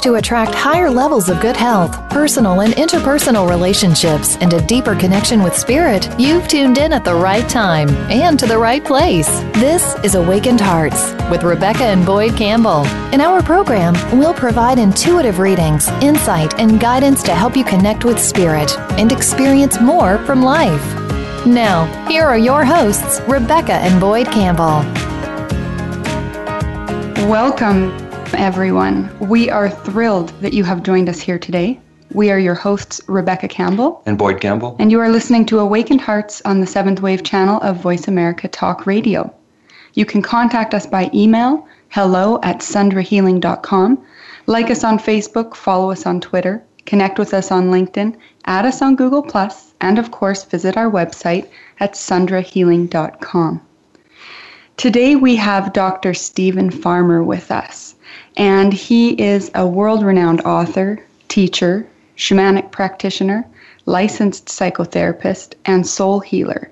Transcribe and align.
to 0.00 0.14
attract 0.14 0.54
higher 0.54 0.90
levels 0.90 1.28
of 1.28 1.40
good 1.40 1.56
health, 1.56 1.92
personal 2.10 2.60
and 2.62 2.74
interpersonal 2.74 3.48
relationships, 3.48 4.36
and 4.36 4.52
a 4.52 4.66
deeper 4.66 4.94
connection 4.94 5.42
with 5.42 5.56
spirit, 5.56 6.08
you've 6.18 6.48
tuned 6.48 6.78
in 6.78 6.92
at 6.92 7.04
the 7.04 7.14
right 7.14 7.48
time 7.48 7.88
and 8.10 8.38
to 8.38 8.46
the 8.46 8.58
right 8.58 8.84
place. 8.84 9.28
This 9.54 9.94
is 10.04 10.14
Awakened 10.14 10.60
Hearts 10.60 11.12
with 11.30 11.42
Rebecca 11.42 11.84
and 11.84 12.06
Boyd 12.06 12.36
Campbell. 12.36 12.86
In 13.12 13.20
our 13.20 13.42
program, 13.42 13.94
we'll 14.18 14.34
provide 14.34 14.78
intuitive 14.78 15.38
readings, 15.38 15.88
insight, 16.00 16.58
and 16.58 16.80
guidance 16.80 17.22
to 17.24 17.34
help 17.34 17.56
you 17.56 17.64
connect 17.64 18.04
with 18.04 18.18
spirit 18.18 18.76
and 18.98 19.12
experience 19.12 19.80
more 19.80 20.18
from 20.24 20.42
life. 20.42 20.84
Now, 21.46 21.86
here 22.08 22.24
are 22.24 22.38
your 22.38 22.64
hosts, 22.64 23.20
Rebecca 23.28 23.74
and 23.74 24.00
Boyd 24.00 24.26
Campbell. 24.26 24.82
Welcome, 27.28 28.01
everyone. 28.34 29.10
We 29.20 29.50
are 29.50 29.68
thrilled 29.70 30.28
that 30.40 30.52
you 30.52 30.64
have 30.64 30.82
joined 30.82 31.08
us 31.08 31.20
here 31.20 31.38
today. 31.38 31.80
We 32.12 32.30
are 32.30 32.38
your 32.38 32.54
hosts, 32.54 33.00
Rebecca 33.06 33.48
Campbell 33.48 34.02
and 34.04 34.18
Boyd 34.18 34.40
Campbell, 34.40 34.76
and 34.78 34.90
you 34.90 35.00
are 35.00 35.08
listening 35.08 35.46
to 35.46 35.58
Awakened 35.58 36.00
Hearts 36.00 36.42
on 36.44 36.60
the 36.60 36.66
Seventh 36.66 37.00
Wave 37.00 37.22
channel 37.22 37.60
of 37.62 37.76
Voice 37.76 38.08
America 38.08 38.48
Talk 38.48 38.86
Radio. 38.86 39.32
You 39.94 40.04
can 40.04 40.22
contact 40.22 40.74
us 40.74 40.86
by 40.86 41.10
email, 41.14 41.66
hello 41.88 42.38
at 42.42 42.58
sundrahealing.com, 42.58 44.04
like 44.46 44.70
us 44.70 44.84
on 44.84 44.98
Facebook, 44.98 45.54
follow 45.54 45.90
us 45.90 46.04
on 46.06 46.20
Twitter, 46.20 46.62
connect 46.84 47.18
with 47.18 47.32
us 47.32 47.50
on 47.50 47.70
LinkedIn, 47.70 48.16
add 48.44 48.66
us 48.66 48.82
on 48.82 48.96
Google, 48.96 49.26
and 49.80 49.98
of 49.98 50.10
course, 50.10 50.44
visit 50.44 50.76
our 50.76 50.90
website 50.90 51.48
at 51.80 51.94
sundrahealing.com. 51.94 53.60
Today 54.76 55.16
we 55.16 55.36
have 55.36 55.72
Dr. 55.72 56.12
Steven 56.12 56.70
Farmer 56.70 57.22
with 57.22 57.50
us, 57.50 57.94
and 58.36 58.72
he 58.72 59.10
is 59.20 59.50
a 59.54 59.66
world 59.66 60.02
renowned 60.02 60.40
author, 60.42 60.98
teacher, 61.28 61.86
shamanic 62.16 62.70
practitioner, 62.70 63.46
licensed 63.86 64.46
psychotherapist, 64.46 65.54
and 65.64 65.86
soul 65.86 66.20
healer. 66.20 66.70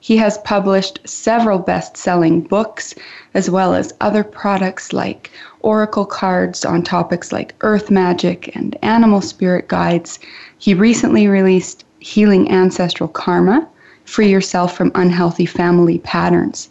He 0.00 0.16
has 0.16 0.38
published 0.38 0.98
several 1.04 1.60
best 1.60 1.96
selling 1.96 2.40
books, 2.40 2.92
as 3.34 3.48
well 3.48 3.72
as 3.72 3.94
other 4.00 4.24
products 4.24 4.92
like 4.92 5.30
oracle 5.60 6.04
cards 6.04 6.64
on 6.64 6.82
topics 6.82 7.30
like 7.30 7.54
earth 7.60 7.88
magic 7.88 8.50
and 8.56 8.76
animal 8.82 9.20
spirit 9.20 9.68
guides. 9.68 10.18
He 10.58 10.74
recently 10.74 11.28
released 11.28 11.84
Healing 12.00 12.50
Ancestral 12.50 13.08
Karma 13.08 13.68
Free 14.04 14.28
Yourself 14.28 14.76
from 14.76 14.90
Unhealthy 14.96 15.46
Family 15.46 15.98
Patterns. 15.98 16.68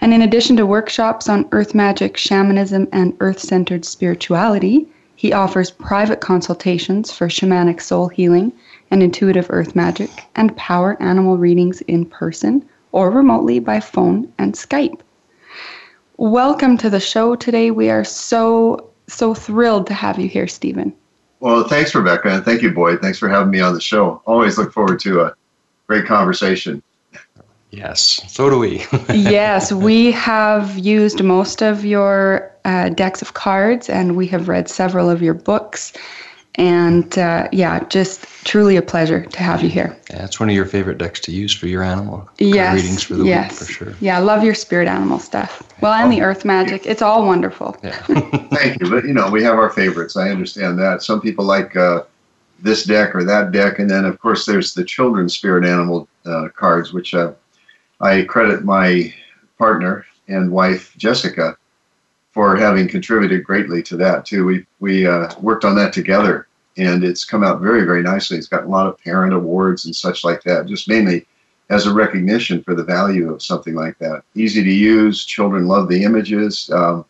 And 0.00 0.12
in 0.12 0.22
addition 0.22 0.56
to 0.56 0.66
workshops 0.66 1.28
on 1.28 1.48
earth 1.52 1.74
magic, 1.74 2.16
shamanism, 2.16 2.88
and 2.92 3.16
earth 3.20 3.38
centered 3.38 3.84
spirituality, 3.84 4.86
he 5.16 5.32
offers 5.32 5.70
private 5.70 6.20
consultations 6.20 7.10
for 7.10 7.28
shamanic 7.28 7.80
soul 7.80 8.08
healing 8.08 8.52
and 8.90 9.02
intuitive 9.02 9.46
earth 9.50 9.74
magic 9.74 10.10
and 10.36 10.56
power 10.56 11.00
animal 11.02 11.38
readings 11.38 11.80
in 11.82 12.04
person 12.04 12.64
or 12.92 13.10
remotely 13.10 13.58
by 13.58 13.80
phone 13.80 14.32
and 14.38 14.54
Skype. 14.54 15.00
Welcome 16.18 16.78
to 16.78 16.88
the 16.88 17.00
show 17.00 17.36
today. 17.36 17.70
We 17.70 17.90
are 17.90 18.04
so, 18.04 18.88
so 19.06 19.34
thrilled 19.34 19.86
to 19.88 19.94
have 19.94 20.18
you 20.18 20.28
here, 20.28 20.46
Steven. 20.46 20.94
Well, 21.40 21.68
thanks, 21.68 21.94
Rebecca, 21.94 22.30
and 22.30 22.44
thank 22.44 22.62
you, 22.62 22.72
Boyd. 22.72 23.00
Thanks 23.02 23.18
for 23.18 23.28
having 23.28 23.50
me 23.50 23.60
on 23.60 23.74
the 23.74 23.80
show. 23.80 24.22
Always 24.24 24.56
look 24.56 24.72
forward 24.72 25.00
to 25.00 25.22
a 25.22 25.34
great 25.86 26.06
conversation. 26.06 26.82
Yes, 27.70 28.22
so 28.28 28.48
do 28.48 28.58
we. 28.58 28.84
yes, 29.10 29.72
we 29.72 30.12
have 30.12 30.78
used 30.78 31.22
most 31.22 31.62
of 31.62 31.84
your 31.84 32.52
uh, 32.64 32.88
decks 32.90 33.22
of 33.22 33.34
cards 33.34 33.88
and 33.88 34.16
we 34.16 34.26
have 34.28 34.48
read 34.48 34.68
several 34.68 35.10
of 35.10 35.22
your 35.22 35.34
books. 35.34 35.92
And 36.58 37.18
uh, 37.18 37.48
yeah, 37.52 37.84
just 37.88 38.24
truly 38.46 38.76
a 38.76 38.82
pleasure 38.82 39.26
to 39.26 39.38
have 39.42 39.62
you 39.62 39.68
here. 39.68 39.94
Yeah, 40.08 40.24
it's 40.24 40.40
one 40.40 40.48
of 40.48 40.54
your 40.54 40.64
favorite 40.64 40.96
decks 40.96 41.20
to 41.20 41.32
use 41.32 41.52
for 41.52 41.66
your 41.66 41.82
animal 41.82 42.26
yes, 42.38 42.74
readings 42.74 43.02
for 43.02 43.14
the 43.14 43.24
yes. 43.24 43.50
week, 43.50 43.58
for 43.58 43.72
sure. 43.72 43.94
Yeah, 44.00 44.16
I 44.16 44.20
love 44.20 44.42
your 44.42 44.54
spirit 44.54 44.88
animal 44.88 45.18
stuff. 45.18 45.62
Well, 45.82 45.92
and 45.92 46.10
the 46.10 46.22
earth 46.22 46.46
magic. 46.46 46.86
It's 46.86 47.02
all 47.02 47.26
wonderful. 47.26 47.76
Yeah. 47.82 47.98
Thank 48.54 48.80
you. 48.80 48.88
But, 48.88 49.04
you 49.04 49.12
know, 49.12 49.28
we 49.30 49.42
have 49.42 49.58
our 49.58 49.68
favorites. 49.68 50.16
I 50.16 50.30
understand 50.30 50.78
that. 50.78 51.02
Some 51.02 51.20
people 51.20 51.44
like 51.44 51.76
uh, 51.76 52.04
this 52.60 52.84
deck 52.84 53.14
or 53.14 53.22
that 53.24 53.52
deck. 53.52 53.78
And 53.78 53.90
then, 53.90 54.06
of 54.06 54.18
course, 54.18 54.46
there's 54.46 54.72
the 54.72 54.84
children's 54.84 55.34
spirit 55.34 55.66
animal 55.66 56.08
uh, 56.24 56.48
cards, 56.56 56.90
which 56.90 57.12
uh, 57.12 57.32
I 58.00 58.22
credit 58.22 58.64
my 58.64 59.14
partner 59.58 60.04
and 60.28 60.50
wife, 60.50 60.94
Jessica, 60.96 61.56
for 62.32 62.56
having 62.56 62.88
contributed 62.88 63.44
greatly 63.44 63.82
to 63.84 63.96
that 63.96 64.26
too. 64.26 64.44
We 64.44 64.66
we 64.80 65.06
uh, 65.06 65.32
worked 65.40 65.64
on 65.64 65.74
that 65.76 65.92
together, 65.92 66.48
and 66.76 67.04
it's 67.04 67.24
come 67.24 67.42
out 67.42 67.60
very 67.60 67.84
very 67.84 68.02
nicely. 68.02 68.36
It's 68.36 68.48
got 68.48 68.64
a 68.64 68.68
lot 68.68 68.86
of 68.86 68.98
parent 68.98 69.32
awards 69.32 69.86
and 69.86 69.96
such 69.96 70.24
like 70.24 70.42
that. 70.42 70.66
Just 70.66 70.88
mainly 70.88 71.26
as 71.70 71.86
a 71.86 71.92
recognition 71.92 72.62
for 72.62 72.74
the 72.74 72.84
value 72.84 73.32
of 73.32 73.42
something 73.42 73.74
like 73.74 73.98
that. 73.98 74.22
Easy 74.34 74.62
to 74.62 74.72
use. 74.72 75.24
Children 75.24 75.66
love 75.66 75.88
the 75.88 76.04
images. 76.04 76.70
Um, 76.70 77.04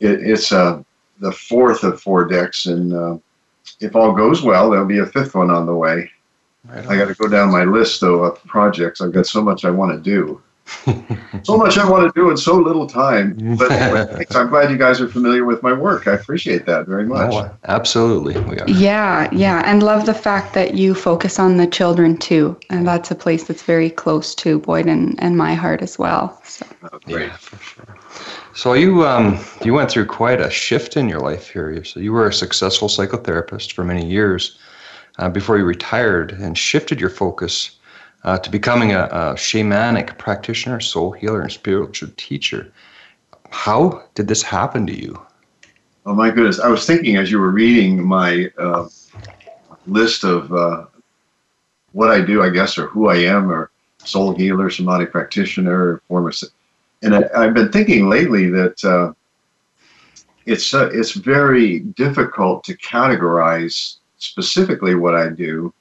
it, 0.00 0.20
it's 0.22 0.52
uh, 0.52 0.82
the 1.20 1.32
fourth 1.32 1.82
of 1.84 2.00
four 2.00 2.24
decks, 2.24 2.66
and 2.66 2.94
uh, 2.94 3.18
if 3.80 3.94
all 3.94 4.12
goes 4.12 4.42
well, 4.42 4.70
there'll 4.70 4.86
be 4.86 4.98
a 4.98 5.06
fifth 5.06 5.34
one 5.34 5.50
on 5.50 5.66
the 5.66 5.74
way. 5.74 6.10
Right 6.68 6.86
I 6.86 6.96
got 6.96 7.08
to 7.08 7.14
go 7.14 7.28
down 7.28 7.50
my 7.50 7.64
list 7.64 8.00
though 8.00 8.24
of 8.24 8.42
projects. 8.44 9.00
I've 9.00 9.12
got 9.12 9.26
so 9.26 9.42
much 9.42 9.64
I 9.64 9.70
want 9.70 9.92
to 9.92 9.98
do. 9.98 10.40
so 11.42 11.56
much 11.56 11.76
I 11.76 11.88
want 11.88 12.06
to 12.06 12.20
do 12.20 12.30
in 12.30 12.36
so 12.36 12.54
little 12.54 12.86
time. 12.86 13.56
But 13.58 13.72
anyway, 13.72 14.24
I'm 14.30 14.48
glad 14.48 14.70
you 14.70 14.78
guys 14.78 15.00
are 15.00 15.08
familiar 15.08 15.44
with 15.44 15.60
my 15.62 15.72
work. 15.72 16.06
I 16.06 16.12
appreciate 16.12 16.66
that 16.66 16.86
very 16.86 17.04
much. 17.04 17.34
Oh, 17.34 17.50
absolutely, 17.64 18.40
we 18.42 18.58
are. 18.58 18.68
Yeah, 18.68 19.28
yeah, 19.32 19.62
and 19.66 19.82
love 19.82 20.06
the 20.06 20.14
fact 20.14 20.54
that 20.54 20.74
you 20.74 20.94
focus 20.94 21.40
on 21.40 21.56
the 21.56 21.66
children 21.66 22.16
too, 22.16 22.56
and 22.70 22.86
that's 22.86 23.10
a 23.10 23.16
place 23.16 23.44
that's 23.44 23.62
very 23.62 23.90
close 23.90 24.34
to 24.36 24.60
Boyd 24.60 24.86
and, 24.86 25.20
and 25.20 25.36
my 25.36 25.54
heart 25.54 25.82
as 25.82 25.98
well. 25.98 26.40
So. 26.44 26.64
Oh, 26.84 26.98
great. 27.06 27.26
Yeah, 27.26 27.36
for 27.36 27.56
sure. 27.56 27.96
So 28.54 28.74
you 28.74 29.04
um, 29.04 29.44
you 29.64 29.74
went 29.74 29.90
through 29.90 30.06
quite 30.06 30.40
a 30.40 30.48
shift 30.48 30.96
in 30.96 31.08
your 31.08 31.20
life 31.20 31.50
here. 31.50 31.82
So 31.84 31.98
you 31.98 32.12
were 32.12 32.28
a 32.28 32.32
successful 32.32 32.86
psychotherapist 32.86 33.72
for 33.72 33.82
many 33.82 34.06
years 34.06 34.58
uh, 35.18 35.28
before 35.28 35.58
you 35.58 35.64
retired 35.64 36.32
and 36.32 36.56
shifted 36.56 37.00
your 37.00 37.10
focus 37.10 37.78
uh, 38.24 38.38
to 38.38 38.50
becoming 38.50 38.92
a, 38.92 39.04
a, 39.04 39.34
shamanic 39.34 40.16
practitioner, 40.18 40.80
soul 40.80 41.12
healer, 41.12 41.40
and 41.40 41.52
spiritual 41.52 42.10
teacher. 42.16 42.72
How 43.50 44.04
did 44.14 44.28
this 44.28 44.42
happen 44.42 44.86
to 44.86 44.98
you? 44.98 45.20
Oh 46.06 46.14
my 46.14 46.30
goodness! 46.30 46.58
I 46.58 46.68
was 46.68 46.86
thinking 46.86 47.16
as 47.16 47.30
you 47.30 47.38
were 47.38 47.50
reading 47.50 48.02
my 48.02 48.50
uh, 48.58 48.88
list 49.86 50.24
of 50.24 50.52
uh, 50.52 50.86
what 51.92 52.10
I 52.10 52.20
do, 52.20 52.42
I 52.42 52.50
guess, 52.50 52.78
or 52.78 52.86
who 52.88 53.08
I 53.08 53.16
am, 53.16 53.50
or 53.50 53.70
soul 53.98 54.34
healer, 54.34 54.68
shamanic 54.68 55.10
practitioner, 55.10 56.00
former, 56.08 56.32
and 57.02 57.14
I, 57.14 57.44
have 57.44 57.54
been 57.54 57.70
thinking 57.70 58.08
lately 58.08 58.48
that 58.50 58.84
uh, 58.84 59.12
it's 60.46 60.74
uh, 60.74 60.90
it's 60.92 61.12
very 61.12 61.80
difficult 61.80 62.64
to 62.64 62.76
categorize 62.78 63.96
specifically 64.22 64.94
what 64.94 65.14
I 65.14 65.28
do, 65.28 65.72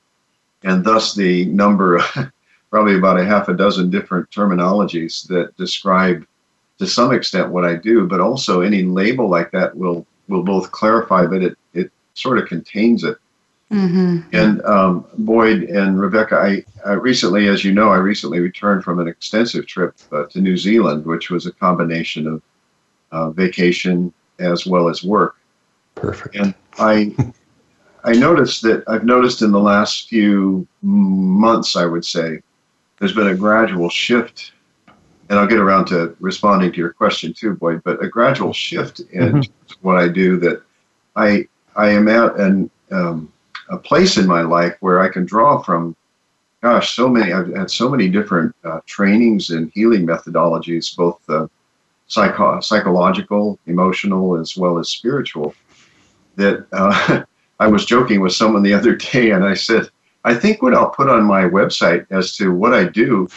and 0.63 0.83
thus 0.83 1.15
the 1.15 1.45
number, 1.45 2.01
probably 2.69 2.95
about 2.95 3.19
a 3.19 3.25
half 3.25 3.47
a 3.49 3.53
dozen 3.53 3.89
different 3.89 4.29
terminologies 4.31 5.27
that 5.27 5.55
describe 5.57 6.25
to 6.79 6.87
some 6.87 7.13
extent 7.13 7.51
what 7.51 7.65
I 7.65 7.75
do, 7.75 8.07
but 8.07 8.19
also 8.19 8.61
any 8.61 8.83
label 8.83 9.29
like 9.29 9.51
that 9.51 9.75
will 9.77 10.05
will 10.27 10.43
both 10.43 10.71
clarify, 10.71 11.25
but 11.25 11.43
it 11.43 11.57
it 11.73 11.91
sort 12.13 12.37
of 12.39 12.47
contains 12.47 13.03
it. 13.03 13.17
Mm-hmm. 13.71 14.35
And 14.35 14.61
um, 14.63 15.05
Boyd 15.19 15.63
and 15.63 15.97
Rebecca, 15.97 16.35
I, 16.35 16.65
I, 16.85 16.93
recently, 16.93 17.47
as 17.47 17.63
you 17.63 17.71
know, 17.71 17.87
I 17.87 17.97
recently 17.97 18.41
returned 18.41 18.83
from 18.83 18.99
an 18.99 19.07
extensive 19.07 19.65
trip 19.65 19.95
uh, 20.11 20.25
to 20.25 20.41
New 20.41 20.57
Zealand, 20.57 21.05
which 21.05 21.29
was 21.29 21.45
a 21.45 21.53
combination 21.53 22.27
of 22.27 22.41
uh, 23.13 23.29
vacation 23.29 24.11
as 24.39 24.65
well 24.65 24.89
as 24.89 25.05
work. 25.05 25.37
Perfect. 25.95 26.35
And 26.35 26.53
I 26.79 27.15
I 28.03 28.13
noticed 28.13 28.61
that 28.63 28.83
I've 28.87 29.05
noticed 29.05 29.41
in 29.41 29.51
the 29.51 29.59
last 29.59 30.09
few 30.09 30.67
months, 30.81 31.75
I 31.75 31.85
would 31.85 32.05
say, 32.05 32.41
there's 32.99 33.13
been 33.13 33.27
a 33.27 33.35
gradual 33.35 33.89
shift, 33.89 34.53
and 35.29 35.39
I'll 35.39 35.47
get 35.47 35.59
around 35.59 35.85
to 35.87 36.15
responding 36.19 36.71
to 36.71 36.77
your 36.77 36.93
question 36.93 37.33
too, 37.33 37.55
Boyd, 37.55 37.81
but 37.83 38.03
a 38.03 38.07
gradual 38.07 38.53
shift 38.53 38.99
in 39.11 39.33
mm-hmm. 39.33 39.73
what 39.81 39.97
I 39.97 40.07
do 40.07 40.37
that 40.37 40.61
I 41.15 41.47
I 41.75 41.89
am 41.89 42.07
at 42.07 42.35
an 42.35 42.69
um, 42.91 43.31
a 43.69 43.77
place 43.77 44.17
in 44.17 44.27
my 44.27 44.41
life 44.41 44.75
where 44.81 44.99
I 44.99 45.09
can 45.09 45.25
draw 45.25 45.61
from. 45.61 45.95
Gosh, 46.61 46.95
so 46.95 47.09
many 47.09 47.33
I've 47.33 47.53
had 47.53 47.71
so 47.71 47.89
many 47.89 48.07
different 48.07 48.55
uh, 48.63 48.81
trainings 48.85 49.49
and 49.49 49.71
healing 49.73 50.05
methodologies, 50.05 50.95
both 50.95 51.19
uh, 51.27 51.47
psycho- 52.07 52.59
psychological, 52.59 53.57
emotional, 53.65 54.37
as 54.37 54.55
well 54.55 54.77
as 54.77 54.89
spiritual. 54.89 55.55
That 56.35 56.67
uh, 56.71 57.23
I 57.61 57.67
was 57.67 57.85
joking 57.85 58.21
with 58.21 58.33
someone 58.33 58.63
the 58.63 58.73
other 58.73 58.95
day, 58.95 59.31
and 59.31 59.45
I 59.45 59.53
said, 59.53 59.87
I 60.23 60.33
think 60.33 60.63
what 60.63 60.73
I'll 60.73 60.89
put 60.89 61.09
on 61.09 61.23
my 61.23 61.43
website 61.43 62.07
as 62.09 62.35
to 62.37 62.51
what 62.51 62.73
I 62.73 62.85
do 62.85 63.29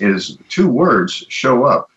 is 0.00 0.36
two 0.48 0.68
words: 0.68 1.24
show 1.28 1.64
up. 1.64 1.88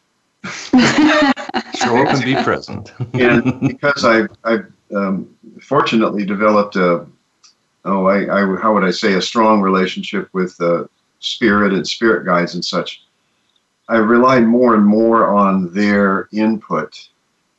show 0.46 1.98
up 1.98 2.14
and 2.14 2.24
be 2.24 2.36
present. 2.44 2.94
and 3.14 3.68
because 3.68 4.06
I've, 4.06 4.30
I've 4.44 4.72
um, 4.96 5.36
fortunately 5.62 6.25
developed 6.25 6.75
a, 6.75 7.08
oh, 7.86 8.06
I, 8.06 8.42
I, 8.42 8.62
how 8.62 8.74
would 8.75 8.84
I 8.84 8.92
say, 8.92 9.14
a 9.14 9.22
strong 9.22 9.60
relationship 9.60 10.30
with 10.31 10.60
uh, 10.62 10.86
spirit 11.22 11.74
and 11.74 11.88
spirit 11.88 12.25
guides 12.25 12.54
and 12.54 12.64
such. 12.64 13.04
I 13.90 13.98
relied 13.98 14.46
more 14.46 14.75
and 14.75 14.86
more 14.86 15.34
on 15.34 15.74
their 15.74 16.30
input. 16.31 17.10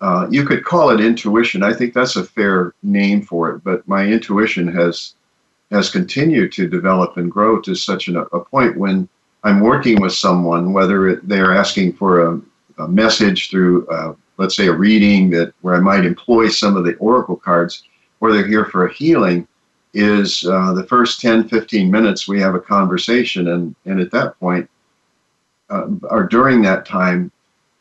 Uh, 0.00 0.26
you 0.30 0.44
could 0.44 0.64
call 0.64 0.90
it 0.90 1.00
intuition. 1.00 1.62
I 1.62 1.72
think 1.72 1.94
that's 1.94 2.16
a 2.16 2.24
fair 2.24 2.74
name 2.82 3.22
for 3.22 3.50
it. 3.50 3.64
But 3.64 3.86
my 3.88 4.04
intuition 4.04 4.68
has 4.68 5.14
has 5.70 5.90
continued 5.90 6.52
to 6.52 6.68
develop 6.68 7.16
and 7.16 7.30
grow 7.30 7.60
to 7.60 7.74
such 7.74 8.08
an, 8.08 8.16
a 8.16 8.40
point 8.40 8.76
when 8.76 9.08
I'm 9.44 9.60
working 9.60 10.00
with 10.00 10.12
someone, 10.12 10.72
whether 10.72 11.08
it, 11.08 11.28
they're 11.28 11.54
asking 11.54 11.94
for 11.94 12.26
a, 12.26 12.40
a 12.78 12.88
message 12.88 13.50
through, 13.50 13.86
uh, 13.88 14.14
let's 14.38 14.56
say, 14.56 14.68
a 14.68 14.72
reading 14.72 15.30
that 15.30 15.52
where 15.60 15.74
I 15.74 15.80
might 15.80 16.04
employ 16.04 16.48
some 16.48 16.76
of 16.76 16.84
the 16.84 16.94
oracle 16.96 17.36
cards, 17.36 17.84
or 18.20 18.32
they're 18.32 18.46
here 18.46 18.64
for 18.66 18.86
a 18.86 18.92
healing, 18.92 19.46
is 19.92 20.44
uh, 20.44 20.72
the 20.72 20.84
first 20.84 21.20
10, 21.20 21.48
15 21.48 21.90
minutes 21.90 22.26
we 22.26 22.40
have 22.40 22.54
a 22.54 22.60
conversation, 22.60 23.48
and 23.48 23.74
and 23.84 24.00
at 24.00 24.10
that 24.10 24.38
point, 24.40 24.68
uh, 25.70 25.88
or 26.10 26.24
during 26.24 26.62
that 26.62 26.86
time, 26.86 27.30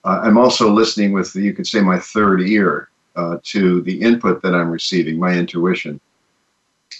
uh, 0.03 0.21
I'm 0.23 0.37
also 0.37 0.71
listening 0.71 1.13
with 1.13 1.35
you 1.35 1.53
could 1.53 1.67
say 1.67 1.81
my 1.81 1.99
third 1.99 2.41
ear 2.41 2.89
uh, 3.15 3.37
to 3.43 3.81
the 3.81 4.01
input 4.01 4.41
that 4.41 4.55
I'm 4.55 4.69
receiving, 4.69 5.19
my 5.19 5.33
intuition, 5.33 5.99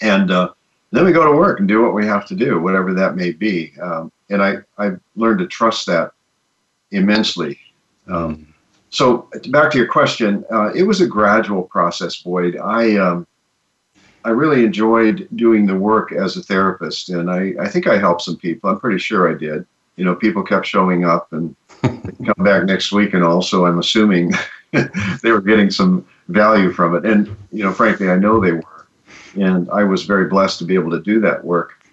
and 0.00 0.30
uh, 0.30 0.50
then 0.94 1.04
we 1.04 1.12
go 1.12 1.24
to 1.24 1.36
work 1.36 1.58
and 1.58 1.68
do 1.68 1.82
what 1.82 1.92
we 1.94 2.06
have 2.06 2.24
to 2.26 2.34
do, 2.34 2.60
whatever 2.60 2.94
that 2.94 3.16
may 3.16 3.32
be. 3.32 3.72
Um, 3.82 4.12
and 4.30 4.42
I, 4.42 4.58
I've 4.78 5.00
learned 5.16 5.40
to 5.40 5.46
trust 5.46 5.86
that 5.86 6.12
immensely. 6.92 7.58
Um, 8.06 8.54
so 8.90 9.28
back 9.48 9.72
to 9.72 9.78
your 9.78 9.88
question, 9.88 10.44
uh, 10.52 10.72
it 10.72 10.84
was 10.84 11.00
a 11.00 11.06
gradual 11.06 11.64
process, 11.64 12.22
Boyd. 12.22 12.56
I, 12.56 12.96
um, 12.96 13.26
I 14.24 14.30
really 14.30 14.64
enjoyed 14.64 15.28
doing 15.34 15.66
the 15.66 15.76
work 15.76 16.12
as 16.12 16.36
a 16.36 16.42
therapist, 16.42 17.08
and 17.08 17.28
I, 17.28 17.54
I 17.60 17.68
think 17.68 17.88
I 17.88 17.98
helped 17.98 18.22
some 18.22 18.36
people. 18.36 18.70
I'm 18.70 18.78
pretty 18.78 18.98
sure 18.98 19.28
I 19.28 19.36
did. 19.36 19.66
You 19.96 20.04
know, 20.04 20.14
people 20.14 20.42
kept 20.42 20.66
showing 20.66 21.04
up 21.04 21.32
and 21.32 21.54
come 21.82 22.44
back 22.44 22.64
next 22.64 22.92
week, 22.92 23.14
and 23.14 23.22
also 23.22 23.66
I'm 23.66 23.78
assuming 23.78 24.32
they 24.72 25.30
were 25.30 25.40
getting 25.40 25.70
some 25.70 26.06
value 26.28 26.72
from 26.72 26.96
it. 26.96 27.04
And 27.04 27.34
you 27.52 27.62
know, 27.62 27.72
frankly, 27.72 28.10
I 28.10 28.16
know 28.16 28.40
they 28.40 28.52
were. 28.52 28.86
And 29.36 29.68
I 29.70 29.82
was 29.84 30.04
very 30.04 30.28
blessed 30.28 30.58
to 30.60 30.64
be 30.64 30.74
able 30.74 30.90
to 30.92 31.00
do 31.00 31.20
that 31.20 31.44
work. 31.44 31.84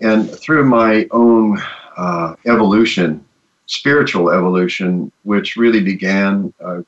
And 0.00 0.30
through 0.30 0.64
my 0.66 1.06
own 1.10 1.60
uh, 1.96 2.34
evolution, 2.46 3.24
spiritual 3.66 4.30
evolution, 4.30 5.10
which 5.24 5.56
really 5.56 5.82
began 5.82 6.52
uh, 6.64 6.82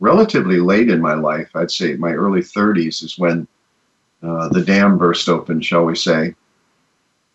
relatively 0.00 0.58
late 0.58 0.90
in 0.90 1.00
my 1.00 1.14
life, 1.14 1.48
I'd 1.54 1.70
say 1.70 1.94
my 1.94 2.12
early 2.12 2.40
30s 2.40 3.02
is 3.02 3.18
when 3.18 3.46
uh, 4.22 4.48
the 4.48 4.62
dam 4.62 4.98
burst 4.98 5.28
open, 5.28 5.60
shall 5.60 5.84
we 5.84 5.96
say. 5.96 6.34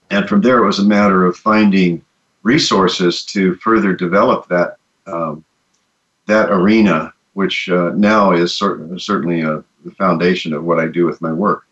And 0.09 0.27
from 0.29 0.41
there, 0.41 0.59
it 0.59 0.65
was 0.65 0.79
a 0.79 0.85
matter 0.85 1.25
of 1.25 1.35
finding 1.35 2.03
resources 2.47 3.23
to 3.25 3.55
further 3.55 3.93
develop 3.93 4.47
that 4.47 4.77
um, 5.05 5.43
that 6.27 6.49
arena, 6.49 7.13
which 7.33 7.69
uh, 7.69 7.91
now 7.95 8.31
is 8.31 8.51
cert- 8.51 8.99
certainly 8.99 9.41
a, 9.41 9.57
uh, 9.57 9.61
the 9.85 9.91
foundation 9.91 10.53
of 10.53 10.63
what 10.63 10.79
I 10.79 10.87
do 10.87 11.05
with 11.05 11.21
my 11.21 11.31
work. 11.31 11.65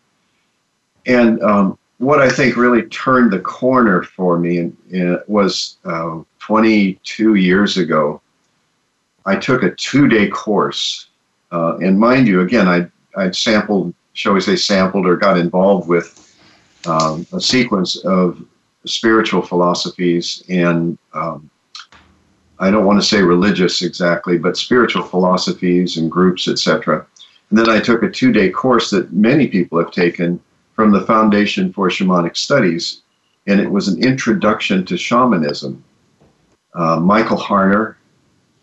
And 1.04 1.42
um, 1.42 1.78
what 1.98 2.20
I 2.20 2.30
think 2.30 2.56
really 2.56 2.84
turned 2.84 3.32
the 3.32 3.40
corner 3.40 4.02
for 4.02 4.38
me 4.38 4.58
in, 4.58 4.76
in, 4.90 5.18
was 5.26 5.76
uh, 5.84 6.20
22 6.38 7.34
years 7.34 7.76
ago. 7.76 8.22
I 9.26 9.36
took 9.36 9.62
a 9.64 9.74
two-day 9.74 10.28
course, 10.28 11.08
uh, 11.52 11.76
and 11.78 11.98
mind 11.98 12.28
you, 12.28 12.40
again, 12.42 12.68
I 12.68 12.86
I'd 13.20 13.34
sampled, 13.34 13.92
shall 14.12 14.34
we 14.34 14.40
say, 14.40 14.56
sampled 14.56 15.06
or 15.06 15.16
got 15.16 15.36
involved 15.38 15.88
with 15.88 16.06
um, 16.86 17.26
a 17.32 17.40
sequence 17.40 17.96
of 18.04 18.42
spiritual 18.86 19.42
philosophies 19.42 20.42
and 20.48 20.96
um, 21.12 21.50
I 22.58 22.70
don't 22.70 22.86
want 22.86 23.00
to 23.00 23.06
say 23.06 23.20
religious 23.20 23.82
exactly, 23.82 24.38
but 24.38 24.56
spiritual 24.56 25.02
philosophies 25.02 25.98
and 25.98 26.10
groups, 26.10 26.48
etc. 26.48 27.06
And 27.50 27.58
then 27.58 27.68
I 27.68 27.80
took 27.80 28.02
a 28.02 28.10
two-day 28.10 28.50
course 28.50 28.90
that 28.90 29.12
many 29.12 29.46
people 29.46 29.78
have 29.78 29.90
taken 29.90 30.40
from 30.74 30.90
the 30.90 31.02
Foundation 31.02 31.72
for 31.72 31.88
Shamanic 31.88 32.36
Studies, 32.36 33.02
and 33.46 33.60
it 33.60 33.70
was 33.70 33.88
an 33.88 34.02
introduction 34.02 34.84
to 34.86 34.96
shamanism. 34.96 35.82
Uh, 36.74 36.98
Michael 36.98 37.38
Harner, 37.38 37.96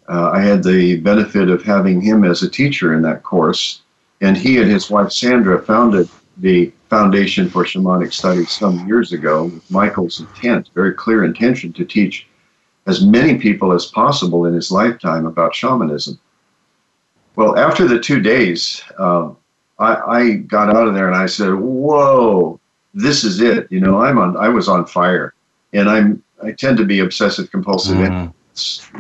uh, 0.10 0.32
I 0.32 0.42
had 0.42 0.64
the 0.64 0.98
benefit 0.98 1.50
of 1.50 1.64
having 1.64 2.02
him 2.02 2.24
as 2.24 2.44
a 2.44 2.50
teacher 2.50 2.94
in 2.94 3.02
that 3.04 3.24
course, 3.24 3.82
and 4.22 4.36
he 4.36 4.60
and 4.60 4.70
his 4.70 4.90
wife 4.90 5.12
Sandra 5.12 5.62
founded 5.62 6.10
the 6.38 6.72
Foundation 6.94 7.50
for 7.50 7.64
Shamanic 7.64 8.14
Studies 8.14 8.52
some 8.52 8.88
years 8.88 9.14
ago 9.14 9.46
with 9.46 9.72
Michael's 9.72 10.20
intent, 10.20 10.70
very 10.76 10.94
clear 10.94 11.24
intention 11.24 11.74
to 11.74 11.84
teach 11.84 12.28
as 12.86 13.04
many 13.04 13.40
people 13.40 13.72
as 13.72 13.88
possible 13.88 14.46
in 14.46 14.54
his 14.54 14.72
lifetime 14.72 15.26
about 15.26 15.56
shamanism. 15.56 16.20
Well, 17.36 17.58
after 17.58 17.88
the 17.88 18.00
two 18.00 18.20
days, 18.20 18.84
um, 19.00 19.38
I, 19.80 19.96
I 19.96 20.32
got 20.34 20.70
out 20.70 20.88
of 20.88 20.94
there 20.94 21.08
and 21.08 21.16
I 21.16 21.26
said, 21.26 21.56
"Whoa, 21.56 22.60
this 22.94 23.24
is 23.24 23.42
it!" 23.42 23.72
You 23.72 23.80
know, 23.80 24.00
I'm 24.00 24.20
on. 24.20 24.38
I 24.38 24.50
was 24.50 24.70
on 24.70 24.86
fire, 24.86 25.34
and 25.74 25.90
I'm. 25.90 26.22
I 26.44 26.52
tend 26.52 26.78
to 26.78 26.86
be 26.86 27.00
obsessive 27.00 27.50
compulsive. 27.50 27.98
Mm. 27.98 28.32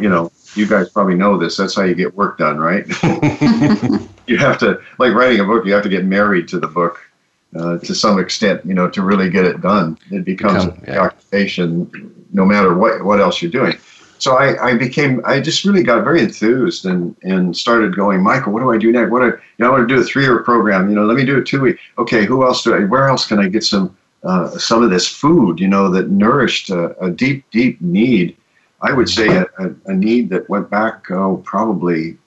you 0.01 0.09
know, 0.09 0.31
you 0.55 0.65
guys 0.65 0.89
probably 0.89 1.13
know 1.13 1.37
this. 1.37 1.57
That's 1.57 1.75
how 1.75 1.83
you 1.83 1.93
get 1.93 2.15
work 2.15 2.39
done, 2.39 2.57
right? 2.57 2.87
you 4.25 4.39
have 4.39 4.57
to, 4.57 4.81
like 4.97 5.13
writing 5.13 5.41
a 5.41 5.45
book, 5.45 5.63
you 5.63 5.73
have 5.73 5.83
to 5.83 5.89
get 5.89 6.05
married 6.05 6.47
to 6.47 6.59
the 6.59 6.67
book 6.67 6.99
uh, 7.55 7.77
to 7.79 7.93
some 7.93 8.19
extent, 8.19 8.65
you 8.65 8.73
know, 8.73 8.89
to 8.89 9.01
really 9.01 9.29
get 9.29 9.45
it 9.45 9.61
done. 9.61 9.97
It 10.11 10.25
becomes 10.25 10.65
Become, 10.65 10.83
yeah. 10.87 10.99
occupation 10.99 12.25
no 12.33 12.45
matter 12.45 12.73
what, 12.73 13.03
what 13.03 13.19
else 13.19 13.41
you're 13.41 13.51
doing 13.51 13.77
so 14.23 14.37
I, 14.37 14.69
I 14.69 14.77
became 14.77 15.21
I 15.25 15.41
just 15.41 15.65
really 15.65 15.83
got 15.83 16.05
very 16.05 16.21
enthused 16.21 16.85
and 16.85 17.13
and 17.23 17.55
started 17.55 17.93
going 17.95 18.23
Michael 18.23 18.53
what 18.53 18.61
do 18.61 18.71
I 18.71 18.77
do 18.77 18.91
next 18.91 19.11
what 19.11 19.19
do 19.19 19.25
I, 19.25 19.29
you 19.31 19.59
know 19.59 19.67
I 19.67 19.71
want 19.71 19.87
to 19.87 19.93
do 19.93 19.99
a 19.99 20.03
three 20.03 20.23
year 20.23 20.41
program 20.43 20.89
you 20.89 20.95
know 20.95 21.05
let 21.05 21.17
me 21.17 21.25
do 21.25 21.37
a 21.37 21.43
two 21.43 21.59
week 21.59 21.77
okay 21.97 22.25
who 22.25 22.43
else 22.45 22.63
do 22.63 22.73
I 22.73 22.85
where 22.85 23.09
else 23.09 23.25
can 23.27 23.39
I 23.39 23.49
get 23.49 23.65
some 23.65 23.95
uh, 24.23 24.49
some 24.51 24.81
of 24.81 24.89
this 24.89 25.07
food 25.07 25.59
you 25.59 25.67
know 25.67 25.89
that 25.89 26.09
nourished 26.09 26.69
a, 26.69 26.97
a 27.03 27.09
deep 27.09 27.43
deep 27.51 27.81
need 27.81 28.37
I 28.81 28.93
would 28.93 29.09
say 29.09 29.27
a, 29.27 29.45
a, 29.59 29.75
a 29.87 29.93
need 29.93 30.29
that 30.29 30.49
went 30.49 30.69
back 30.69 31.11
oh 31.11 31.37
probably 31.43 32.17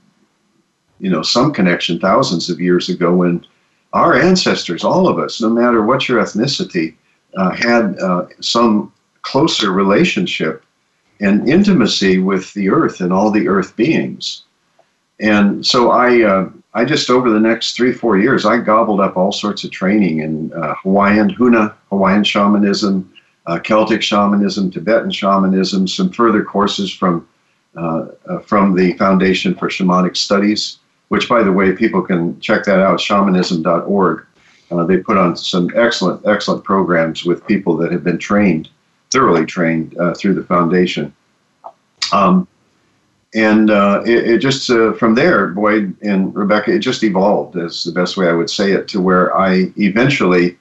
you 1.01 1.09
know 1.09 1.23
some 1.23 1.51
connection 1.51 1.99
thousands 1.99 2.51
of 2.51 2.61
years 2.61 2.91
ago 2.91 3.15
when 3.15 3.45
our 3.93 4.15
ancestors 4.15 4.85
all 4.85 5.09
of 5.09 5.19
us 5.19 5.41
no 5.41 5.49
matter 5.49 5.83
what 5.83 6.09
your 6.09 6.23
ethnicity 6.23 6.95
uh, 7.37 7.51
had 7.51 7.99
uh, 8.01 8.27
some 8.41 8.93
closer 9.23 9.73
relationship 9.73 10.65
and 11.21 11.49
intimacy 11.49 12.19
with 12.19 12.53
the 12.55 12.69
earth 12.69 13.01
and 13.01 13.13
all 13.13 13.31
the 13.31 13.49
earth 13.49 13.75
beings. 13.77 14.43
And 15.19 15.65
so 15.65 15.91
I, 15.91 16.23
uh, 16.23 16.51
I 16.75 16.85
just 16.85 17.09
over 17.09 17.31
the 17.31 17.41
next 17.41 17.75
three, 17.75 17.93
four 17.93 18.19
years, 18.19 18.45
I 18.45 18.59
gobbled 18.59 19.01
up 19.01 19.17
all 19.17 19.33
sorts 19.33 19.65
of 19.65 19.71
training 19.71 20.21
in 20.21 20.53
uh, 20.53 20.75
Hawaiian 20.83 21.31
Huna, 21.35 21.75
Hawaiian 21.89 22.23
shamanism, 22.23 23.11
uh, 23.47 23.59
Celtic 23.59 24.03
shamanism, 24.03 24.71
Tibetan 24.71 25.11
shamanism, 25.11 25.89
some 25.89 26.11
further 26.11 26.45
courses 26.45 26.93
from 26.93 27.27
uh, 27.77 28.07
from 28.47 28.75
the 28.75 28.95
Foundation 28.95 29.55
for 29.55 29.69
Shamanic 29.69 30.17
Studies, 30.17 30.79
which, 31.09 31.29
by 31.29 31.43
the 31.43 31.53
way, 31.53 31.73
people 31.73 32.03
can 32.03 32.39
check 32.41 32.65
that 32.65 32.81
out, 32.81 32.99
shamanism.org. 32.99 34.27
Uh, 34.71 34.85
they 34.85 34.99
put 34.99 35.17
on 35.17 35.37
some 35.37 35.71
excellent, 35.77 36.27
excellent 36.27 36.65
programs 36.65 37.25
with 37.25 37.47
people 37.47 37.77
that 37.77 37.93
have 37.93 38.03
been 38.03 38.19
trained 38.19 38.69
thoroughly 39.11 39.47
trained 39.47 39.97
uh, 39.99 40.15
through 40.15 40.35
the 40.35 40.45
foundation. 40.45 41.15
Um, 42.13 42.47
and 43.35 43.71
uh, 43.71 44.03
it, 44.07 44.29
it, 44.29 44.39
just 44.39 44.71
uh, 44.71 44.93
from 44.95 45.15
there, 45.15 45.49
Boyd 45.49 45.97
and 46.03 46.35
Rebecca, 46.35 46.73
it 46.73 46.79
just 46.79 47.03
evolved, 47.03 47.57
is 47.57 47.85
the 47.85 47.93
best 47.93 48.17
way 48.17 48.29
I 48.29 48.33
would 48.33 48.51
say 48.51 48.73
it, 48.73 48.89
to 48.89 49.01
where 49.01 49.37
I 49.37 49.73
eventually 49.77 50.57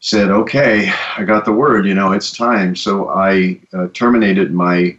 said, 0.00 0.30
"Okay, 0.30 0.92
I 1.16 1.24
got 1.24 1.44
the 1.44 1.52
word. 1.52 1.86
You 1.86 1.94
know, 1.94 2.12
it's 2.12 2.30
time." 2.30 2.76
So 2.76 3.08
I 3.08 3.60
uh, 3.72 3.88
terminated 3.94 4.52
my 4.52 4.96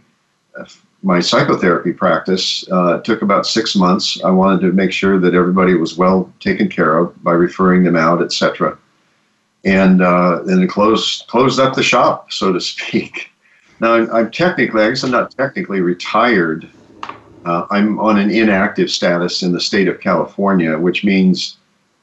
uh, 0.58 0.64
my 1.02 1.20
psychotherapy 1.20 1.92
practice. 1.92 2.64
Uh, 2.70 3.00
took 3.00 3.22
about 3.22 3.46
six 3.46 3.74
months. 3.74 4.22
I 4.22 4.30
wanted 4.30 4.60
to 4.62 4.72
make 4.72 4.92
sure 4.92 5.18
that 5.18 5.34
everybody 5.34 5.74
was 5.74 5.96
well 5.96 6.30
taken 6.40 6.68
care 6.68 6.98
of 6.98 7.22
by 7.24 7.32
referring 7.32 7.84
them 7.84 7.96
out, 7.96 8.22
etc 8.22 8.78
and 9.64 10.02
uh, 10.02 10.40
closed 10.68 11.26
closed 11.26 11.60
up 11.60 11.74
the 11.74 11.82
shop, 11.82 12.32
so 12.32 12.52
to 12.52 12.60
speak. 12.60 13.30
Now 13.82 13.94
I'm, 13.94 14.10
I'm 14.14 14.30
technically, 14.30 14.82
I 14.82 14.90
guess 14.90 15.04
I'm 15.04 15.10
not 15.10 15.30
technically 15.30 15.80
retired. 15.80 16.68
Uh, 17.46 17.66
I'm 17.70 17.98
on 17.98 18.18
an 18.18 18.30
inactive 18.30 18.90
status 18.90 19.42
in 19.42 19.52
the 19.52 19.60
state 19.60 19.88
of 19.88 20.00
California, 20.00 20.76
which 20.76 21.02
means, 21.02 21.56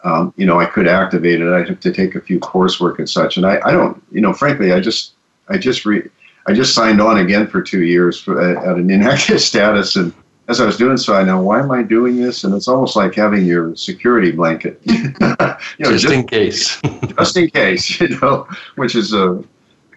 um, 0.04 0.34
you 0.38 0.48
know, 0.48 0.60
I 0.60 0.66
could 0.66 0.88
activate 0.88 1.40
it. 1.40 1.54
I 1.54 1.60
have 1.60 1.80
to 1.80 1.94
take 1.94 2.16
a 2.16 2.20
few 2.20 2.40
coursework 2.40 2.98
and 2.98 3.08
such, 3.08 3.38
and 3.38 3.46
I, 3.46 3.60
I 3.64 3.74
don't, 3.74 4.02
you 4.12 4.22
know, 4.22 4.34
frankly, 4.34 4.72
I 4.74 4.80
just, 4.80 5.14
I 5.50 5.60
just 5.60 5.86
re, 5.86 6.02
I 6.48 6.54
just 6.54 6.74
signed 6.74 7.02
on 7.02 7.18
again 7.18 7.48
for 7.48 7.62
two 7.62 7.84
years 7.84 8.20
for, 8.20 8.42
at 8.42 8.78
an 8.78 8.90
inactive 8.90 9.42
status, 9.52 9.96
and 9.98 10.14
as 10.48 10.62
I 10.62 10.66
was 10.66 10.78
doing 10.78 10.96
so, 10.96 11.14
I 11.14 11.24
know 11.24 11.42
why 11.42 11.60
am 11.60 11.72
I 11.72 11.84
doing 11.84 12.16
this, 12.16 12.46
and 12.46 12.56
it's 12.56 12.70
almost 12.70 12.96
like 12.96 13.16
having 13.16 13.46
your 13.46 13.76
security 13.76 14.32
blanket, 14.32 14.80
you 14.86 15.14
know, 15.20 15.58
just, 15.80 16.04
just 16.04 16.14
in 16.14 16.26
case, 16.26 16.82
just 17.18 17.36
in 17.36 17.50
case, 17.50 18.00
you 18.00 18.10
know, 18.20 18.48
which 18.76 18.96
is 18.96 19.14
a, 19.14 19.44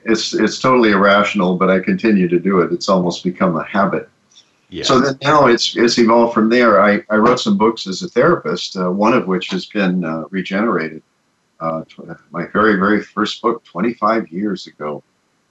it's 0.05 0.35
it's 0.35 0.59
totally 0.59 0.91
irrational, 0.91 1.57
but 1.57 1.71
I 1.71 1.79
continue 1.79 2.27
to 2.27 2.39
do 2.41 2.61
it. 2.61 2.73
It's 2.73 2.89
almost 2.89 3.23
become 3.23 3.57
a 3.57 3.65
habit. 3.65 4.09
Yeah. 4.71 4.85
So 4.85 4.99
then 5.01 5.19
now 5.23 5.47
it's 5.47 5.77
it's 5.77 5.99
evolved 5.99 6.35
from 6.35 6.49
there. 6.49 6.81
I, 6.81 7.05
I 7.11 7.17
wrote 7.17 7.39
some 7.39 7.57
books 7.57 7.87
as 7.87 8.03
a 8.03 8.09
therapist, 8.09 8.77
uh, 8.77 8.91
one 8.91 9.13
of 9.13 9.29
which 9.29 9.49
has 9.51 9.67
been 9.67 10.05
uh, 10.05 10.25
regenerated. 10.31 11.03
Uh, 11.61 11.85
my 12.31 12.47
very 12.47 12.77
very 12.77 13.03
first 13.03 13.41
book, 13.43 13.63
25 13.65 14.29
years 14.29 14.67
ago, 14.67 15.05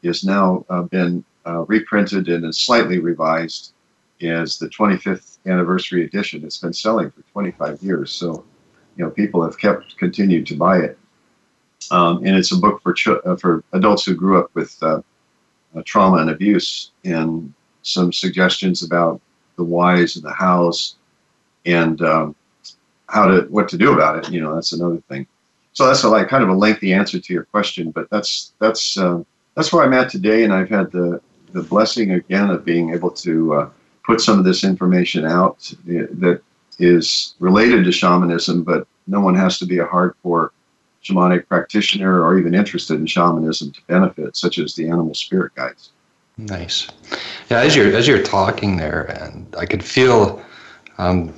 is 0.03 0.23
now 0.23 0.65
uh, 0.69 0.83
been 0.83 1.23
uh, 1.45 1.65
reprinted 1.67 2.27
and 2.29 2.45
is 2.45 2.59
slightly 2.59 2.99
revised 2.99 3.73
as 4.21 4.57
the 4.57 4.67
25th 4.67 5.37
anniversary 5.45 6.05
edition. 6.05 6.43
It's 6.43 6.57
been 6.57 6.73
selling 6.73 7.09
for 7.11 7.21
25 7.31 7.81
years, 7.81 8.11
so 8.11 8.43
you 8.97 9.05
know 9.05 9.11
people 9.11 9.43
have 9.43 9.57
kept 9.57 9.97
continued 9.97 10.45
to 10.47 10.55
buy 10.55 10.79
it. 10.79 10.97
Um, 11.91 12.17
and 12.25 12.35
it's 12.35 12.51
a 12.51 12.57
book 12.57 12.81
for 12.81 12.93
ch- 12.93 13.07
uh, 13.07 13.35
for 13.37 13.63
adults 13.73 14.05
who 14.05 14.13
grew 14.15 14.39
up 14.39 14.51
with 14.53 14.77
uh, 14.83 15.01
uh, 15.75 15.81
trauma 15.85 16.17
and 16.17 16.29
abuse, 16.29 16.91
and 17.05 17.53
some 17.81 18.11
suggestions 18.11 18.83
about 18.83 19.21
the 19.55 19.63
whys 19.63 20.15
and 20.15 20.25
the 20.25 20.33
hows, 20.33 20.95
and 21.65 22.01
um, 22.01 22.35
how 23.07 23.25
to 23.27 23.41
what 23.49 23.69
to 23.69 23.77
do 23.77 23.93
about 23.93 24.17
it. 24.17 24.31
You 24.31 24.41
know, 24.41 24.53
that's 24.53 24.73
another 24.73 25.01
thing. 25.09 25.25
So 25.73 25.85
that's 25.87 26.03
a 26.03 26.09
like 26.09 26.27
kind 26.27 26.43
of 26.43 26.49
a 26.49 26.53
lengthy 26.53 26.93
answer 26.93 27.19
to 27.19 27.33
your 27.33 27.45
question, 27.45 27.91
but 27.91 28.09
that's 28.09 28.53
that's 28.59 28.97
uh, 28.97 29.23
that's 29.59 29.73
where 29.73 29.83
I'm 29.83 29.93
at 29.93 30.07
today, 30.09 30.45
and 30.45 30.53
I've 30.53 30.69
had 30.69 30.89
the 30.93 31.19
the 31.51 31.61
blessing 31.61 32.11
again 32.11 32.49
of 32.49 32.63
being 32.63 32.93
able 32.93 33.11
to 33.11 33.53
uh, 33.55 33.69
put 34.05 34.21
some 34.21 34.39
of 34.39 34.45
this 34.45 34.63
information 34.63 35.25
out 35.25 35.73
that 35.85 36.41
is 36.77 37.35
related 37.39 37.83
to 37.83 37.91
shamanism, 37.91 38.63
but 38.63 38.87
no 39.07 39.19
one 39.19 39.35
has 39.35 39.59
to 39.59 39.65
be 39.65 39.79
a 39.79 39.85
hardcore 39.85 40.51
shamanic 41.03 41.45
practitioner 41.47 42.23
or 42.23 42.39
even 42.39 42.55
interested 42.55 43.01
in 43.01 43.05
shamanism 43.05 43.73
to 43.73 43.81
benefit, 43.87 44.37
such 44.37 44.59
as 44.59 44.75
the 44.75 44.87
animal 44.87 45.13
spirit 45.13 45.53
guides. 45.55 45.89
Nice. 46.37 46.87
Yeah, 47.49 47.59
as 47.59 47.75
you're 47.75 47.93
as 47.93 48.07
you're 48.07 48.23
talking 48.23 48.77
there, 48.77 49.13
and 49.21 49.53
I 49.57 49.65
could 49.65 49.83
feel 49.83 50.41
um, 50.99 51.33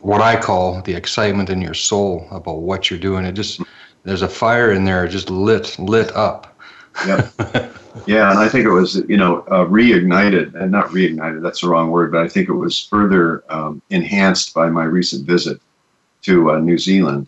what 0.00 0.22
I 0.22 0.40
call 0.40 0.80
the 0.80 0.94
excitement 0.94 1.50
in 1.50 1.60
your 1.60 1.74
soul 1.74 2.26
about 2.30 2.60
what 2.62 2.88
you're 2.88 2.98
doing. 2.98 3.26
It 3.26 3.32
just 3.32 3.60
there's 4.04 4.22
a 4.22 4.28
fire 4.28 4.72
in 4.72 4.86
there, 4.86 5.06
just 5.06 5.28
lit 5.28 5.78
lit 5.78 6.10
up. 6.16 6.57
Yep. 7.06 7.34
yeah, 8.06 8.30
and 8.30 8.38
I 8.38 8.48
think 8.48 8.64
it 8.64 8.70
was 8.70 8.96
you 9.08 9.16
know 9.16 9.40
uh, 9.48 9.64
reignited, 9.64 10.54
and 10.54 10.70
not 10.70 10.88
reignited. 10.88 11.42
That's 11.42 11.60
the 11.60 11.68
wrong 11.68 11.90
word, 11.90 12.12
but 12.12 12.22
I 12.22 12.28
think 12.28 12.48
it 12.48 12.54
was 12.54 12.80
further 12.80 13.44
um, 13.48 13.82
enhanced 13.90 14.54
by 14.54 14.68
my 14.68 14.84
recent 14.84 15.26
visit 15.26 15.60
to 16.22 16.52
uh, 16.52 16.58
New 16.58 16.78
Zealand, 16.78 17.26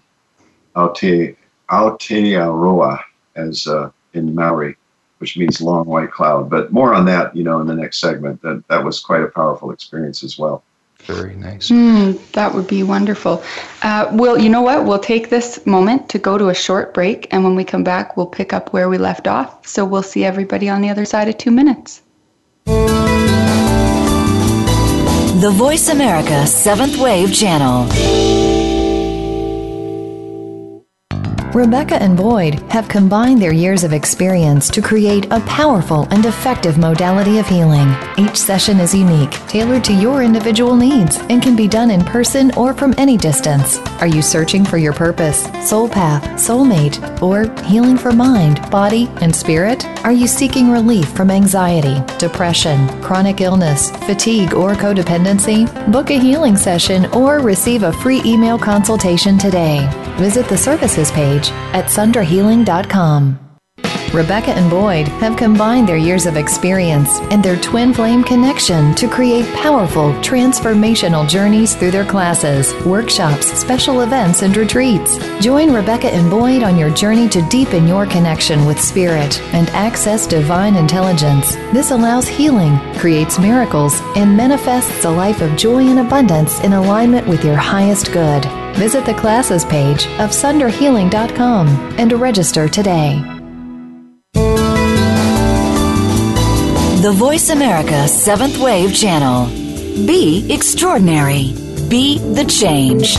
Aote 0.77 1.37
Aotearoa, 1.71 3.01
as 3.37 3.67
uh, 3.67 3.91
in 4.15 4.35
Maori, 4.35 4.77
which 5.19 5.37
means 5.37 5.61
long 5.61 5.87
white 5.87 6.11
cloud. 6.11 6.51
But 6.51 6.73
more 6.73 6.95
on 6.95 7.05
that, 7.07 7.35
you 7.37 7.45
know, 7.45 7.61
in 7.61 7.67
the 7.67 7.75
next 7.75 7.99
segment. 8.01 8.43
That 8.43 8.65
that 8.69 8.85
was 8.85 9.01
quite 9.01 9.23
a 9.23 9.29
powerful 9.29 9.71
experience 9.71 10.25
as 10.25 10.39
well. 10.39 10.65
Very 11.07 11.35
nice. 11.35 11.71
Mm, 11.71 12.19
that 12.33 12.55
would 12.55 12.69
be 12.69 12.83
wonderful. 12.83 13.43
Uh, 13.83 14.09
well, 14.13 14.39
you 14.39 14.49
know 14.49 14.63
what? 14.63 14.85
We'll 14.85 14.99
take 14.99 15.31
this 15.31 15.65
moment 15.67 16.09
to 16.11 16.19
go 16.19 16.39
to 16.39 16.49
a 16.49 16.55
short 16.55 16.95
break, 16.95 17.27
and 17.33 17.43
when 17.45 17.55
we 17.57 17.65
come 17.65 17.85
back, 17.85 18.17
we'll 18.17 18.27
pick 18.27 18.53
up 18.53 18.73
where 18.73 18.89
we 18.89 18.99
left 18.99 19.27
off. 19.27 19.67
So 19.67 19.85
we'll 19.85 20.03
see 20.03 20.25
everybody 20.25 20.69
on 20.69 20.81
the 20.81 20.91
other 20.91 21.05
side 21.05 21.29
of 21.29 21.39
two 21.39 21.51
minutes. 21.51 22.03
The 25.41 25.51
Voice 25.55 25.89
America 25.89 26.47
Seventh 26.47 26.99
Wave 26.99 27.35
Channel. 27.35 27.89
Rebecca 31.55 32.01
and 32.01 32.17
Boyd 32.17 32.61
have 32.71 32.87
combined 32.87 33.43
their 33.43 33.53
years 33.53 33.83
of 33.83 33.93
experience 33.93 34.69
to 34.69 34.81
create 34.81 35.27
a 35.33 35.41
powerful 35.41 36.07
and 36.13 36.25
effective 36.25 36.79
modality 36.79 37.39
of 37.39 37.47
healing. 37.49 37.93
Each 38.17 38.37
session 38.37 38.79
is 38.79 38.95
unique, 38.95 39.33
tailored 39.49 39.83
to 39.85 39.93
your 39.93 40.23
individual 40.23 40.77
needs, 40.77 41.19
and 41.29 41.43
can 41.43 41.57
be 41.57 41.67
done 41.67 41.91
in 41.91 42.05
person 42.05 42.53
or 42.57 42.73
from 42.73 42.95
any 42.99 43.17
distance. 43.17 43.79
Are 44.01 44.07
you 44.07 44.23
searching 44.23 44.65
for 44.65 44.79
your 44.79 44.93
purpose, 44.93 45.49
soul 45.69 45.89
path, 45.89 46.23
soulmate, 46.35 47.21
or 47.21 47.53
healing 47.65 47.99
for 47.99 48.13
mind, 48.13 48.71
body, 48.71 49.09
and 49.21 49.35
spirit? 49.35 49.85
Are 50.05 50.13
you 50.13 50.29
seeking 50.29 50.71
relief 50.71 51.09
from 51.09 51.33
anxiety, 51.33 52.01
depression, 52.17 52.87
chronic 53.03 53.41
illness, 53.41 53.91
fatigue, 54.07 54.55
or 54.55 54.75
codependency? 54.75 55.67
Book 55.91 56.11
a 56.11 56.19
healing 56.21 56.57
session 56.57 57.07
or 57.07 57.41
receive 57.41 57.83
a 57.83 57.93
free 57.93 58.23
email 58.25 58.57
consultation 58.57 59.37
today. 59.37 59.89
Visit 60.17 60.49
the 60.49 60.57
services 60.57 61.11
page 61.11 61.50
at 61.73 61.87
sundrahealing.com. 61.87 63.51
Rebecca 64.13 64.51
and 64.51 64.69
Boyd 64.69 65.07
have 65.07 65.37
combined 65.37 65.89
their 65.89 65.97
years 65.97 66.27
of 66.27 66.37
experience 66.37 67.21
and 67.31 67.45
their 67.45 67.61
twin 67.61 67.95
flame 67.95 68.25
connection 68.25 68.93
to 68.97 69.09
create 69.09 69.47
powerful, 69.55 70.11
transformational 70.15 71.29
journeys 71.29 71.77
through 71.77 71.93
their 71.93 72.05
classes, 72.05 72.75
workshops, 72.85 73.47
special 73.47 74.01
events, 74.01 74.43
and 74.43 74.57
retreats. 74.57 75.17
Join 75.39 75.73
Rebecca 75.73 76.13
and 76.13 76.29
Boyd 76.29 76.65
on 76.65 76.77
your 76.77 76.91
journey 76.91 77.29
to 77.29 77.49
deepen 77.49 77.87
your 77.87 78.05
connection 78.05 78.67
with 78.67 78.81
spirit 78.81 79.41
and 79.55 79.69
access 79.71 80.27
divine 80.27 80.75
intelligence. 80.75 81.55
This 81.73 81.93
allows 81.93 82.27
healing, 82.27 82.79
creates 82.97 83.39
miracles, 83.39 84.01
and 84.17 84.37
manifests 84.37 85.05
a 85.05 85.11
life 85.11 85.41
of 85.41 85.57
joy 85.57 85.87
and 85.87 86.01
abundance 86.01 86.59
in 86.65 86.73
alignment 86.73 87.29
with 87.29 87.45
your 87.45 87.57
highest 87.57 88.13
good. 88.13 88.45
Visit 88.75 89.05
the 89.05 89.15
classes 89.15 89.65
page 89.65 90.07
of 90.19 90.31
sunderhealing.com 90.31 91.69
and 91.99 92.13
register 92.13 92.69
today. 92.69 93.23
The 97.03 97.13
Voice 97.13 97.49
America 97.49 98.07
Seventh 98.09 98.59
Wave 98.59 98.95
Channel. 98.95 99.47
Be 100.07 100.47
extraordinary. 100.53 101.55
Be 101.89 102.19
the 102.19 102.45
change. 102.45 103.17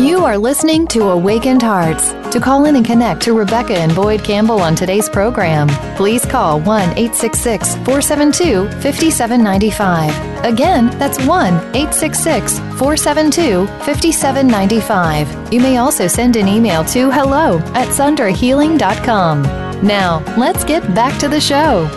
You 0.00 0.24
are 0.24 0.38
listening 0.38 0.86
to 0.88 1.08
Awakened 1.08 1.62
Hearts. 1.62 2.12
To 2.32 2.40
call 2.40 2.66
in 2.66 2.76
and 2.76 2.84
connect 2.84 3.22
to 3.22 3.32
Rebecca 3.32 3.72
and 3.72 3.94
Boyd 3.94 4.22
Campbell 4.22 4.60
on 4.60 4.74
today's 4.74 5.08
program, 5.08 5.66
please 5.96 6.26
call 6.26 6.60
1 6.60 6.82
866 6.90 7.74
472 7.76 8.68
5795. 8.82 10.44
Again, 10.44 10.90
that's 10.98 11.18
1 11.24 11.54
866 11.74 12.58
472 12.58 13.66
5795. 13.66 15.52
You 15.54 15.60
may 15.60 15.78
also 15.78 16.06
send 16.06 16.36
an 16.36 16.48
email 16.48 16.84
to 16.84 17.10
hello 17.10 17.60
at 17.72 17.88
sundrahealing.com. 17.88 19.42
Now, 19.82 20.22
let's 20.36 20.64
get 20.64 20.82
back 20.94 21.18
to 21.20 21.28
the 21.28 21.40
show. 21.40 21.88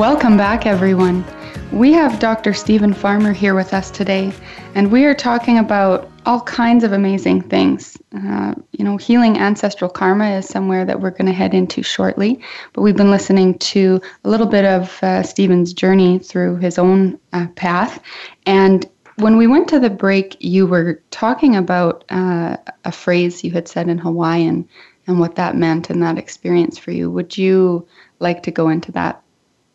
Welcome 0.00 0.36
back, 0.36 0.66
everyone. 0.66 1.24
We 1.70 1.92
have 1.92 2.18
Dr. 2.18 2.54
Steven 2.54 2.92
Farmer 2.92 3.32
here 3.32 3.54
with 3.54 3.72
us 3.72 3.92
today, 3.92 4.32
and 4.74 4.90
we 4.90 5.04
are 5.04 5.14
talking 5.14 5.58
about 5.58 6.10
all 6.28 6.42
kinds 6.42 6.84
of 6.84 6.92
amazing 6.92 7.40
things. 7.40 7.96
Uh, 8.14 8.54
you 8.72 8.84
know, 8.84 8.98
healing 8.98 9.38
ancestral 9.38 9.88
karma 9.88 10.28
is 10.32 10.46
somewhere 10.46 10.84
that 10.84 11.00
we're 11.00 11.10
going 11.10 11.24
to 11.24 11.32
head 11.32 11.54
into 11.54 11.82
shortly. 11.82 12.38
But 12.74 12.82
we've 12.82 12.98
been 12.98 13.10
listening 13.10 13.58
to 13.60 13.98
a 14.24 14.28
little 14.28 14.46
bit 14.46 14.66
of 14.66 15.02
uh, 15.02 15.22
Steven's 15.22 15.72
journey 15.72 16.18
through 16.18 16.56
his 16.56 16.78
own 16.78 17.18
uh, 17.32 17.46
path. 17.56 18.02
And 18.44 18.84
when 19.16 19.38
we 19.38 19.46
went 19.46 19.68
to 19.68 19.80
the 19.80 19.88
break, 19.88 20.36
you 20.38 20.66
were 20.66 21.00
talking 21.10 21.56
about 21.56 22.04
uh, 22.10 22.58
a 22.84 22.92
phrase 22.92 23.42
you 23.42 23.50
had 23.50 23.66
said 23.66 23.88
in 23.88 23.96
Hawaiian 23.96 24.68
and 25.06 25.18
what 25.18 25.36
that 25.36 25.56
meant 25.56 25.88
and 25.88 26.02
that 26.02 26.18
experience 26.18 26.76
for 26.76 26.90
you. 26.90 27.10
Would 27.10 27.38
you 27.38 27.88
like 28.18 28.42
to 28.42 28.50
go 28.50 28.68
into 28.68 28.92
that 28.92 29.22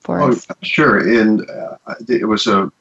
for 0.01 0.22
oh, 0.22 0.29
us? 0.29 0.45
Sure. 0.62 1.00
And 1.00 1.50
uh, 1.50 1.77
it 2.07 2.27
was 2.27 2.45
a 2.45 2.72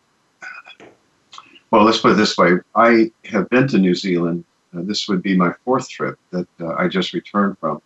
well, 1.73 1.85
let's 1.85 1.99
put 1.99 2.13
it 2.13 2.17
this 2.17 2.37
way. 2.37 2.59
I 2.75 3.11
have 3.25 3.49
been 3.49 3.67
to 3.69 3.79
New 3.79 3.95
Zealand. 3.95 4.45
Uh, 4.77 4.83
this 4.83 5.09
would 5.09 5.23
be 5.23 5.35
my 5.35 5.53
fourth 5.65 5.89
trip 5.89 6.19
that 6.31 6.47
uh, 6.61 6.75
I 6.75 6.87
just 6.87 7.15
returned 7.15 7.57
from. 7.59 7.81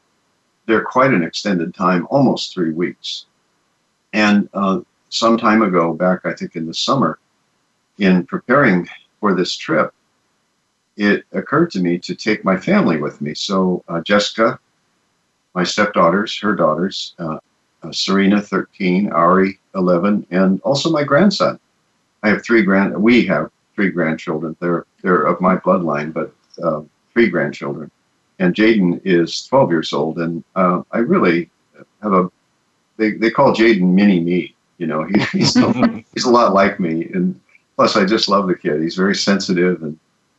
They're 0.66 0.84
quite 0.84 1.14
an 1.14 1.22
extended 1.22 1.72
time, 1.72 2.08
almost 2.10 2.52
three 2.52 2.72
weeks. 2.72 3.26
And 4.12 4.48
uh, 4.54 4.80
some 5.10 5.38
time 5.38 5.62
ago, 5.62 5.92
back 5.92 6.26
I 6.26 6.32
think 6.34 6.56
in 6.56 6.66
the 6.66 6.74
summer, 6.74 7.20
in 7.98 8.26
preparing 8.26 8.88
for 9.20 9.34
this 9.34 9.56
trip, 9.56 9.94
it 10.96 11.24
occurred 11.30 11.70
to 11.70 11.80
me 11.80 11.96
to 11.98 12.16
take 12.16 12.44
my 12.44 12.56
family 12.56 12.96
with 12.96 13.20
me. 13.20 13.34
So 13.34 13.84
uh, 13.86 14.00
Jessica, 14.00 14.58
my 15.54 15.62
stepdaughters, 15.62 16.36
her 16.40 16.56
daughters, 16.56 17.14
uh, 17.20 17.38
uh, 17.84 17.92
Serena, 17.92 18.42
13, 18.42 19.12
Ari, 19.12 19.60
11, 19.76 20.26
and 20.32 20.60
also 20.62 20.90
my 20.90 21.04
grandson. 21.04 21.60
I 22.24 22.30
have 22.30 22.42
three 22.42 22.62
grand. 22.62 23.00
We 23.00 23.24
have 23.26 23.50
three 23.76 23.90
grandchildren. 23.90 24.56
They're 24.60 24.86
they're 25.02 25.22
of 25.22 25.40
my 25.40 25.56
bloodline, 25.56 26.12
but 26.12 26.34
uh, 26.60 26.80
three 27.12 27.28
grandchildren. 27.28 27.90
and 28.38 28.54
Jaden 28.54 29.00
is 29.04 29.46
12 29.46 29.70
years 29.70 29.92
old. 29.92 30.18
And 30.18 30.42
uh, 30.56 30.82
I 30.90 30.98
really 30.98 31.50
have 32.02 32.12
a 32.12 32.30
they, 32.96 33.12
they 33.12 33.30
call 33.30 33.54
Jaden 33.54 33.92
mini 33.92 34.20
me. 34.20 34.54
You 34.78 34.86
know, 34.86 35.04
he, 35.04 35.20
he's 35.32 35.56
a, 35.56 36.04
he's 36.14 36.24
a 36.24 36.30
lot 36.30 36.54
like 36.54 36.80
me, 36.80 37.04
and 37.14 37.38
plus 37.76 37.96
I 37.96 38.04
just 38.04 38.28
love 38.28 38.48
the 38.48 38.54
kid. 38.54 38.82
He's 38.82 38.96
very 38.96 39.14
sensitive 39.14 39.82
and 39.82 39.98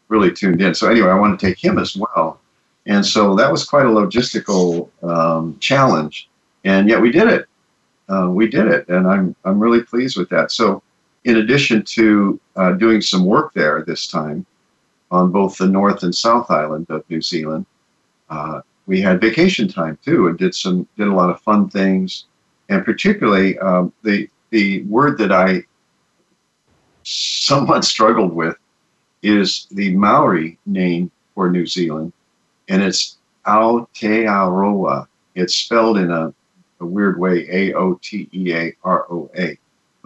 really 0.09 0.31
tuned 0.31 0.61
in. 0.61 0.73
So 0.73 0.89
anyway, 0.89 1.09
I 1.09 1.15
want 1.19 1.39
to 1.39 1.45
take 1.45 1.63
him 1.63 1.77
as 1.79 1.95
well, 1.95 2.39
and 2.85 3.05
so 3.05 3.35
that 3.35 3.51
was 3.51 3.63
quite 3.63 3.85
a 3.85 3.89
logistical 3.89 4.89
um, 5.03 5.57
challenge, 5.59 6.29
and 6.65 6.89
yet 6.89 7.01
we 7.01 7.11
did 7.11 7.27
it. 7.27 7.45
Uh, 8.09 8.29
we 8.29 8.47
did 8.47 8.67
it, 8.67 8.87
and 8.89 9.07
I'm 9.07 9.35
I'm 9.43 9.59
really 9.59 9.83
pleased 9.83 10.17
with 10.17 10.29
that. 10.29 10.51
So, 10.51 10.81
in 11.23 11.37
addition 11.37 11.83
to 11.83 12.39
uh, 12.55 12.71
doing 12.73 13.01
some 13.01 13.25
work 13.25 13.53
there 13.53 13.83
this 13.83 14.07
time 14.07 14.45
on 15.11 15.31
both 15.31 15.57
the 15.57 15.67
North 15.67 16.03
and 16.03 16.13
South 16.13 16.49
Island 16.51 16.87
of 16.89 17.03
New 17.09 17.21
Zealand, 17.21 17.65
uh, 18.29 18.61
we 18.85 19.01
had 19.01 19.21
vacation 19.21 19.67
time 19.67 19.97
too, 20.03 20.27
and 20.27 20.37
did 20.37 20.55
some 20.55 20.87
did 20.97 21.07
a 21.07 21.13
lot 21.13 21.29
of 21.29 21.41
fun 21.41 21.69
things, 21.69 22.25
and 22.69 22.85
particularly 22.85 23.57
um, 23.59 23.93
the 24.03 24.29
the 24.49 24.83
word 24.83 25.17
that 25.17 25.31
I 25.31 25.63
somewhat 27.03 27.85
struggled 27.85 28.33
with 28.33 28.55
is 29.23 29.67
the 29.71 29.95
Maori 29.95 30.57
name 30.65 31.11
for 31.35 31.49
New 31.49 31.65
Zealand, 31.65 32.13
and 32.69 32.81
it's 32.81 33.17
Aotearoa. 33.45 35.07
It's 35.35 35.55
spelled 35.55 35.97
in 35.97 36.11
a, 36.11 36.33
a 36.79 36.85
weird 36.85 37.19
way, 37.19 37.47
A 37.49 37.73
O 37.73 37.99
T 38.01 38.29
E 38.33 38.53
A 38.53 38.75
R 38.83 39.05
O 39.09 39.29
A, 39.37 39.57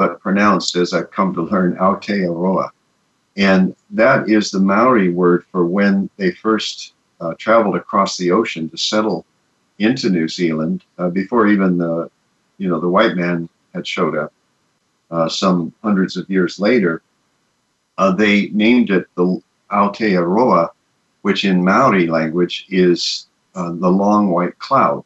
but 0.01 0.20
pronounced 0.20 0.75
as 0.75 0.96
I've 0.96 1.12
come 1.12 1.31
to 1.36 1.43
learn, 1.43 1.75
Aotearoa. 1.75 2.72
And 3.38 3.75
that 3.91 4.27
is 4.27 4.50
the 4.50 4.60
Maori 4.60 5.10
word 5.10 5.46
for 5.51 5.63
when 5.63 6.10
they 6.17 6.31
first 6.31 6.93
uh, 7.20 7.36
traveled 7.38 7.75
across 7.75 8.17
the 8.17 8.31
ocean 8.31 8.67
to 8.70 8.77
settle 8.77 9.27
into 9.77 10.10
New 10.10 10.27
Zealand 10.27 10.84
uh, 10.98 11.10
before 11.10 11.46
even 11.50 11.77
the, 11.77 12.10
you 12.58 12.67
know, 12.67 12.79
the 12.79 12.89
white 12.89 13.15
man 13.15 13.48
had 13.75 13.86
showed 13.86 14.17
up. 14.17 14.34
Uh, 15.12 15.29
some 15.29 15.72
hundreds 15.84 16.17
of 16.17 16.27
years 16.31 16.60
later, 16.60 17.03
uh, 18.00 18.12
they 18.12 18.50
named 18.50 18.89
it 18.89 19.05
the 19.13 19.39
Aotearoa, 19.72 20.70
which 21.22 21.46
in 21.46 21.63
Maori 21.63 22.08
language 22.08 22.65
is 22.70 23.27
uh, 23.53 23.72
the 23.72 23.91
long 24.03 24.31
white 24.31 24.58
cloud. 24.58 25.03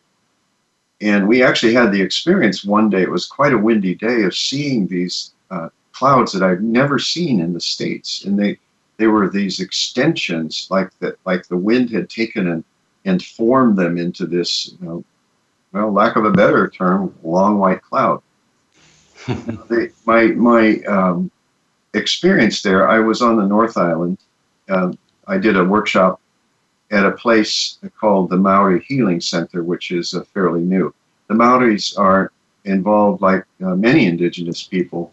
And 1.02 1.28
we 1.28 1.44
actually 1.44 1.74
had 1.74 1.92
the 1.92 2.02
experience 2.02 2.64
one 2.64 2.90
day, 2.90 3.02
it 3.02 3.12
was 3.12 3.26
quite 3.26 3.54
a 3.54 3.58
windy 3.58 3.96
day, 3.96 4.24
of 4.24 4.36
seeing 4.36 4.88
these 4.88 5.32
uh, 5.52 5.70
clouds 5.92 6.32
that 6.32 6.44
I've 6.44 6.62
never 6.62 7.00
seen 7.00 7.40
in 7.42 7.54
the 7.54 7.60
States. 7.60 8.24
And 8.24 8.40
they, 8.40 8.58
they 8.98 9.08
were 9.08 9.30
these 9.30 9.60
extensions, 9.60 10.68
like 10.70 10.90
that, 11.00 11.18
like 11.26 11.48
the 11.48 11.58
wind 11.58 11.90
had 11.90 12.10
taken 12.10 12.48
and, 12.48 12.64
and 13.04 13.24
formed 13.24 13.78
them 13.78 13.98
into 13.98 14.26
this, 14.26 14.74
you 14.80 14.88
know, 14.88 15.04
well, 15.74 15.92
lack 15.92 16.16
of 16.16 16.24
a 16.24 16.32
better 16.32 16.70
term, 16.70 17.14
long 17.22 17.60
white 17.60 17.82
cloud. 17.82 18.22
they, 19.70 19.90
my 20.06 20.28
my 20.28 20.78
um, 20.88 21.30
experience 21.94 22.62
there, 22.62 22.88
I 22.88 23.00
was 23.00 23.22
on 23.22 23.36
the 23.36 23.46
North 23.46 23.76
Island. 23.76 24.18
Uh, 24.70 24.94
I 25.28 25.38
did 25.38 25.58
a 25.58 25.64
workshop 25.64 26.22
at 26.96 27.06
a 27.06 27.12
place 27.12 27.78
called 28.00 28.30
the 28.30 28.38
Maori 28.38 28.80
Healing 28.88 29.20
Center, 29.20 29.64
which 29.64 29.92
is 29.92 30.14
uh, 30.14 30.24
fairly 30.34 30.62
new. 30.62 30.94
The 31.28 31.36
Maoris 31.36 31.98
are 31.98 32.32
involved, 32.64 33.22
like 33.22 33.44
uh, 33.62 33.76
many 33.76 34.06
indigenous 34.06 34.64
people, 34.64 35.12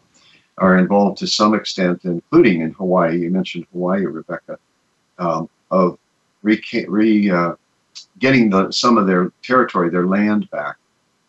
are 0.59 0.79
involved 0.79 1.19
to 1.19 1.27
some 1.27 1.55
extent, 1.55 2.05
including 2.05 2.61
in 2.61 2.71
Hawaii. 2.75 3.19
You 3.23 3.31
mentioned 3.31 3.67
Hawaii, 3.73 4.05
Rebecca, 4.05 4.59
um, 5.19 5.49
of 5.73 5.99
re, 6.43 6.63
re 6.87 7.31
uh, 7.31 7.55
getting 8.21 8.49
the, 8.49 8.71
some 8.71 8.97
of 8.97 9.09
their 9.09 9.33
territory, 9.43 9.91
their 9.91 10.07
land 10.07 10.49
back, 10.51 10.77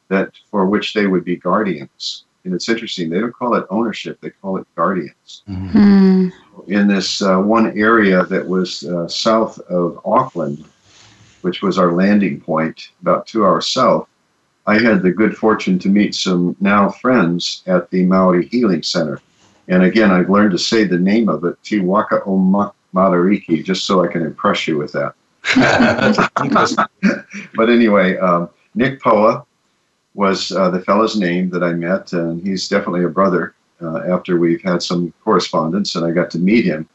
that 0.09 0.33
for 0.51 0.67
which 0.67 0.93
they 0.93 1.07
would 1.07 1.25
be 1.25 1.35
guardians. 1.35 2.25
And 2.45 2.53
it's 2.53 2.67
interesting, 2.67 3.09
they 3.09 3.19
don't 3.19 3.33
call 3.33 3.55
it 3.55 3.65
ownership, 3.69 4.19
they 4.19 4.29
call 4.29 4.57
it 4.57 4.67
guardians. 4.75 5.43
Mm-hmm. 5.47 6.29
In 6.67 6.87
this 6.87 7.21
uh, 7.21 7.37
one 7.39 7.77
area 7.79 8.25
that 8.25 8.45
was 8.45 8.83
uh, 8.83 9.07
south 9.07 9.59
of 9.61 9.99
Auckland, 10.03 10.65
which 11.41 11.61
was 11.61 11.77
our 11.77 11.93
landing 11.93 12.41
point, 12.41 12.89
about 13.01 13.27
two 13.27 13.45
hours 13.45 13.67
south, 13.67 14.07
I 14.65 14.77
had 14.77 15.01
the 15.01 15.11
good 15.11 15.35
fortune 15.35 15.77
to 15.79 15.89
meet 15.89 16.15
some 16.15 16.55
now 16.59 16.89
friends 16.89 17.63
at 17.65 17.89
the 17.91 18.05
Maori 18.05 18.47
Healing 18.47 18.83
Center. 18.83 19.21
And 19.67 19.83
again, 19.83 20.11
I've 20.11 20.29
learned 20.29 20.51
to 20.51 20.57
say 20.57 20.83
the 20.83 20.99
name 20.99 21.29
of 21.29 21.43
it, 21.45 21.61
Te 21.63 21.79
Waka 21.79 22.23
o 22.25 22.37
Matariki, 22.93 23.63
just 23.63 23.85
so 23.85 24.03
I 24.03 24.07
can 24.07 24.21
impress 24.21 24.67
you 24.67 24.77
with 24.77 24.93
that. 24.93 25.15
but 27.55 27.69
anyway, 27.69 28.17
um, 28.17 28.49
Nick 28.75 29.01
Poa, 29.01 29.45
was 30.15 30.51
uh, 30.51 30.69
the 30.69 30.81
fellow's 30.81 31.17
name 31.17 31.49
that 31.49 31.63
I 31.63 31.73
met, 31.73 32.13
and 32.13 32.41
he's 32.45 32.67
definitely 32.67 33.03
a 33.03 33.09
brother. 33.09 33.55
Uh, 33.81 34.01
after 34.07 34.39
we've 34.39 34.61
had 34.61 34.81
some 34.81 35.13
correspondence, 35.23 35.95
and 35.95 36.05
I 36.05 36.11
got 36.11 36.31
to 36.31 36.39
meet 36.39 36.63
him, 36.63 36.87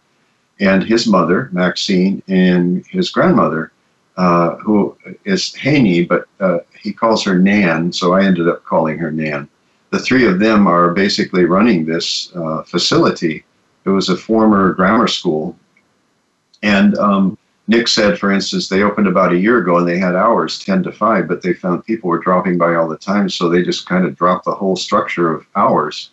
and 0.60 0.82
his 0.82 1.06
mother 1.06 1.50
Maxine 1.52 2.22
and 2.28 2.86
his 2.86 3.10
grandmother, 3.10 3.72
uh, 4.16 4.56
who 4.56 4.96
is 5.24 5.54
Haney, 5.54 6.04
but 6.04 6.26
uh, 6.40 6.58
he 6.80 6.92
calls 6.92 7.22
her 7.24 7.38
Nan, 7.38 7.92
so 7.92 8.14
I 8.14 8.24
ended 8.24 8.48
up 8.48 8.64
calling 8.64 8.98
her 8.98 9.10
Nan. 9.10 9.48
The 9.90 9.98
three 9.98 10.26
of 10.26 10.38
them 10.38 10.66
are 10.66 10.92
basically 10.92 11.44
running 11.44 11.84
this 11.84 12.34
uh, 12.34 12.62
facility. 12.62 13.44
It 13.84 13.90
was 13.90 14.08
a 14.08 14.16
former 14.16 14.72
grammar 14.72 15.08
school, 15.08 15.56
and 16.62 16.96
um, 16.98 17.38
Nick 17.68 17.86
said, 17.86 18.18
for 18.18 18.32
instance, 18.32 18.68
they 18.68 18.82
opened 18.82 19.06
about 19.06 19.32
a 19.32 19.38
year 19.38 19.58
ago 19.58 19.76
and 19.76 19.86
they 19.86 19.98
had 19.98 20.14
hours 20.14 20.58
10 20.58 20.84
to 20.84 20.92
5, 20.92 21.28
but 21.28 21.42
they 21.42 21.52
found 21.52 21.84
people 21.84 22.08
were 22.08 22.18
dropping 22.18 22.56
by 22.56 22.74
all 22.74 22.88
the 22.88 22.96
time. 22.96 23.28
So 23.28 23.48
they 23.48 23.62
just 23.62 23.86
kind 23.86 24.06
of 24.06 24.16
dropped 24.16 24.46
the 24.46 24.54
whole 24.54 24.74
structure 24.74 25.30
of 25.30 25.46
hours. 25.54 26.10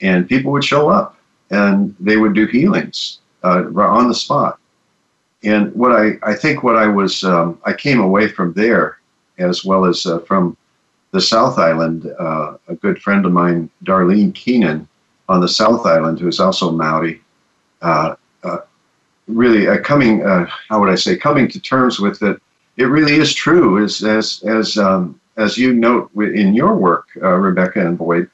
And 0.00 0.28
people 0.28 0.52
would 0.52 0.64
show 0.64 0.88
up 0.88 1.18
and 1.50 1.96
they 1.98 2.16
would 2.16 2.34
do 2.34 2.46
healings 2.46 3.18
uh, 3.42 3.64
on 3.76 4.06
the 4.08 4.14
spot. 4.14 4.60
And 5.42 5.74
what 5.74 5.92
I, 5.92 6.12
I 6.22 6.34
think 6.34 6.62
what 6.62 6.76
I 6.76 6.86
was, 6.86 7.24
um, 7.24 7.60
I 7.64 7.72
came 7.72 8.00
away 8.00 8.28
from 8.28 8.52
there 8.52 8.98
as 9.38 9.64
well 9.64 9.84
as 9.84 10.06
uh, 10.06 10.20
from 10.20 10.56
the 11.10 11.20
South 11.20 11.58
Island. 11.58 12.06
Uh, 12.18 12.54
a 12.68 12.76
good 12.76 13.02
friend 13.02 13.26
of 13.26 13.32
mine, 13.32 13.68
Darlene 13.84 14.32
Keenan, 14.32 14.86
on 15.28 15.40
the 15.40 15.48
South 15.48 15.86
Island, 15.86 16.20
who 16.20 16.28
is 16.28 16.38
also 16.38 16.70
Maori, 16.70 17.20
uh, 17.82 18.14
really 19.26 19.68
uh, 19.68 19.78
coming, 19.80 20.24
uh, 20.24 20.46
how 20.68 20.80
would 20.80 20.90
I 20.90 20.94
say, 20.94 21.16
coming 21.16 21.48
to 21.48 21.60
terms 21.60 21.98
with 21.98 22.22
it. 22.22 22.40
It 22.76 22.84
really 22.84 23.14
is 23.14 23.32
true, 23.32 23.82
as 23.82 24.02
as 24.02 24.42
as 24.44 24.76
um, 24.76 25.20
as 25.36 25.56
you 25.56 25.72
note 25.72 26.10
in 26.16 26.54
your 26.54 26.76
work, 26.76 27.06
uh, 27.22 27.28
Rebecca 27.28 27.86
and 27.86 27.96
Boyd. 27.96 28.28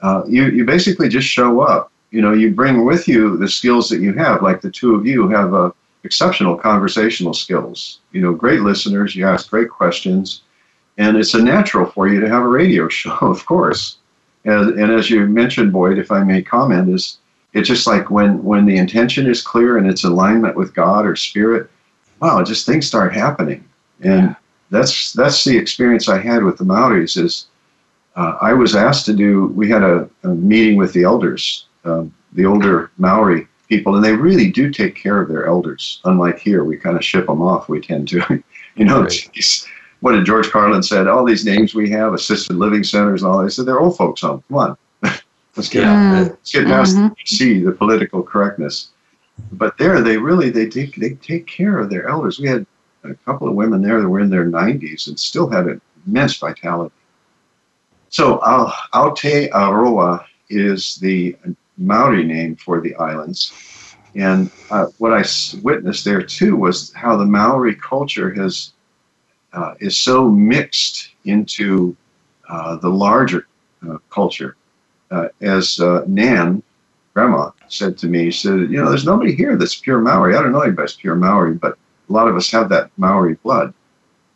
Uh, 0.00 0.22
you 0.26 0.46
you 0.46 0.64
basically 0.64 1.08
just 1.08 1.28
show 1.28 1.60
up. 1.60 1.92
You 2.10 2.20
know, 2.20 2.32
you 2.32 2.50
bring 2.50 2.84
with 2.84 3.08
you 3.08 3.36
the 3.36 3.48
skills 3.48 3.88
that 3.90 4.00
you 4.00 4.12
have. 4.14 4.42
Like 4.42 4.60
the 4.60 4.70
two 4.70 4.94
of 4.94 5.06
you 5.06 5.28
have 5.28 5.54
uh, 5.54 5.70
exceptional 6.04 6.56
conversational 6.56 7.34
skills. 7.34 8.00
You 8.12 8.22
know, 8.22 8.32
great 8.32 8.60
listeners. 8.60 9.14
You 9.14 9.26
ask 9.26 9.50
great 9.50 9.68
questions, 9.70 10.42
and 10.98 11.16
it's 11.16 11.34
a 11.34 11.42
natural 11.42 11.86
for 11.86 12.08
you 12.08 12.20
to 12.20 12.28
have 12.28 12.42
a 12.42 12.48
radio 12.48 12.88
show, 13.00 13.16
of 13.20 13.44
course. 13.46 13.98
And, 14.44 14.78
and 14.78 14.90
as 14.90 15.08
you 15.08 15.26
mentioned, 15.26 15.72
Boyd, 15.72 15.98
if 15.98 16.10
I 16.10 16.24
may 16.24 16.42
comment, 16.42 16.88
is 16.88 17.18
it's 17.52 17.68
just 17.68 17.86
like 17.86 18.10
when 18.10 18.42
when 18.42 18.66
the 18.66 18.76
intention 18.76 19.26
is 19.26 19.42
clear 19.42 19.76
and 19.76 19.86
it's 19.86 20.04
alignment 20.04 20.56
with 20.56 20.74
God 20.74 21.04
or 21.04 21.16
spirit, 21.16 21.70
wow, 22.20 22.42
just 22.42 22.66
things 22.66 22.86
start 22.86 23.14
happening. 23.14 23.68
And 24.00 24.30
yeah. 24.30 24.34
that's 24.70 25.12
that's 25.12 25.44
the 25.44 25.56
experience 25.56 26.08
I 26.08 26.18
had 26.18 26.44
with 26.44 26.56
the 26.56 26.64
Maoris. 26.64 27.16
Is 27.16 27.46
uh, 28.16 28.38
I 28.40 28.54
was 28.54 28.74
asked 28.74 29.06
to 29.06 29.12
do. 29.12 29.46
We 29.48 29.68
had 29.68 29.82
a, 29.82 30.08
a 30.22 30.28
meeting 30.28 30.76
with 30.76 30.92
the 30.92 31.04
elders, 31.04 31.66
um, 31.84 32.14
the 32.32 32.46
older 32.46 32.90
Maori 32.96 33.46
people, 33.68 33.96
and 33.96 34.04
they 34.04 34.12
really 34.12 34.50
do 34.50 34.70
take 34.70 34.96
care 34.96 35.20
of 35.20 35.28
their 35.28 35.46
elders. 35.46 36.00
Unlike 36.04 36.38
here, 36.38 36.64
we 36.64 36.76
kind 36.76 36.96
of 36.96 37.04
ship 37.04 37.26
them 37.26 37.42
off. 37.42 37.68
We 37.68 37.80
tend 37.80 38.08
to, 38.08 38.42
you 38.76 38.84
know. 38.84 39.02
Right. 39.02 39.68
What 40.00 40.12
did 40.12 40.24
George 40.24 40.50
Carlin 40.50 40.82
said? 40.82 41.06
All 41.06 41.24
these 41.24 41.44
names 41.44 41.76
we 41.76 41.88
have, 41.90 42.12
assisted 42.12 42.56
living 42.56 42.82
centers, 42.82 43.22
and 43.22 43.30
all. 43.30 43.40
They 43.40 43.48
said 43.48 43.66
they're 43.66 43.78
old 43.78 43.96
folks 43.96 44.22
home. 44.22 44.42
Come 44.48 44.56
on, 44.56 44.76
Let's 45.56 45.68
get, 45.68 45.82
yeah. 45.82 46.20
let's 46.20 46.52
get 46.52 46.66
past 46.66 46.96
mm-hmm. 46.96 47.08
the 47.08 47.14
PC, 47.14 47.64
the 47.64 47.72
political 47.72 48.22
correctness. 48.22 48.90
But 49.52 49.76
there, 49.78 50.00
they 50.00 50.16
really 50.16 50.50
they 50.50 50.68
take 50.68 50.96
they 50.96 51.10
take 51.14 51.46
care 51.46 51.78
of 51.78 51.90
their 51.90 52.08
elders. 52.08 52.38
We 52.38 52.48
had 52.48 52.66
a 53.04 53.14
couple 53.14 53.48
of 53.48 53.54
women 53.54 53.82
there 53.82 54.00
that 54.00 54.08
were 54.08 54.20
in 54.20 54.30
their 54.30 54.46
90s 54.46 55.08
and 55.08 55.18
still 55.18 55.48
had 55.48 55.80
immense 56.06 56.36
vitality. 56.36 56.94
So 58.08 58.38
uh, 58.38 58.70
Aotearoa 58.94 60.24
is 60.48 60.96
the 60.96 61.36
Maori 61.78 62.24
name 62.24 62.56
for 62.56 62.80
the 62.80 62.94
islands. 62.96 63.52
And 64.14 64.50
uh, 64.70 64.86
what 64.98 65.12
I 65.12 65.24
witnessed 65.62 66.04
there 66.04 66.22
too 66.22 66.56
was 66.56 66.92
how 66.92 67.16
the 67.16 67.24
Maori 67.24 67.74
culture 67.74 68.32
has 68.34 68.72
uh, 69.54 69.74
is 69.80 69.98
so 69.98 70.28
mixed 70.28 71.10
into 71.24 71.96
uh, 72.48 72.76
the 72.76 72.88
larger 72.88 73.46
uh, 73.88 73.98
culture 74.10 74.56
uh, 75.12 75.28
as 75.42 75.78
uh, 75.78 76.04
Nan, 76.06 76.62
grandma, 77.14 77.50
said 77.68 77.98
to 77.98 78.06
me, 78.06 78.30
she 78.30 78.48
said, 78.48 78.60
you 78.70 78.82
know, 78.82 78.88
there's 78.88 79.04
nobody 79.04 79.34
here 79.34 79.56
that's 79.56 79.76
pure 79.76 80.00
Maori. 80.00 80.34
I 80.34 80.42
don't 80.42 80.52
know 80.52 80.60
anybody 80.60 80.82
that's 80.82 80.96
pure 80.96 81.14
Maori, 81.14 81.54
but 81.54 81.78
a 82.08 82.12
lot 82.12 82.28
of 82.28 82.36
us 82.36 82.50
have 82.50 82.68
that 82.70 82.90
Maori 82.96 83.34
blood. 83.34 83.72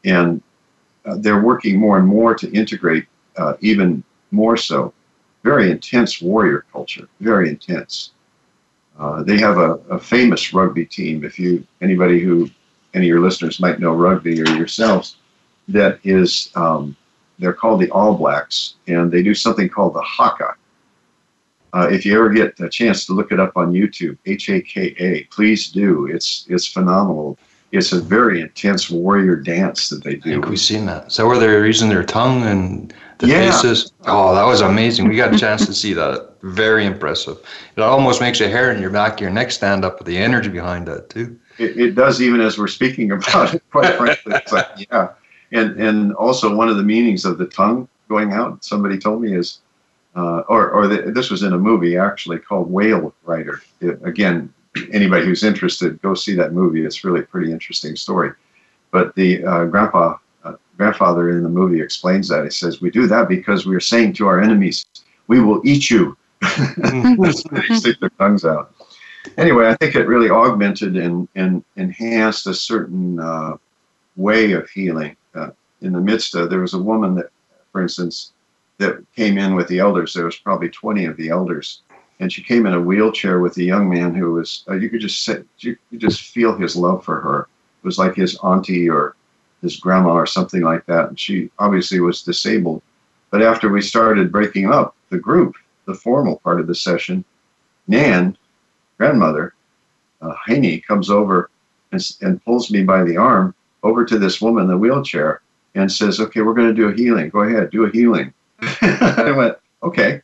and 0.05 0.43
uh, 1.05 1.17
they're 1.19 1.41
working 1.41 1.79
more 1.79 1.99
and 1.99 2.07
more 2.07 2.35
to 2.35 2.53
integrate 2.53 3.07
uh, 3.37 3.55
even 3.61 4.03
more 4.33 4.57
so. 4.57 4.93
Very 5.45 5.71
intense 5.71 6.21
warrior 6.21 6.65
culture, 6.73 7.09
very 7.21 7.49
intense. 7.49 8.11
Uh, 8.99 9.23
they 9.23 9.39
have 9.39 9.59
a, 9.59 9.75
a, 9.91 10.01
famous 10.01 10.53
rugby 10.53 10.85
team. 10.85 11.23
If 11.23 11.39
you 11.39 11.65
anybody 11.81 12.19
who 12.19 12.51
any 12.95 13.07
of 13.07 13.09
your 13.09 13.21
listeners 13.21 13.61
might 13.61 13.79
know 13.79 13.95
rugby 13.95 14.41
or 14.41 14.49
yourselves, 14.57 15.17
that 15.69 16.01
is 16.03 16.51
um, 16.57 16.97
they're 17.39 17.53
called 17.53 17.81
the 17.81 17.91
All 17.91 18.15
Blacks, 18.15 18.75
and 18.89 19.13
they 19.13 19.23
do 19.23 19.35
something 19.35 19.69
called 19.69 19.95
the 19.95 20.03
Haka. 20.03 20.55
Uh, 21.77 21.89
if 21.89 22.07
you 22.07 22.15
ever 22.15 22.31
get 22.31 22.59
a 22.61 22.69
chance 22.69 23.05
to 23.05 23.13
look 23.13 23.33
it 23.33 23.39
up 23.39 23.57
on 23.57 23.73
YouTube, 23.73 24.17
H 24.25 24.49
A 24.49 24.61
K 24.61 24.95
A, 24.99 25.25
please 25.25 25.71
do. 25.71 26.07
It's 26.07 26.47
it's 26.49 26.67
phenomenal 26.67 27.39
it's 27.73 27.93
a 27.93 28.01
very 28.01 28.41
intense 28.41 28.91
warrior 28.91 29.37
dance 29.37 29.89
that 29.89 30.05
they 30.05 30.17
do. 30.17 30.31
I 30.31 30.33
think 30.35 30.49
we've 30.49 30.61
seen 30.61 30.87
that. 30.87 31.13
So 31.13 31.27
where 31.27 31.39
they're 31.39 31.67
using 31.67 31.89
their 31.89 32.05
tongue 32.05 32.43
and 32.45 32.95
the 33.19 33.29
yeah. 33.29 33.51
faces? 33.51 33.93
Oh, 34.07 34.35
that 34.35 34.45
was 34.45 34.61
amazing. 34.61 35.09
We 35.09 35.17
got 35.17 35.35
a 35.35 35.39
chance 35.39 35.67
to 35.67 35.75
see 35.75 35.93
that. 35.95 36.35
Very 36.43 36.87
impressive. 36.87 37.39
It 37.77 37.83
almost 37.83 38.21
makes 38.21 38.39
your 38.39 38.49
hair 38.49 38.71
in 38.73 38.81
your 38.81 38.91
back, 38.91 39.21
your 39.21 39.31
neck 39.31 39.51
stand 39.51 39.85
up 39.85 39.99
with 39.99 40.07
the 40.07 40.17
energy 40.17 40.49
behind 40.49 40.87
that 40.87 41.11
too. 41.11 41.39
It, 41.59 41.79
it 41.79 41.95
does, 41.95 42.23
even 42.23 42.41
as 42.41 42.57
we're 42.59 42.69
speaking 42.69 43.11
about 43.11 43.55
it. 43.55 43.63
Quite 43.71 43.95
frankly, 43.97 44.33
it's 44.37 44.53
like 44.53 44.69
yeah, 44.91 45.11
and 45.53 45.81
and 45.81 46.15
also 46.15 46.55
one 46.55 46.69
of 46.69 46.77
the 46.77 46.83
meanings 46.83 47.25
of 47.25 47.39
the 47.39 47.47
tongue 47.47 47.89
going 48.09 48.33
out. 48.33 48.65
Somebody 48.65 48.99
told 48.99 49.23
me 49.23 49.35
is. 49.35 49.61
Uh, 50.17 50.43
or, 50.49 50.71
or 50.71 50.89
the, 50.89 51.13
this 51.13 51.31
was 51.31 51.43
in 51.43 51.53
a 51.53 51.59
movie 51.59 51.99
actually 51.99 52.39
called 52.39 52.71
Whale 52.71 53.15
Rider. 53.25 53.61
It, 53.81 54.01
again, 54.03 54.53
anybody 54.91 55.27
who's 55.27 55.45
interested, 55.45 56.01
go 56.01 56.15
see 56.15 56.35
that 56.35 56.55
movie. 56.55 56.85
It's 56.85 57.05
really 57.05 57.21
a 57.21 57.25
pretty 57.25 57.53
interesting 57.53 57.97
story. 57.97 58.33
But 58.91 59.15
the 59.15 59.45
uh, 59.45 59.65
grandpa, 59.67 60.17
uh, 60.43 60.55
grandfather 60.79 61.31
in 61.31 61.43
the 61.43 61.51
movie 61.51 61.83
explains 61.83 62.29
that. 62.29 62.45
He 62.45 62.51
says, 62.51 62.81
"We 62.81 62.91
do 62.91 63.07
that 63.09 63.29
because 63.29 63.67
we 63.67 63.77
are 63.77 63.81
saying 63.81 64.15
to 64.15 64.27
our 64.27 64.41
enemies, 64.41 64.87
we 65.27 65.41
will 65.41 65.61
eat 65.65 65.91
you." 65.91 66.17
they 66.59 67.31
stick 67.75 68.01
their 68.01 68.11
tongues 68.19 68.45
out. 68.45 68.75
Anyway, 69.37 69.67
I 69.67 69.75
think 69.75 69.97
it 69.97 70.07
really 70.07 70.31
augmented 70.31 70.97
and, 70.97 71.29
and 71.35 71.63
enhanced 71.77 72.47
a 72.47 72.55
certain 72.55 73.19
uh, 73.19 73.57
way 74.17 74.53
of 74.53 74.71
healing. 74.71 75.17
Uh, 75.35 75.51
in 75.83 75.93
the 75.93 76.01
midst 76.01 76.35
of, 76.35 76.49
there 76.49 76.61
was 76.61 76.75
a 76.75 76.79
woman 76.79 77.17
that, 77.17 77.27
for 77.73 77.83
instance, 77.83 78.33
that 78.79 79.05
came 79.15 79.39
in 79.39 79.55
with 79.55 79.69
the 79.69 79.79
elders. 79.79 80.13
There 80.13 80.25
was 80.25 80.37
probably 80.37 80.69
20 80.69 81.07
of 81.07 81.17
the 81.17 81.31
elders. 81.31 81.83
And 82.21 82.33
she 82.33 82.43
came 82.43 82.67
in 82.67 82.75
a 82.75 82.81
wheelchair 82.81 83.41
with 83.41 83.57
a 83.59 83.63
young 83.63 83.89
man 83.89 84.15
who 84.15 84.33
was 84.33 84.65
uh, 84.69 84.75
you 84.75 84.89
could 84.89 85.01
just 85.01 85.25
say, 85.25 85.43
you 85.59 85.77
could 85.91 86.01
just 86.01 86.23
feel 86.23 86.57
his 86.57 86.77
love 86.77 87.05
for 87.05 87.21
her. 87.21 87.49
It 87.83 87.87
was 87.87 87.99
like 87.99 88.15
his 88.15 88.39
auntie 88.43 88.89
or 88.89 89.17
his 89.61 89.77
grandma 89.77 90.13
or 90.13 90.27
something 90.27 90.63
like 90.63 90.87
that. 90.87 91.09
And 91.09 91.21
she 91.21 91.51
obviously 91.59 92.01
was 92.01 92.23
disabled. 92.23 92.83
But 93.31 93.43
after 93.43 93.69
we 93.69 93.83
started 93.83 94.33
breaking 94.33 94.71
up 94.71 94.97
the 95.11 95.19
group 95.19 95.57
the 95.87 95.95
formal 95.95 96.37
part 96.39 96.61
of 96.61 96.67
the 96.67 96.75
session 96.75 97.25
nan 97.87 98.37
grandmother 98.99 99.55
uh, 100.21 100.35
Haney 100.47 100.81
comes 100.81 101.11
over 101.11 101.51
and, 101.93 102.03
and 102.23 102.45
pulls 102.45 102.71
me 102.71 102.83
by 102.83 103.05
the 103.05 103.17
arm 103.17 103.55
over 103.83 104.05
to 104.05 104.19
this 104.19 104.41
woman 104.41 104.65
in 104.65 104.71
the 104.71 104.77
wheelchair 104.77 105.41
and 105.75 105.91
says 105.91 106.21
okay 106.21 106.41
we're 106.41 106.55
going 106.55 106.69
to 106.69 106.75
do 106.75 106.89
a 106.89 106.95
healing. 106.95 107.29
Go 107.29 107.41
ahead 107.41 107.71
do 107.71 107.85
a 107.85 107.91
healing 107.91 108.33
i 108.83 109.33
went 109.33 109.57
okay 109.83 110.21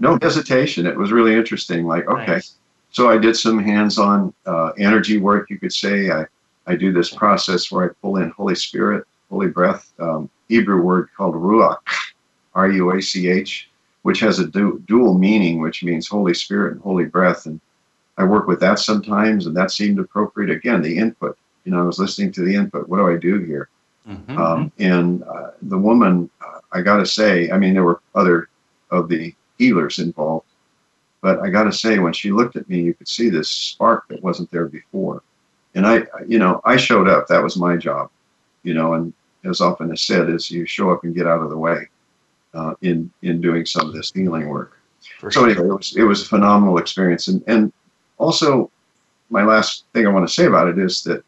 no 0.00 0.18
hesitation. 0.22 0.86
It 0.86 0.96
was 0.96 1.12
really 1.12 1.34
interesting. 1.34 1.86
Like, 1.86 2.06
okay. 2.08 2.32
Nice. 2.32 2.54
So 2.90 3.10
I 3.10 3.18
did 3.18 3.36
some 3.36 3.58
hands-on 3.58 4.32
uh, 4.46 4.70
energy 4.78 5.18
work, 5.18 5.50
you 5.50 5.58
could 5.58 5.72
say. 5.72 6.10
I, 6.10 6.26
I 6.66 6.76
do 6.76 6.92
this 6.92 7.12
process 7.12 7.70
where 7.70 7.90
I 7.90 7.94
pull 8.00 8.18
in 8.18 8.30
Holy 8.30 8.54
Spirit, 8.54 9.04
Holy 9.30 9.48
Breath, 9.48 9.92
um, 9.98 10.30
Hebrew 10.48 10.80
word 10.80 11.08
called 11.16 11.34
Ruach, 11.34 11.78
R-U-A-C-H, 12.54 13.68
which 14.02 14.20
has 14.20 14.38
a 14.38 14.46
du- 14.46 14.80
dual 14.86 15.18
meaning, 15.18 15.60
which 15.60 15.82
means 15.82 16.06
Holy 16.06 16.34
Spirit 16.34 16.74
and 16.74 16.82
Holy 16.82 17.04
Breath. 17.04 17.46
And 17.46 17.60
I 18.16 18.24
work 18.24 18.46
with 18.46 18.60
that 18.60 18.78
sometimes, 18.78 19.46
and 19.46 19.56
that 19.56 19.72
seemed 19.72 19.98
appropriate. 19.98 20.50
Again, 20.50 20.80
the 20.80 20.96
input. 20.96 21.36
You 21.64 21.72
know, 21.72 21.80
I 21.80 21.84
was 21.84 21.98
listening 21.98 22.30
to 22.32 22.44
the 22.44 22.54
input. 22.54 22.88
What 22.88 22.98
do 22.98 23.08
I 23.08 23.16
do 23.16 23.40
here? 23.40 23.68
Mm-hmm. 24.08 24.38
Um, 24.38 24.70
and 24.78 25.24
uh, 25.24 25.50
the 25.62 25.78
woman, 25.78 26.30
uh, 26.40 26.60
I 26.74 26.82
got 26.82 26.96
to 26.96 27.06
say, 27.06 27.50
I 27.50 27.58
mean, 27.58 27.72
there 27.72 27.84
were 27.84 28.00
other 28.14 28.48
of 28.90 29.08
the 29.08 29.34
healers 29.58 30.00
involved. 30.00 30.46
But 31.22 31.40
I 31.40 31.48
got 31.48 31.64
to 31.64 31.72
say, 31.72 31.98
when 32.00 32.12
she 32.12 32.32
looked 32.32 32.56
at 32.56 32.68
me, 32.68 32.82
you 32.82 32.92
could 32.92 33.08
see 33.08 33.30
this 33.30 33.48
spark 33.48 34.08
that 34.08 34.22
wasn't 34.22 34.50
there 34.50 34.66
before. 34.66 35.22
And 35.74 35.86
I, 35.86 36.02
you 36.26 36.38
know, 36.38 36.60
I 36.64 36.76
showed 36.76 37.08
up. 37.08 37.28
That 37.28 37.42
was 37.42 37.56
my 37.56 37.76
job, 37.76 38.10
you 38.62 38.74
know. 38.74 38.94
And 38.94 39.12
as 39.44 39.60
often 39.60 39.90
as 39.90 40.02
said, 40.02 40.28
is 40.28 40.50
you 40.50 40.66
show 40.66 40.90
up 40.90 41.04
and 41.04 41.14
get 41.14 41.26
out 41.26 41.40
of 41.40 41.48
the 41.48 41.56
way 41.56 41.88
uh, 42.52 42.74
in 42.82 43.10
in 43.22 43.40
doing 43.40 43.64
some 43.64 43.88
of 43.88 43.94
this 43.94 44.12
healing 44.12 44.48
work. 44.48 44.78
For 45.18 45.30
so 45.30 45.44
anyway, 45.44 45.66
it 45.66 45.72
was 45.72 45.96
it 45.96 46.02
was 46.02 46.22
a 46.22 46.26
phenomenal 46.26 46.78
experience. 46.78 47.28
And 47.28 47.42
and 47.46 47.72
also, 48.18 48.70
my 49.30 49.44
last 49.44 49.84
thing 49.94 50.06
I 50.06 50.10
want 50.10 50.28
to 50.28 50.32
say 50.32 50.44
about 50.44 50.68
it 50.68 50.78
is 50.78 51.02
that 51.04 51.24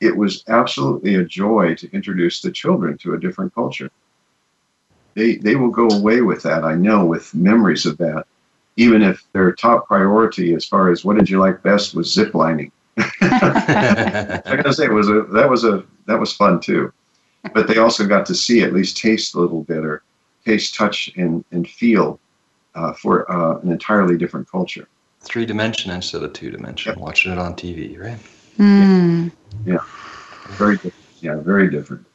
it 0.00 0.16
was 0.16 0.42
absolutely 0.48 1.16
a 1.16 1.24
joy 1.24 1.74
to 1.76 1.92
introduce 1.92 2.40
the 2.40 2.50
children 2.50 2.96
to 2.98 3.14
a 3.14 3.20
different 3.20 3.54
culture 3.54 3.90
they 5.14 5.36
they 5.36 5.56
will 5.56 5.70
go 5.70 5.88
away 5.88 6.20
with 6.20 6.42
that. 6.42 6.64
I 6.64 6.74
know 6.74 7.04
with 7.04 7.34
memories 7.34 7.86
of 7.86 7.96
that, 7.98 8.26
even 8.76 9.02
if 9.02 9.24
their 9.32 9.52
top 9.52 9.86
priority 9.86 10.54
as 10.54 10.64
far 10.64 10.90
as 10.90 11.04
what 11.04 11.16
did 11.16 11.30
you 11.30 11.38
like 11.38 11.62
best 11.62 11.94
was 11.94 12.12
zip 12.12 12.34
lining. 12.34 12.70
I 12.98 14.40
gotta 14.44 14.72
say 14.72 14.84
it 14.84 14.92
was 14.92 15.08
a 15.08 15.22
that 15.32 15.48
was 15.48 15.64
a 15.64 15.84
that 16.06 16.18
was 16.18 16.32
fun 16.32 16.60
too, 16.60 16.92
but 17.52 17.66
they 17.66 17.78
also 17.78 18.06
got 18.06 18.26
to 18.26 18.34
see 18.34 18.62
at 18.62 18.72
least 18.72 18.96
taste 18.96 19.34
a 19.34 19.40
little 19.40 19.62
bit 19.62 19.84
or 19.84 20.02
taste, 20.44 20.74
touch, 20.74 21.10
and 21.16 21.44
and 21.50 21.68
feel 21.68 22.20
uh, 22.74 22.92
for 22.92 23.30
uh, 23.30 23.58
an 23.60 23.70
entirely 23.70 24.16
different 24.16 24.48
culture. 24.48 24.88
Three 25.20 25.46
dimension 25.46 25.90
instead 25.90 26.22
of 26.22 26.32
two 26.32 26.50
dimension. 26.50 26.90
Yep. 26.90 26.98
Watching 26.98 27.32
it 27.32 27.38
on 27.38 27.54
TV, 27.54 27.98
right? 27.98 28.18
Mm. 28.58 29.32
Yeah, 29.64 29.78
very 30.50 30.74
different. 30.74 30.94
Yeah, 31.20 31.36
very 31.36 31.70
different. 31.70 32.06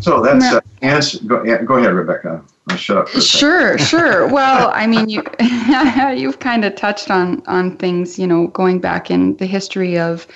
So 0.00 0.22
that's 0.22 0.44
uh, 0.44 0.60
answer. 0.82 1.18
Go, 1.24 1.42
go 1.64 1.76
ahead, 1.76 1.92
Rebecca. 1.94 2.42
I'll 2.68 2.76
shut 2.76 2.96
up. 2.98 3.08
sure, 3.08 3.76
sure. 3.78 4.28
Well, 4.28 4.70
I 4.72 4.86
mean, 4.86 5.08
you 5.08 5.24
you've 6.14 6.38
kind 6.38 6.64
of 6.64 6.76
touched 6.76 7.10
on 7.10 7.42
on 7.46 7.76
things. 7.76 8.18
You 8.18 8.26
know, 8.26 8.46
going 8.48 8.80
back 8.80 9.10
in 9.10 9.36
the 9.36 9.46
history 9.46 9.98
of 9.98 10.26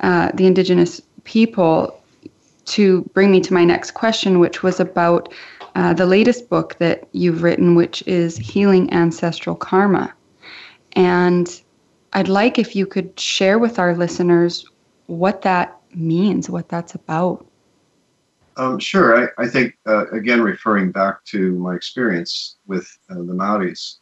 uh, 0.00 0.30
the 0.34 0.46
indigenous 0.46 1.00
people. 1.24 1.94
To 2.72 3.00
bring 3.14 3.30
me 3.30 3.40
to 3.40 3.54
my 3.54 3.64
next 3.64 3.92
question, 3.92 4.40
which 4.40 4.62
was 4.62 4.78
about 4.78 5.32
uh, 5.74 5.94
the 5.94 6.04
latest 6.04 6.50
book 6.50 6.76
that 6.80 7.08
you've 7.12 7.42
written, 7.42 7.74
which 7.74 8.02
is 8.06 8.36
Healing 8.36 8.92
Ancestral 8.92 9.56
Karma. 9.56 10.12
And 10.92 11.62
I'd 12.12 12.28
like 12.28 12.58
if 12.58 12.74
you 12.74 12.84
could 12.84 13.18
share 13.18 13.58
with 13.58 13.78
our 13.78 13.94
listeners 13.94 14.66
what 15.06 15.42
that 15.42 15.80
means, 15.94 16.50
what 16.50 16.68
that's 16.68 16.94
about. 16.94 17.46
Um, 18.58 18.78
sure. 18.80 19.30
I, 19.38 19.44
I 19.44 19.46
think, 19.46 19.78
uh, 19.86 20.10
again, 20.10 20.42
referring 20.42 20.90
back 20.90 21.24
to 21.26 21.52
my 21.52 21.76
experience 21.76 22.56
with 22.66 22.98
uh, 23.08 23.14
the 23.14 23.32
Maoris, 23.32 24.00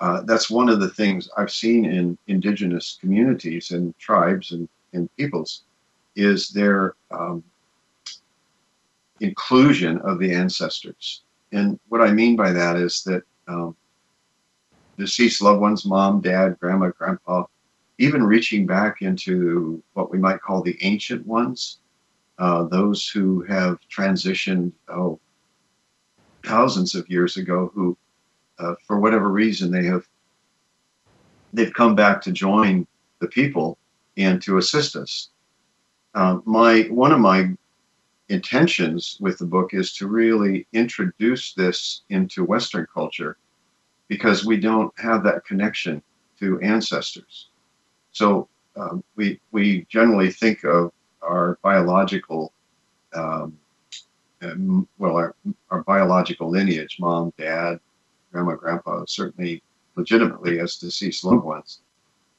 uh, 0.00 0.22
that's 0.22 0.50
one 0.50 0.70
of 0.70 0.80
the 0.80 0.88
things 0.88 1.28
I've 1.36 1.50
seen 1.50 1.84
in 1.84 2.16
indigenous 2.26 2.98
communities 3.00 3.70
and 3.70 3.96
tribes 3.98 4.52
and, 4.52 4.66
and 4.94 5.14
peoples 5.16 5.64
is 6.16 6.48
their 6.48 6.94
um, 7.10 7.44
inclusion 9.20 9.98
of 9.98 10.18
the 10.18 10.32
ancestors. 10.32 11.20
And 11.52 11.78
what 11.90 12.00
I 12.00 12.10
mean 12.12 12.34
by 12.34 12.50
that 12.50 12.76
is 12.76 13.04
that 13.04 13.22
um, 13.46 13.76
deceased 14.96 15.42
loved 15.42 15.60
ones, 15.60 15.84
mom, 15.84 16.22
dad, 16.22 16.58
grandma, 16.58 16.88
grandpa, 16.88 17.44
even 17.98 18.24
reaching 18.24 18.66
back 18.66 19.02
into 19.02 19.82
what 19.92 20.10
we 20.10 20.16
might 20.16 20.40
call 20.40 20.62
the 20.62 20.78
ancient 20.80 21.26
ones, 21.26 21.78
uh, 22.42 22.64
those 22.64 23.06
who 23.08 23.42
have 23.42 23.78
transitioned 23.88 24.72
oh, 24.88 25.20
thousands 26.44 26.96
of 26.96 27.08
years 27.08 27.36
ago, 27.36 27.70
who, 27.72 27.96
uh, 28.58 28.74
for 28.84 28.98
whatever 28.98 29.28
reason, 29.28 29.70
they 29.70 29.84
have 29.84 30.08
they've 31.52 31.72
come 31.72 31.94
back 31.94 32.20
to 32.20 32.32
join 32.32 32.84
the 33.20 33.28
people 33.28 33.78
and 34.16 34.42
to 34.42 34.58
assist 34.58 34.96
us. 34.96 35.28
Uh, 36.16 36.38
my 36.44 36.80
one 36.90 37.12
of 37.12 37.20
my 37.20 37.48
intentions 38.28 39.18
with 39.20 39.38
the 39.38 39.46
book 39.46 39.72
is 39.72 39.94
to 39.94 40.08
really 40.08 40.66
introduce 40.72 41.54
this 41.54 42.02
into 42.08 42.44
Western 42.44 42.88
culture 42.92 43.36
because 44.08 44.44
we 44.44 44.56
don't 44.56 44.92
have 44.98 45.22
that 45.22 45.46
connection 45.46 46.02
to 46.40 46.58
ancestors. 46.60 47.50
So 48.10 48.48
um, 48.74 49.04
we 49.14 49.40
we 49.52 49.86
generally 49.88 50.32
think 50.32 50.64
of 50.64 50.92
our 51.22 51.58
biological, 51.62 52.52
um, 53.14 53.56
well, 54.98 55.16
our, 55.16 55.34
our 55.70 55.82
biological 55.82 56.50
lineage, 56.50 56.96
mom, 56.98 57.32
dad, 57.38 57.78
grandma, 58.32 58.54
grandpa, 58.54 59.04
certainly 59.06 59.62
legitimately 59.96 60.58
as 60.58 60.76
deceased 60.76 61.24
loved 61.24 61.44
ones. 61.44 61.80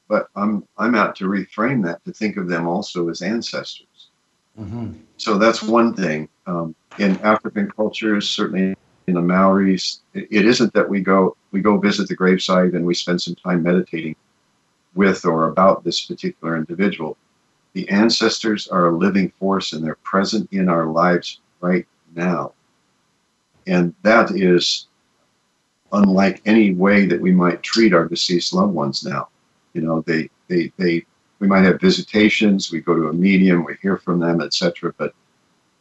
But 0.08 0.28
I'm 0.36 0.66
I'm 0.76 0.94
out 0.94 1.16
to 1.16 1.24
reframe 1.24 1.82
that 1.84 2.04
to 2.04 2.12
think 2.12 2.36
of 2.36 2.48
them 2.48 2.66
also 2.66 3.08
as 3.08 3.22
ancestors. 3.22 4.10
Mm-hmm. 4.58 4.92
So 5.16 5.38
that's 5.38 5.62
one 5.62 5.94
thing. 5.94 6.28
Um, 6.46 6.74
in 6.98 7.18
African 7.20 7.70
cultures, 7.70 8.28
certainly 8.28 8.76
in 9.06 9.14
the 9.14 9.22
Maoris, 9.22 10.00
it, 10.12 10.28
it 10.30 10.46
isn't 10.46 10.74
that 10.74 10.88
we 10.88 11.00
go 11.00 11.36
we 11.52 11.60
go 11.60 11.78
visit 11.78 12.08
the 12.08 12.16
gravesite 12.16 12.74
and 12.74 12.84
we 12.84 12.94
spend 12.94 13.22
some 13.22 13.34
time 13.34 13.62
meditating 13.62 14.16
with 14.94 15.24
or 15.24 15.48
about 15.48 15.84
this 15.84 16.04
particular 16.04 16.56
individual. 16.56 17.16
The 17.74 17.88
ancestors 17.88 18.68
are 18.68 18.86
a 18.86 18.96
living 18.96 19.32
force 19.38 19.72
and 19.72 19.84
they're 19.84 19.96
present 19.96 20.48
in 20.52 20.68
our 20.68 20.86
lives 20.86 21.40
right 21.60 21.86
now. 22.14 22.52
And 23.66 23.94
that 24.02 24.30
is 24.30 24.86
unlike 25.92 26.40
any 26.46 26.72
way 26.74 27.06
that 27.06 27.20
we 27.20 27.32
might 27.32 27.62
treat 27.62 27.92
our 27.92 28.06
deceased 28.06 28.52
loved 28.52 28.74
ones 28.74 29.04
now. 29.04 29.28
You 29.72 29.82
know, 29.82 30.02
they, 30.02 30.30
they, 30.48 30.72
they, 30.76 31.04
we 31.40 31.48
might 31.48 31.64
have 31.64 31.80
visitations, 31.80 32.70
we 32.70 32.80
go 32.80 32.94
to 32.94 33.08
a 33.08 33.12
medium, 33.12 33.64
we 33.64 33.76
hear 33.82 33.96
from 33.96 34.20
them, 34.20 34.40
etc. 34.40 34.94
But 34.96 35.14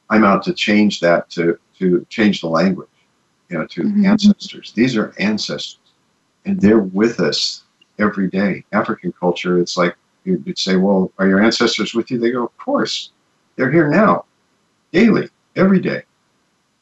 I'm 0.10 0.24
out 0.24 0.44
to 0.44 0.54
change 0.54 1.00
that 1.02 1.30
to, 1.32 1.60
to 1.80 2.06
change 2.10 2.42
the 2.42 2.48
language, 2.48 2.90
you 3.50 3.58
know, 3.58 3.68
to 3.68 3.84
mm-hmm. 3.84 4.06
ancestors. 4.06 4.72
These 4.74 4.98
are 4.98 5.14
ancestors, 5.20 5.80
and 6.46 6.60
they're 6.60 6.80
with 6.80 7.20
us 7.20 7.64
every 8.00 8.30
day. 8.30 8.66
African 8.72 9.12
culture, 9.12 9.60
it's 9.60 9.78
like 9.78 9.96
you'd 10.26 10.58
say, 10.58 10.76
well, 10.76 11.12
are 11.18 11.28
your 11.28 11.42
ancestors 11.42 11.94
with 11.94 12.12
you? 12.12 12.18
They 12.20 12.32
go, 12.32 12.46
of 12.46 12.58
course. 12.58 13.12
They're 13.56 13.72
here 13.72 13.90
now, 13.90 14.26
daily, 14.92 15.30
every 15.56 15.80
day. 15.80 16.04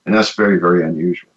And 0.06 0.16
that's 0.16 0.34
very, 0.34 0.58
very 0.58 0.84
unusual. 0.84 1.30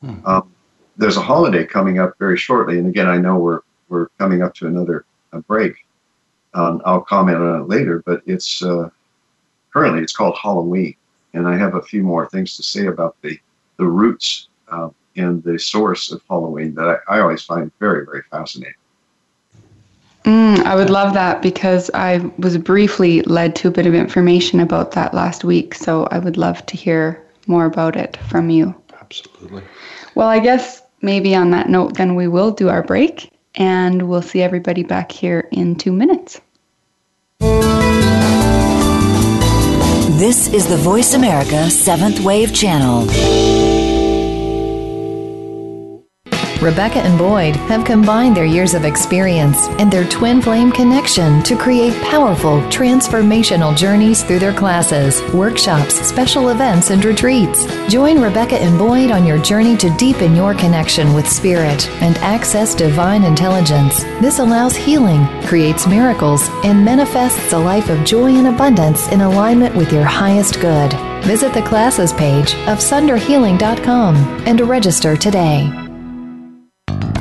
Hmm. 0.00 0.26
Um, 0.26 0.54
there's 0.96 1.16
a 1.16 1.22
holiday 1.22 1.64
coming 1.64 1.98
up 1.98 2.18
very 2.18 2.36
shortly. 2.36 2.78
And 2.78 2.88
again, 2.88 3.08
I 3.08 3.18
know 3.18 3.38
we're, 3.38 3.60
we're 3.88 4.08
coming 4.18 4.42
up 4.42 4.54
to 4.56 4.66
another 4.66 5.04
break. 5.46 5.74
Um, 6.54 6.82
I'll 6.84 7.00
comment 7.00 7.38
on 7.38 7.60
it 7.60 7.68
later, 7.68 8.02
but 8.04 8.22
it's 8.26 8.62
uh, 8.62 8.90
currently 9.72 10.02
it's 10.02 10.12
called 10.12 10.36
Halloween. 10.40 10.96
And 11.34 11.46
I 11.46 11.56
have 11.56 11.74
a 11.74 11.82
few 11.82 12.02
more 12.02 12.28
things 12.28 12.56
to 12.56 12.62
say 12.62 12.86
about 12.86 13.16
the, 13.22 13.38
the 13.76 13.86
roots 13.86 14.48
uh, 14.68 14.88
and 15.16 15.42
the 15.44 15.58
source 15.58 16.10
of 16.10 16.20
Halloween 16.28 16.74
that 16.74 17.02
I, 17.08 17.16
I 17.16 17.20
always 17.20 17.42
find 17.42 17.70
very, 17.78 18.04
very 18.04 18.22
fascinating. 18.30 18.74
Mm, 20.24 20.58
I 20.64 20.74
would 20.74 20.90
love 20.90 21.14
that 21.14 21.42
because 21.42 21.90
I 21.94 22.18
was 22.38 22.58
briefly 22.58 23.22
led 23.22 23.54
to 23.56 23.68
a 23.68 23.70
bit 23.70 23.86
of 23.86 23.94
information 23.94 24.60
about 24.60 24.92
that 24.92 25.14
last 25.14 25.44
week. 25.44 25.74
So 25.74 26.06
I 26.10 26.18
would 26.18 26.36
love 26.36 26.64
to 26.66 26.76
hear 26.76 27.24
more 27.46 27.64
about 27.64 27.96
it 27.96 28.16
from 28.28 28.50
you. 28.50 28.74
Absolutely. 29.00 29.62
Well, 30.14 30.28
I 30.28 30.38
guess 30.38 30.82
maybe 31.00 31.34
on 31.34 31.50
that 31.52 31.68
note, 31.68 31.94
then 31.94 32.14
we 32.14 32.28
will 32.28 32.50
do 32.50 32.68
our 32.68 32.82
break 32.82 33.32
and 33.54 34.08
we'll 34.08 34.22
see 34.22 34.42
everybody 34.42 34.82
back 34.82 35.10
here 35.12 35.48
in 35.52 35.76
two 35.76 35.92
minutes. 35.92 36.40
This 40.18 40.52
is 40.52 40.66
the 40.66 40.76
Voice 40.76 41.14
America 41.14 41.70
Seventh 41.70 42.20
Wave 42.20 42.52
Channel. 42.52 43.06
Rebecca 46.60 46.98
and 46.98 47.16
Boyd 47.16 47.54
have 47.54 47.84
combined 47.84 48.36
their 48.36 48.44
years 48.44 48.74
of 48.74 48.84
experience 48.84 49.68
and 49.78 49.92
their 49.92 50.08
twin 50.08 50.42
flame 50.42 50.72
connection 50.72 51.40
to 51.44 51.56
create 51.56 51.94
powerful, 52.02 52.58
transformational 52.62 53.76
journeys 53.76 54.24
through 54.24 54.40
their 54.40 54.52
classes, 54.52 55.22
workshops, 55.32 55.94
special 55.94 56.48
events, 56.48 56.90
and 56.90 57.04
retreats. 57.04 57.66
Join 57.88 58.20
Rebecca 58.20 58.56
and 58.56 58.76
Boyd 58.76 59.12
on 59.12 59.24
your 59.24 59.38
journey 59.38 59.76
to 59.76 59.96
deepen 59.96 60.34
your 60.34 60.52
connection 60.52 61.14
with 61.14 61.28
spirit 61.28 61.88
and 62.02 62.16
access 62.18 62.74
divine 62.74 63.22
intelligence. 63.22 64.02
This 64.20 64.40
allows 64.40 64.74
healing, 64.74 65.26
creates 65.44 65.86
miracles, 65.86 66.48
and 66.64 66.84
manifests 66.84 67.52
a 67.52 67.58
life 67.58 67.88
of 67.88 68.04
joy 68.04 68.32
and 68.34 68.48
abundance 68.48 69.06
in 69.12 69.20
alignment 69.20 69.76
with 69.76 69.92
your 69.92 70.04
highest 70.04 70.60
good. 70.60 70.92
Visit 71.22 71.54
the 71.54 71.62
classes 71.62 72.12
page 72.12 72.54
of 72.66 72.78
sunderhealing.com 72.78 74.16
and 74.46 74.60
register 74.62 75.16
today. 75.16 75.87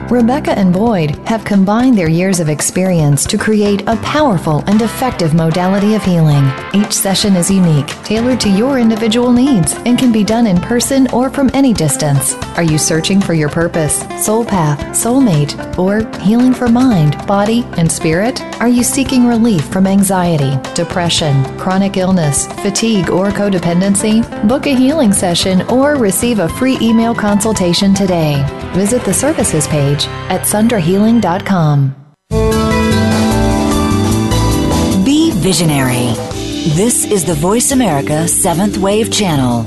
Rebecca 0.10 0.58
and 0.58 0.72
Boyd 0.72 1.18
have 1.28 1.44
combined 1.44 1.98
their 1.98 2.08
years 2.08 2.40
of 2.40 2.48
experience 2.48 3.26
to 3.26 3.38
create 3.38 3.82
a 3.88 3.98
powerful 3.98 4.64
and 4.66 4.82
effective 4.82 5.34
modality 5.34 5.96
of 5.96 6.04
healing. 6.04 6.50
Each 6.74 6.94
session 6.94 7.36
is 7.36 7.52
unique, 7.52 7.88
tailored 8.06 8.40
to 8.42 8.50
your 8.50 8.80
individual 8.80 9.34
needs, 9.34 9.74
and 9.86 10.00
can 10.00 10.14
be 10.14 10.24
done 10.24 10.48
in 10.48 10.62
person 10.62 11.10
or 11.12 11.30
from 11.30 11.52
any 11.54 11.74
distance. 11.74 12.36
Are 12.56 12.64
you 12.64 12.78
searching 12.78 13.20
for 13.20 13.34
your 13.34 13.50
purpose, 13.50 14.00
soul 14.24 14.46
path, 14.46 14.80
soulmate, 14.96 15.78
or 15.78 16.10
healing 16.22 16.54
for 16.54 16.70
mind, 16.70 17.18
body, 17.28 17.66
and 17.76 17.92
spirit? 17.92 18.42
Are 18.62 18.70
you 18.70 18.84
seeking 18.84 19.28
relief 19.28 19.66
from 19.66 19.86
anxiety, 19.86 20.58
depression, 20.74 21.44
chronic 21.58 21.98
illness, 21.98 22.48
fatigue, 22.64 23.10
or 23.10 23.30
codependency? 23.30 24.24
Book 24.48 24.68
a 24.68 24.76
healing 24.76 25.12
session 25.12 25.64
or 25.64 25.98
receive 25.98 26.40
a 26.40 26.48
free 26.48 26.78
email 26.82 27.14
consultation 27.14 27.94
today. 27.94 28.42
Visit 28.78 29.04
the 29.06 29.14
services 29.14 29.68
page 29.68 30.06
at 30.30 30.42
sunderhealing.com. 30.42 31.96
Be 35.04 35.32
visionary. 35.32 36.14
This 36.76 37.04
is 37.06 37.26
the 37.26 37.34
Voice 37.34 37.72
America 37.72 38.28
Seventh 38.28 38.78
Wave 38.78 39.12
Channel. 39.12 39.64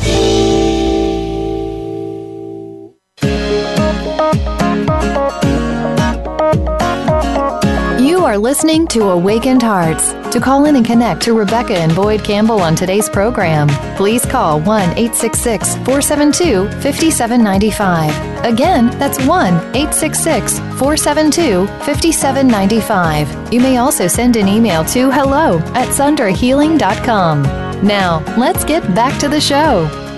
You 8.00 8.24
are 8.24 8.38
listening 8.38 8.86
to 8.88 9.08
Awakened 9.08 9.64
Hearts. 9.64 10.19
To 10.30 10.38
call 10.38 10.66
in 10.66 10.76
and 10.76 10.86
connect 10.86 11.22
to 11.22 11.36
Rebecca 11.36 11.76
and 11.76 11.92
Boyd 11.92 12.22
Campbell 12.22 12.60
on 12.60 12.76
today's 12.76 13.08
program, 13.08 13.66
please 13.96 14.24
call 14.24 14.60
1 14.60 14.90
866 14.90 15.74
472 15.78 16.68
5795. 16.80 18.44
Again, 18.44 18.90
that's 18.96 19.18
1 19.26 19.54
866 19.74 20.60
472 20.78 21.66
5795. 21.66 23.52
You 23.52 23.60
may 23.60 23.78
also 23.78 24.06
send 24.06 24.36
an 24.36 24.46
email 24.46 24.84
to 24.84 25.10
hello 25.10 25.58
at 25.74 25.88
sunderhealing.com. 25.88 27.42
Now, 27.84 28.22
let's 28.38 28.64
get 28.64 28.82
back 28.94 29.18
to 29.18 29.28
the 29.28 29.40
show. 29.40 30.09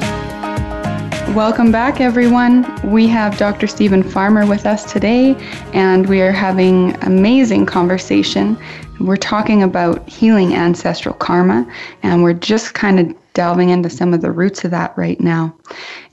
Welcome 1.35 1.73
back, 1.73 2.01
everyone. 2.01 2.65
We 2.91 3.07
have 3.09 3.39
Dr. 3.39 3.67
Steven 3.67 4.03
Farmer 4.03 4.47
with 4.47 4.67
us 4.67 4.93
today, 4.93 5.35
and 5.73 6.09
we 6.09 6.21
are 6.21 6.33
having 6.33 6.95
amazing 7.05 7.67
conversation 7.67 8.57
we're 9.03 9.17
talking 9.17 9.63
about 9.63 10.09
healing 10.09 10.55
ancestral 10.55 11.15
karma, 11.15 11.67
and 12.03 12.23
we're 12.23 12.35
just 12.35 12.75
kind 12.75 13.01
of 13.01 13.17
delving 13.33 13.71
into 13.71 13.91
some 13.91 14.15
of 14.15 14.21
the 14.21 14.31
roots 14.31 14.65
of 14.65 14.71
that 14.71 14.97
right 14.97 15.21
now. 15.21 15.55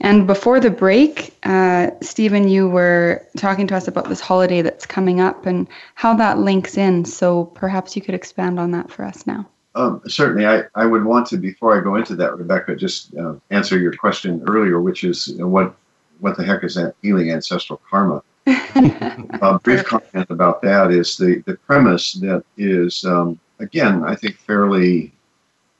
And 0.00 0.26
before 0.26 0.58
the 0.58 0.70
break, 0.70 1.34
uh, 1.44 1.90
Steven, 2.00 2.48
you 2.48 2.68
were 2.68 3.26
talking 3.36 3.66
to 3.68 3.76
us 3.76 3.86
about 3.86 4.08
this 4.08 4.20
holiday 4.20 4.62
that's 4.62 4.86
coming 4.86 5.20
up 5.20 5.46
and 5.46 5.68
how 5.94 6.14
that 6.14 6.38
links 6.38 6.76
in. 6.76 7.04
So 7.04 7.44
perhaps 7.44 7.94
you 7.94 8.02
could 8.02 8.14
expand 8.14 8.58
on 8.58 8.70
that 8.72 8.90
for 8.90 9.04
us 9.04 9.26
now. 9.26 9.46
Um, 9.74 10.02
certainly, 10.08 10.46
I, 10.46 10.64
I 10.74 10.84
would 10.84 11.04
want 11.04 11.26
to, 11.28 11.36
before 11.36 11.78
I 11.78 11.82
go 11.82 11.94
into 11.94 12.16
that, 12.16 12.36
Rebecca, 12.36 12.74
just 12.74 13.14
uh, 13.16 13.34
answer 13.50 13.78
your 13.78 13.94
question 13.94 14.42
earlier, 14.48 14.80
which 14.80 15.04
is 15.04 15.28
you 15.28 15.38
know, 15.38 15.48
what 15.48 15.74
what 16.18 16.36
the 16.36 16.44
heck 16.44 16.64
is 16.64 16.74
that 16.74 16.94
healing 17.02 17.30
ancestral 17.30 17.80
karma? 17.88 18.22
a 18.46 19.58
brief 19.62 19.84
comment 19.84 20.28
about 20.28 20.60
that 20.62 20.90
is 20.90 21.16
the, 21.16 21.42
the 21.46 21.54
premise 21.54 22.14
that 22.14 22.44
is, 22.56 23.04
um, 23.04 23.38
again, 23.58 24.04
I 24.04 24.14
think 24.14 24.36
fairly 24.36 25.12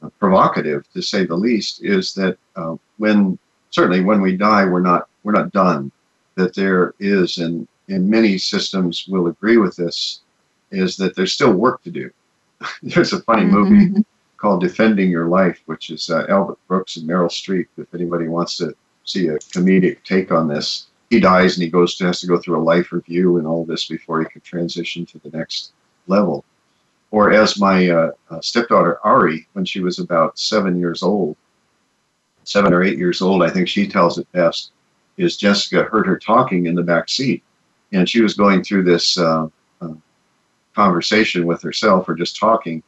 uh, 0.03 0.09
provocative 0.19 0.91
to 0.93 1.03
say 1.03 1.27
the 1.27 1.35
least, 1.35 1.83
is 1.85 2.15
that 2.15 2.39
uh, 2.57 2.77
when 2.99 3.39
certainly 3.71 4.03
when 4.03 4.21
we 4.21 4.37
die, 4.37 4.65
we're 4.65 4.81
not 4.81 5.09
we're 5.25 5.33
not 5.33 5.53
done. 5.53 5.91
That 6.37 6.55
there 6.55 6.95
is, 7.01 7.39
and 7.39 7.67
and 7.89 8.09
many 8.09 8.39
systems 8.39 9.07
will 9.09 9.27
agree 9.27 9.57
with 9.57 9.77
this, 9.77 10.21
is 10.71 10.97
that 10.97 11.17
there's 11.17 11.33
still 11.33 11.53
work 11.53 11.83
to 11.83 11.91
do. 11.91 12.11
there's 12.83 13.13
a 13.13 13.23
funny 13.23 13.45
movie 13.45 13.87
mm-hmm. 13.87 14.01
called 14.37 14.61
Defending 14.61 15.11
Your 15.11 15.29
Life, 15.29 15.63
which 15.67 15.91
is 15.91 16.11
uh, 16.11 16.27
Albert 16.29 16.59
Brooks 16.69 16.97
and 16.97 17.09
Meryl 17.09 17.31
Streep. 17.31 17.67
If 17.77 17.95
anybody 17.95 18.29
wants 18.29 18.57
to 18.59 18.75
see 19.05 19.29
a 19.29 19.39
comedic 19.39 20.03
take 20.05 20.31
on 20.31 20.49
this, 20.49 20.87
he 21.09 21.21
dies 21.21 21.57
and 21.57 21.65
he 21.65 21.71
goes 21.71 21.97
to, 21.97 22.07
has 22.07 22.21
to 22.21 22.27
go 22.27 22.39
through 22.39 22.61
a 22.61 22.63
life 22.63 22.93
review 22.93 23.39
and 23.39 23.47
all 23.47 23.65
this 23.65 23.87
before 23.87 24.21
he 24.21 24.27
can 24.27 24.41
transition 24.43 25.05
to 25.07 25.19
the 25.19 25.37
next 25.37 25.73
level. 26.07 26.45
Or 27.11 27.33
as 27.33 27.59
my 27.59 27.91
uh, 27.91 28.13
uh, 28.31 28.41
stepdaughter 28.41 29.01
Ari, 29.03 29.49
when 29.55 29.65
she 29.65 29.81
was 29.81 29.99
about 29.99 30.39
seven 30.39 30.79
years 30.79 31.03
old, 31.03 31.37
seven 32.45 32.73
or 32.73 32.85
eight 32.85 32.99
years 32.99 33.21
old, 33.21 33.43
I 33.43 33.51
think 33.51 33.69
she 33.69 33.89
tells 33.89 34.19
it 34.19 34.31
best, 34.31 34.71
is 35.17 35.37
Jessica 35.37 35.83
heard 35.85 36.07
her 36.07 36.19
talking 36.19 36.67
in 36.67 36.77
the 36.77 36.83
back 36.83 37.09
seat, 37.09 37.43
and 37.93 38.09
she 38.09 38.21
was 38.21 38.35
going 38.35 38.63
through 38.63 38.85
this 38.85 39.19
uh, 39.19 39.49
uh 39.81 39.95
conversation 40.75 41.47
with 41.47 41.63
herself 41.63 42.09
or 42.09 42.15
just 42.15 42.39
talking, 42.39 42.83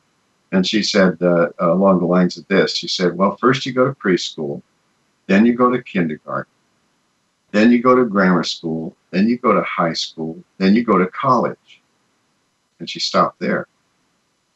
and 0.53 0.67
she 0.67 0.83
said 0.83 1.21
uh, 1.23 1.49
along 1.59 2.01
the 2.01 2.07
lines 2.07 2.37
of 2.37 2.47
this: 2.49 2.77
She 2.77 2.89
said, 2.89 3.17
"Well, 3.17 3.37
first 3.37 3.67
you 3.67 3.73
go 3.73 3.87
to 3.87 3.95
preschool, 3.95 4.63
then 5.27 5.47
you 5.47 5.55
go 5.55 5.71
to 5.71 5.83
kindergarten." 5.83 6.53
Then 7.53 7.71
you 7.71 7.81
go 7.83 7.95
to 7.95 8.05
grammar 8.05 8.43
school. 8.45 8.97
Then 9.11 9.29
you 9.29 9.39
go 9.39 9.53
to 9.53 9.63
high 9.63 9.93
school. 9.93 10.43
Then 10.59 10.75
you 10.75 10.83
go 10.83 10.99
to 10.99 11.07
college. 11.07 11.81
And 12.81 12.91
she 12.91 12.99
stopped 12.99 13.39
there. 13.39 13.69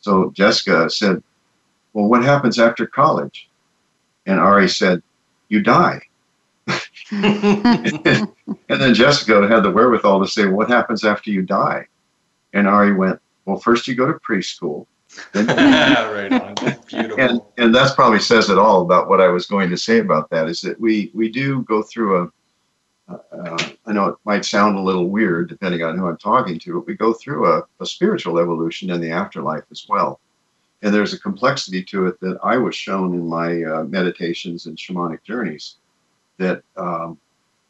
So 0.00 0.30
Jessica 0.30 0.90
said, 0.90 1.22
well, 1.92 2.08
what 2.08 2.24
happens 2.24 2.58
after 2.58 2.86
college? 2.86 3.48
And 4.26 4.40
Ari 4.40 4.68
said, 4.68 5.02
you 5.48 5.62
die. 5.62 6.02
and 7.12 8.28
then 8.68 8.94
Jessica 8.94 9.46
had 9.46 9.62
the 9.62 9.70
wherewithal 9.70 10.20
to 10.20 10.26
say, 10.26 10.46
what 10.46 10.68
happens 10.68 11.04
after 11.04 11.30
you 11.30 11.42
die? 11.42 11.86
And 12.56 12.66
Ari 12.66 12.94
went, 12.94 13.20
well, 13.44 13.58
first 13.58 13.86
you 13.86 13.94
go 13.94 14.06
to 14.06 14.18
preschool. 14.18 14.86
Then 15.34 15.46
right 15.46 16.32
on. 16.32 16.54
Beautiful. 16.86 17.20
And, 17.20 17.40
and 17.58 17.74
that's 17.74 17.94
probably 17.94 18.18
says 18.18 18.48
it 18.48 18.56
all 18.56 18.80
about 18.80 19.10
what 19.10 19.20
I 19.20 19.28
was 19.28 19.44
going 19.44 19.68
to 19.68 19.76
say 19.76 19.98
about 19.98 20.30
that 20.30 20.48
is 20.48 20.62
that 20.62 20.80
we, 20.80 21.10
we 21.12 21.30
do 21.30 21.62
go 21.64 21.82
through 21.82 22.22
a, 22.22 23.12
uh, 23.12 23.68
I 23.84 23.92
know 23.92 24.06
it 24.06 24.16
might 24.24 24.46
sound 24.46 24.78
a 24.78 24.80
little 24.80 25.10
weird 25.10 25.50
depending 25.50 25.82
on 25.82 25.98
who 25.98 26.06
I'm 26.06 26.16
talking 26.16 26.58
to, 26.60 26.78
but 26.78 26.86
we 26.86 26.94
go 26.94 27.12
through 27.12 27.46
a, 27.52 27.62
a 27.80 27.84
spiritual 27.84 28.38
evolution 28.38 28.90
in 28.90 29.02
the 29.02 29.10
afterlife 29.10 29.64
as 29.70 29.84
well. 29.86 30.18
And 30.80 30.94
there's 30.94 31.12
a 31.12 31.20
complexity 31.20 31.84
to 31.84 32.06
it 32.06 32.18
that 32.20 32.38
I 32.42 32.56
was 32.56 32.74
shown 32.74 33.12
in 33.12 33.28
my 33.28 33.62
uh, 33.64 33.84
meditations 33.84 34.64
and 34.64 34.78
shamanic 34.78 35.22
journeys 35.24 35.76
that 36.38 36.62
um, 36.78 37.18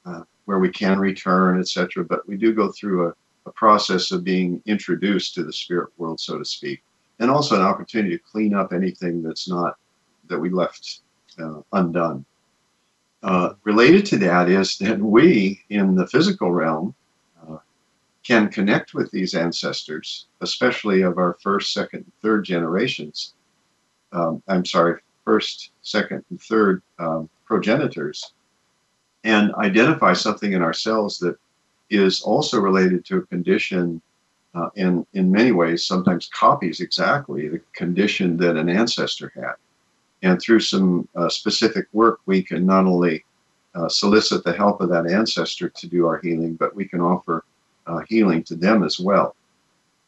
uh, 0.05 0.23
where 0.45 0.61
we 0.61 0.71
can 0.71 1.01
return, 1.01 1.59
etc. 1.59 2.05
But 2.05 2.27
we 2.29 2.37
do 2.37 2.55
go 2.55 2.71
through 2.71 3.09
a, 3.09 3.15
a 3.47 3.53
process 3.53 4.11
of 4.11 4.25
being 4.25 4.61
introduced 4.67 5.35
to 5.35 5.45
the 5.45 5.53
spirit 5.53 5.91
world, 5.97 6.21
so 6.21 6.39
to 6.39 6.45
speak, 6.45 6.83
and 7.21 7.31
also 7.31 7.57
an 7.57 7.63
opportunity 7.63 8.17
to 8.17 8.23
clean 8.23 8.55
up 8.55 8.73
anything 8.73 9.23
that's 9.23 9.49
not 9.49 9.77
that 10.29 10.39
we 10.39 10.51
left 10.51 11.01
uh, 11.39 11.61
undone. 11.73 12.25
Uh, 13.23 13.55
related 13.65 14.05
to 14.07 14.19
that 14.19 14.49
is 14.49 14.77
that 14.79 14.99
we 14.99 15.63
in 15.71 15.95
the 15.95 16.07
physical 16.07 16.53
realm 16.53 16.95
uh, 17.49 17.57
can 18.25 18.49
connect 18.49 18.95
with 18.95 19.11
these 19.11 19.35
ancestors, 19.35 20.27
especially 20.41 21.03
of 21.03 21.19
our 21.19 21.37
first, 21.43 21.73
second, 21.73 22.05
third 22.23 22.45
generations. 22.45 23.35
Um, 24.13 24.43
I'm 24.49 24.65
sorry, 24.65 25.01
first, 25.25 25.71
second, 25.83 26.25
and 26.31 26.41
third 26.41 26.83
um, 26.99 27.29
progenitors, 27.45 28.33
and 29.25 29.55
identify 29.57 30.13
something 30.13 30.53
in 30.53 30.63
ourselves 30.63 31.19
that 31.19 31.37
is 31.91 32.21
also 32.21 32.61
related 32.61 33.05
to 33.07 33.19
a 33.19 33.27
condition 33.27 34.01
uh, 34.57 34.71
and 34.77 35.07
in 35.13 35.31
many 35.31 35.53
ways 35.53 35.85
sometimes 35.85 36.31
copies 36.33 36.81
exactly 36.81 37.49
the 37.49 37.61
condition 37.75 38.37
that 38.39 38.57
an 38.57 38.71
ancestor 38.71 39.31
had. 39.35 39.55
And 40.23 40.41
through 40.41 40.61
some 40.61 41.07
uh, 41.15 41.29
specific 41.29 41.87
work, 41.93 42.21
we 42.25 42.43
can 42.43 42.65
not 42.65 42.87
only 42.87 43.25
uh, 43.75 43.89
solicit 43.89 44.45
the 44.45 44.55
help 44.55 44.81
of 44.81 44.89
that 44.89 45.07
ancestor 45.07 45.69
to 45.69 45.87
do 45.87 46.07
our 46.07 46.19
healing, 46.19 46.55
but 46.55 46.75
we 46.75 46.87
can 46.87 47.03
offer 47.03 47.45
uh, 47.87 48.01
healing 48.09 48.43
to 48.45 48.57
them 48.57 48.83
as 48.83 48.99
well. 48.99 49.37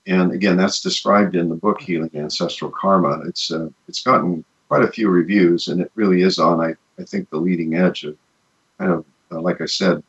And 0.07 0.33
again, 0.33 0.57
that's 0.57 0.81
described 0.81 1.37
in 1.37 1.51
the 1.51 1.55
book 1.55 1.83
Healing 1.83 2.11
Ancestral 2.15 2.71
Karma. 2.71 3.21
It's 3.27 3.53
uh, 3.53 3.69
it's 3.87 4.03
gotten 4.03 4.43
quite 4.69 4.83
a 4.83 4.91
few 4.91 5.11
reviews, 5.11 5.69
and 5.69 5.83
it 5.83 5.93
really 5.95 6.23
is 6.23 6.39
on 6.39 6.61
I, 6.61 6.75
I 6.99 7.05
think 7.05 7.29
the 7.29 7.37
leading 7.37 7.75
edge 7.75 8.05
of 8.05 8.17
kind 8.79 8.93
of 8.93 9.05
uh, 9.31 9.43
like 9.43 9.61
I 9.61 9.67
said, 9.67 10.03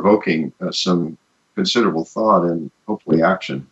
provoking 0.00 0.52
some 0.72 1.16
considerable 1.54 2.04
thought 2.04 2.42
and 2.42 2.68
hopefully 2.88 3.22
action. 3.22 3.64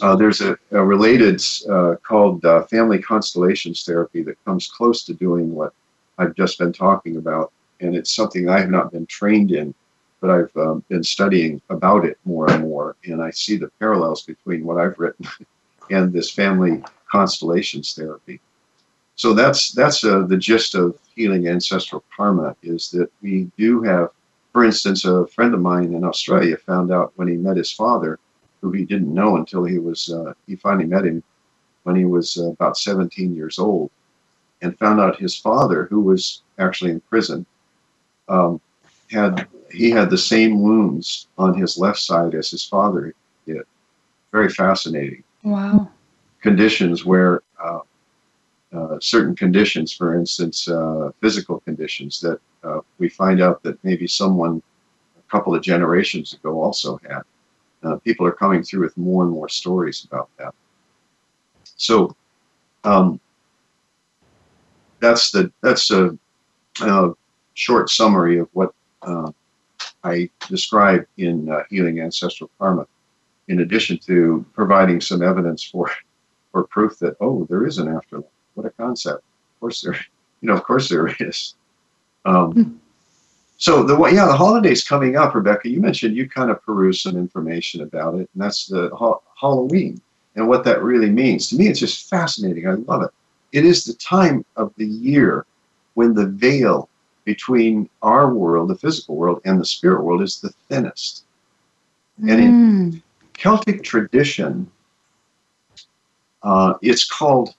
Uh, 0.00 0.14
there's 0.14 0.40
a, 0.40 0.56
a 0.70 0.84
related 0.84 1.42
uh, 1.68 1.96
called 2.06 2.44
uh, 2.44 2.62
family 2.66 3.00
constellations 3.02 3.82
therapy 3.82 4.22
that 4.22 4.44
comes 4.44 4.68
close 4.68 5.02
to 5.02 5.12
doing 5.12 5.52
what 5.52 5.72
I've 6.18 6.36
just 6.36 6.56
been 6.60 6.72
talking 6.72 7.16
about, 7.16 7.50
and 7.80 7.96
it's 7.96 8.14
something 8.14 8.48
I 8.48 8.60
have 8.60 8.70
not 8.70 8.92
been 8.92 9.06
trained 9.06 9.50
in, 9.50 9.74
but 10.20 10.30
I've 10.30 10.56
um, 10.56 10.84
been 10.88 11.02
studying 11.02 11.60
about 11.68 12.04
it 12.04 12.16
more 12.24 12.48
and 12.48 12.62
more, 12.62 12.94
and 13.04 13.20
I 13.20 13.30
see 13.30 13.56
the 13.56 13.72
parallels 13.80 14.22
between 14.22 14.64
what 14.64 14.78
I've 14.78 14.98
written 15.00 15.26
and 15.90 16.12
this 16.12 16.30
family 16.30 16.80
constellations 17.10 17.94
therapy. 17.94 18.40
So 19.16 19.34
that's 19.34 19.72
that's 19.72 20.04
uh, 20.04 20.20
the 20.28 20.36
gist 20.36 20.76
of 20.76 20.96
healing 21.16 21.48
ancestral 21.48 22.04
karma 22.16 22.54
is 22.62 22.90
that 22.92 23.10
we 23.20 23.50
do 23.58 23.82
have, 23.82 24.10
for 24.52 24.64
instance, 24.64 25.04
a 25.04 25.26
friend 25.28 25.54
of 25.54 25.60
mine 25.60 25.94
in 25.94 26.04
Australia 26.04 26.56
found 26.56 26.92
out 26.92 27.12
when 27.16 27.28
he 27.28 27.36
met 27.36 27.56
his 27.56 27.72
father 27.72 28.18
who 28.60 28.70
he 28.72 28.84
didn't 28.84 29.14
know 29.14 29.36
until 29.36 29.64
he 29.64 29.78
was 29.78 30.10
uh, 30.10 30.32
he 30.46 30.56
finally 30.56 30.86
met 30.86 31.06
him 31.06 31.22
when 31.84 31.96
he 31.96 32.04
was 32.04 32.36
uh, 32.36 32.50
about 32.50 32.76
17 32.76 33.34
years 33.34 33.58
old, 33.58 33.90
and 34.60 34.78
found 34.78 35.00
out 35.00 35.18
his 35.18 35.36
father, 35.36 35.86
who 35.86 36.00
was 36.00 36.42
actually 36.58 36.90
in 36.90 37.00
prison, 37.00 37.46
um, 38.28 38.60
had 39.10 39.46
he 39.72 39.90
had 39.90 40.10
the 40.10 40.18
same 40.18 40.60
wounds 40.60 41.28
on 41.38 41.54
his 41.54 41.78
left 41.78 41.98
side 41.98 42.34
as 42.34 42.50
his 42.50 42.64
father 42.64 43.14
did. 43.46 43.62
Very 44.32 44.48
fascinating. 44.48 45.22
Wow. 45.42 45.88
Conditions 46.42 47.04
where 47.04 47.42
uh, 47.62 47.80
uh, 48.72 48.98
certain 49.00 49.34
conditions, 49.34 49.92
for 49.92 50.14
instance, 50.14 50.68
uh, 50.68 51.10
physical 51.20 51.60
conditions 51.60 52.20
that 52.20 52.40
uh, 52.64 52.80
we 52.98 53.08
find 53.08 53.40
out 53.40 53.62
that 53.62 53.82
maybe 53.84 54.06
someone 54.06 54.62
a 55.18 55.30
couple 55.30 55.54
of 55.54 55.62
generations 55.62 56.32
ago 56.32 56.60
also 56.62 57.00
had 57.08 57.22
uh, 57.82 57.96
people 57.96 58.26
are 58.26 58.32
coming 58.32 58.62
through 58.62 58.80
with 58.80 58.96
more 58.96 59.22
and 59.22 59.32
more 59.32 59.48
stories 59.48 60.04
about 60.04 60.28
that. 60.38 60.54
So 61.76 62.14
um, 62.84 63.20
that's 65.00 65.30
the 65.30 65.50
that's 65.62 65.90
a, 65.90 66.16
a, 66.82 67.12
short 67.54 67.90
summary 67.90 68.38
of 68.38 68.48
what 68.52 68.72
uh, 69.02 69.30
I 70.04 70.30
describe 70.48 71.06
in 71.18 71.50
uh, 71.50 71.62
healing 71.68 72.00
ancestral 72.00 72.50
karma. 72.58 72.86
In 73.48 73.60
addition 73.60 73.98
to 74.06 74.46
providing 74.54 75.00
some 75.00 75.22
evidence 75.22 75.64
for 75.64 75.90
for 76.52 76.64
proof 76.64 76.98
that 76.98 77.16
oh 77.20 77.46
there 77.48 77.66
is 77.66 77.78
an 77.78 77.88
afterlife. 77.88 78.26
What 78.54 78.66
a 78.66 78.70
concept! 78.70 79.18
Of 79.18 79.60
course 79.60 79.80
there, 79.80 79.94
you 80.40 80.48
know, 80.48 80.54
of 80.54 80.64
course 80.64 80.88
there 80.88 81.08
is. 81.20 81.54
Um, 82.24 82.54
mm. 82.54 82.76
So 83.60 83.82
the 83.82 83.94
yeah, 84.06 84.24
the 84.24 84.36
holidays 84.36 84.82
coming 84.82 85.16
up, 85.16 85.34
Rebecca. 85.34 85.68
You 85.68 85.80
mentioned 85.80 86.16
you 86.16 86.28
kind 86.28 86.50
of 86.50 86.64
peruse 86.64 87.02
some 87.02 87.16
information 87.16 87.82
about 87.82 88.14
it, 88.14 88.30
and 88.32 88.42
that's 88.42 88.66
the 88.66 88.88
ha- 88.96 89.20
Halloween 89.38 90.00
and 90.34 90.48
what 90.48 90.64
that 90.64 90.82
really 90.82 91.10
means. 91.10 91.48
To 91.48 91.56
me, 91.56 91.68
it's 91.68 91.80
just 91.80 92.08
fascinating. 92.08 92.66
I 92.66 92.72
love 92.72 93.02
it. 93.02 93.10
It 93.52 93.66
is 93.66 93.84
the 93.84 93.92
time 93.94 94.44
of 94.56 94.72
the 94.76 94.86
year 94.86 95.44
when 95.94 96.14
the 96.14 96.26
veil 96.26 96.88
between 97.24 97.88
our 98.00 98.32
world, 98.32 98.70
the 98.70 98.76
physical 98.76 99.16
world, 99.16 99.42
and 99.44 99.60
the 99.60 99.66
spirit 99.66 100.04
world 100.04 100.22
is 100.22 100.40
the 100.40 100.54
thinnest. 100.68 101.24
Mm. 102.22 102.32
And 102.32 102.40
in 102.40 102.52
mm. 102.92 103.02
Celtic 103.34 103.82
tradition, 103.82 104.70
uh, 106.42 106.74
it's 106.80 107.06
called 107.06 107.54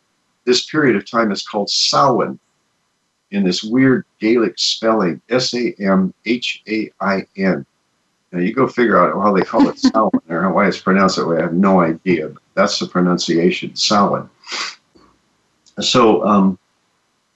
this 0.45 0.65
period 0.65 0.95
of 0.95 1.09
time 1.09 1.31
is 1.31 1.47
called 1.47 1.69
Samhain 1.69 2.39
in 3.31 3.43
this 3.43 3.63
weird 3.63 4.05
Gaelic 4.19 4.57
spelling, 4.57 5.21
S 5.29 5.53
A 5.53 5.73
M 5.79 6.13
H 6.25 6.61
A 6.67 6.91
I 6.99 7.25
N. 7.37 7.65
Now 8.31 8.39
you 8.39 8.53
go 8.53 8.67
figure 8.67 8.97
out 8.97 9.19
how 9.21 9.33
they 9.33 9.41
call 9.41 9.67
it 9.69 9.79
Samhain 9.79 10.21
or 10.29 10.51
why 10.53 10.67
it's 10.67 10.79
pronounced 10.79 11.17
that 11.17 11.27
way. 11.27 11.37
I 11.37 11.41
have 11.41 11.53
no 11.53 11.81
idea. 11.81 12.29
But 12.29 12.41
that's 12.53 12.79
the 12.79 12.87
pronunciation, 12.87 13.75
Samhain. 13.75 14.29
So 15.79 16.25
um, 16.25 16.59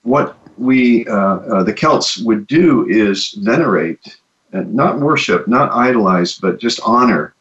what 0.03 0.37
we 0.57 1.05
uh, 1.07 1.15
uh, 1.15 1.63
the 1.63 1.73
Celts 1.73 2.17
would 2.17 2.47
do 2.47 2.87
is 2.87 3.31
venerate, 3.31 4.17
and 4.53 4.73
not 4.73 4.99
worship, 4.99 5.47
not 5.47 5.71
idolize, 5.71 6.37
but 6.37 6.59
just 6.59 6.79
honor 6.85 7.33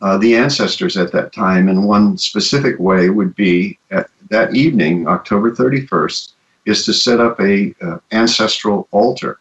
uh, 0.00 0.16
the 0.18 0.36
ancestors 0.36 0.96
at 0.96 1.12
that 1.12 1.32
time. 1.32 1.68
And 1.68 1.86
one 1.86 2.16
specific 2.18 2.78
way 2.78 3.10
would 3.10 3.34
be 3.34 3.78
at 3.90 4.10
that 4.30 4.54
evening, 4.54 5.06
October 5.06 5.50
31st, 5.50 6.32
is 6.66 6.84
to 6.84 6.92
set 6.92 7.20
up 7.20 7.40
a 7.40 7.74
uh, 7.80 7.98
ancestral 8.12 8.88
altar. 8.90 9.38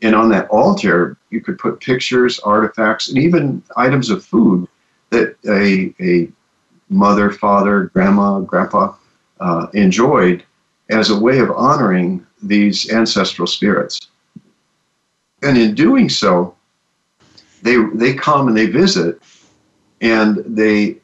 And 0.00 0.14
on 0.14 0.28
that 0.30 0.48
altar, 0.48 1.16
you 1.30 1.40
could 1.40 1.58
put 1.58 1.80
pictures, 1.80 2.38
artifacts, 2.40 3.08
and 3.08 3.18
even 3.18 3.62
items 3.76 4.10
of 4.10 4.24
food 4.24 4.68
that 5.10 5.36
a, 5.46 5.94
a 6.00 6.30
mother, 6.88 7.30
father, 7.30 7.84
grandma, 7.94 8.40
grandpa 8.40 8.94
uh, 9.40 9.66
enjoyed 9.74 10.44
as 10.90 11.10
a 11.10 11.18
way 11.18 11.38
of 11.38 11.50
honoring 11.50 12.24
these 12.42 12.90
ancestral 12.90 13.46
spirits. 13.46 14.00
And 15.42 15.58
in 15.58 15.74
doing 15.74 16.08
so, 16.08 16.54
they, 17.62 17.76
they 17.94 18.14
come 18.14 18.48
and 18.48 18.56
they 18.56 18.66
visit 18.66 19.20
and 20.00 20.36
they 20.46 20.96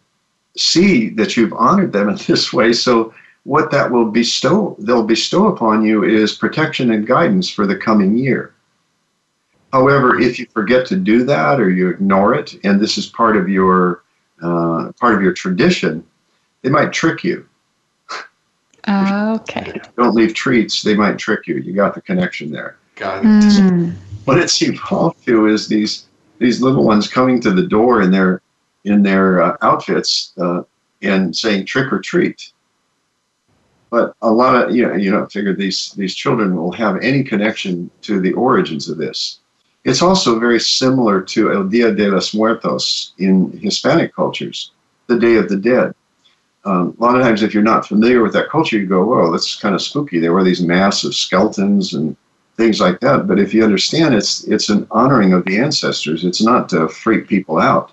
see 0.56 1.08
that 1.10 1.36
you've 1.36 1.52
honored 1.52 1.92
them 1.92 2.08
in 2.08 2.16
this 2.26 2.52
way. 2.52 2.72
So 2.72 3.14
what 3.44 3.70
that 3.70 3.90
will 3.90 4.06
bestow 4.06 4.74
they'll 4.80 5.04
bestow 5.04 5.48
upon 5.48 5.84
you 5.84 6.02
is 6.02 6.32
protection 6.32 6.90
and 6.90 7.06
guidance 7.06 7.48
for 7.48 7.66
the 7.66 7.76
coming 7.76 8.16
year. 8.16 8.54
However, 9.72 10.20
if 10.20 10.38
you 10.38 10.46
forget 10.46 10.86
to 10.86 10.96
do 10.96 11.24
that 11.24 11.60
or 11.60 11.68
you 11.68 11.88
ignore 11.88 12.34
it, 12.34 12.54
and 12.64 12.80
this 12.80 12.96
is 12.96 13.06
part 13.06 13.36
of 13.36 13.48
your 13.48 14.02
uh, 14.42 14.92
part 15.00 15.14
of 15.14 15.22
your 15.22 15.32
tradition, 15.32 16.04
they 16.62 16.70
might 16.70 16.92
trick 16.92 17.22
you. 17.22 17.46
Uh, 18.86 19.38
okay. 19.40 19.80
Don't 19.96 20.14
leave 20.14 20.34
treats; 20.34 20.82
they 20.82 20.94
might 20.94 21.18
trick 21.18 21.46
you. 21.46 21.56
You 21.56 21.72
got 21.72 21.94
the 21.94 22.00
connection 22.00 22.50
there. 22.50 22.76
Got 22.96 23.24
it. 23.24 23.26
Mm. 23.26 23.94
What 24.24 24.38
it's 24.38 24.60
evolved 24.62 25.24
to 25.26 25.46
is 25.48 25.68
these 25.68 26.06
these 26.38 26.62
little 26.62 26.84
ones 26.84 27.08
coming 27.08 27.40
to 27.40 27.50
the 27.50 27.66
door 27.66 28.00
in 28.00 28.10
their 28.10 28.42
in 28.84 29.02
their 29.02 29.42
uh, 29.42 29.56
outfits 29.62 30.32
uh, 30.38 30.62
and 31.02 31.34
saying 31.36 31.66
trick 31.66 31.92
or 31.92 32.00
treat 32.00 32.52
but 33.94 34.12
a 34.22 34.32
lot 34.42 34.56
of 34.56 34.74
you 34.74 34.82
know, 34.84 34.94
you 34.94 35.08
don't 35.12 35.30
figure 35.30 35.54
these 35.54 35.92
these 35.92 36.16
children 36.16 36.56
will 36.56 36.72
have 36.72 36.96
any 37.10 37.22
connection 37.22 37.88
to 38.02 38.20
the 38.20 38.32
origins 38.32 38.88
of 38.88 38.98
this. 38.98 39.38
It's 39.84 40.02
also 40.02 40.40
very 40.46 40.58
similar 40.58 41.20
to 41.32 41.52
El 41.52 41.64
Dia 41.72 41.92
de 41.92 42.08
los 42.10 42.34
Muertos 42.34 43.12
in 43.18 43.56
Hispanic 43.66 44.12
cultures, 44.12 44.72
the 45.06 45.18
Day 45.26 45.36
of 45.36 45.48
the 45.48 45.60
Dead. 45.72 45.94
Um, 46.64 46.96
a 46.98 47.02
lot 47.04 47.14
of 47.16 47.22
times, 47.22 47.42
if 47.42 47.54
you're 47.54 47.72
not 47.74 47.86
familiar 47.86 48.20
with 48.20 48.32
that 48.32 48.48
culture, 48.48 48.78
you 48.78 48.86
go, 48.86 49.04
"Whoa, 49.04 49.30
that's 49.30 49.62
kind 49.64 49.76
of 49.76 49.82
spooky." 49.82 50.18
There 50.18 50.32
were 50.32 50.48
these 50.48 50.70
massive 50.76 51.14
skeletons 51.14 51.94
and 51.94 52.16
things 52.56 52.80
like 52.80 52.98
that. 52.98 53.28
But 53.28 53.38
if 53.38 53.54
you 53.54 53.62
understand, 53.62 54.12
it's 54.12 54.42
it's 54.54 54.70
an 54.70 54.88
honoring 54.90 55.32
of 55.34 55.44
the 55.44 55.58
ancestors. 55.58 56.24
It's 56.24 56.42
not 56.42 56.68
to 56.70 56.88
freak 56.88 57.28
people 57.28 57.60
out 57.60 57.92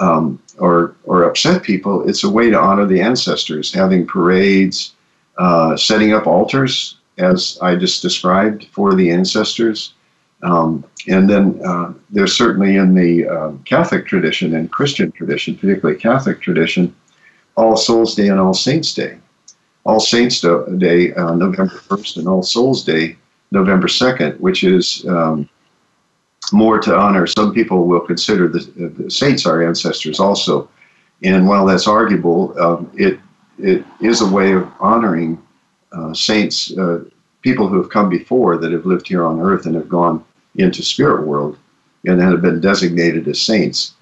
um, 0.00 0.42
or 0.58 0.96
or 1.04 1.22
upset 1.28 1.62
people. 1.62 2.08
It's 2.08 2.24
a 2.24 2.34
way 2.38 2.50
to 2.50 2.58
honor 2.58 2.86
the 2.86 3.00
ancestors, 3.00 3.72
having 3.72 4.04
parades, 4.04 4.94
uh, 5.38 5.76
setting 5.76 6.12
up 6.12 6.26
altars, 6.26 6.98
as 7.18 7.58
I 7.62 7.76
just 7.76 8.02
described, 8.02 8.66
for 8.72 8.94
the 8.94 9.10
ancestors. 9.10 9.94
Um, 10.42 10.84
and 11.08 11.28
then 11.28 11.60
uh, 11.64 11.92
there's 12.10 12.36
certainly 12.36 12.76
in 12.76 12.94
the 12.94 13.26
um, 13.28 13.62
Catholic 13.64 14.06
tradition 14.06 14.54
and 14.54 14.70
Christian 14.70 15.10
tradition, 15.12 15.56
particularly 15.56 15.98
Catholic 15.98 16.40
tradition, 16.40 16.94
All 17.56 17.76
Souls 17.76 18.14
Day 18.14 18.28
and 18.28 18.38
All 18.38 18.54
Saints 18.54 18.94
Day. 18.94 19.18
All 19.84 20.00
Saints 20.00 20.40
Day, 20.40 21.12
uh, 21.14 21.34
November 21.34 21.74
1st, 21.74 22.18
and 22.18 22.28
All 22.28 22.42
Souls 22.42 22.84
Day, 22.84 23.16
November 23.50 23.88
2nd, 23.88 24.38
which 24.38 24.62
is 24.62 25.04
um, 25.08 25.48
more 26.52 26.78
to 26.78 26.96
honor. 26.96 27.26
Some 27.26 27.52
people 27.52 27.86
will 27.86 28.00
consider 28.00 28.48
the, 28.48 28.60
the, 28.60 29.10
saints 29.10 29.46
our 29.46 29.66
ancestors 29.66 30.20
also. 30.20 30.68
And 31.22 31.48
while 31.48 31.66
that's 31.66 31.88
arguable, 31.88 32.54
um, 32.60 32.90
it, 32.94 33.18
it 33.58 33.84
is 34.00 34.20
a 34.20 34.28
way 34.28 34.52
of 34.52 34.68
honoring 34.80 35.42
uh, 35.92 36.12
saints, 36.14 36.76
uh, 36.76 37.04
people 37.42 37.68
who 37.68 37.76
have 37.76 37.90
come 37.90 38.08
before 38.08 38.56
that 38.58 38.72
have 38.72 38.86
lived 38.86 39.08
here 39.08 39.24
on 39.24 39.40
earth 39.40 39.66
and 39.66 39.74
have 39.74 39.88
gone 39.88 40.24
into 40.56 40.82
spirit 40.82 41.26
world 41.26 41.58
and 42.06 42.20
have 42.20 42.42
been 42.42 42.60
designated 42.60 43.26
as 43.28 43.40
saints. 43.40 43.94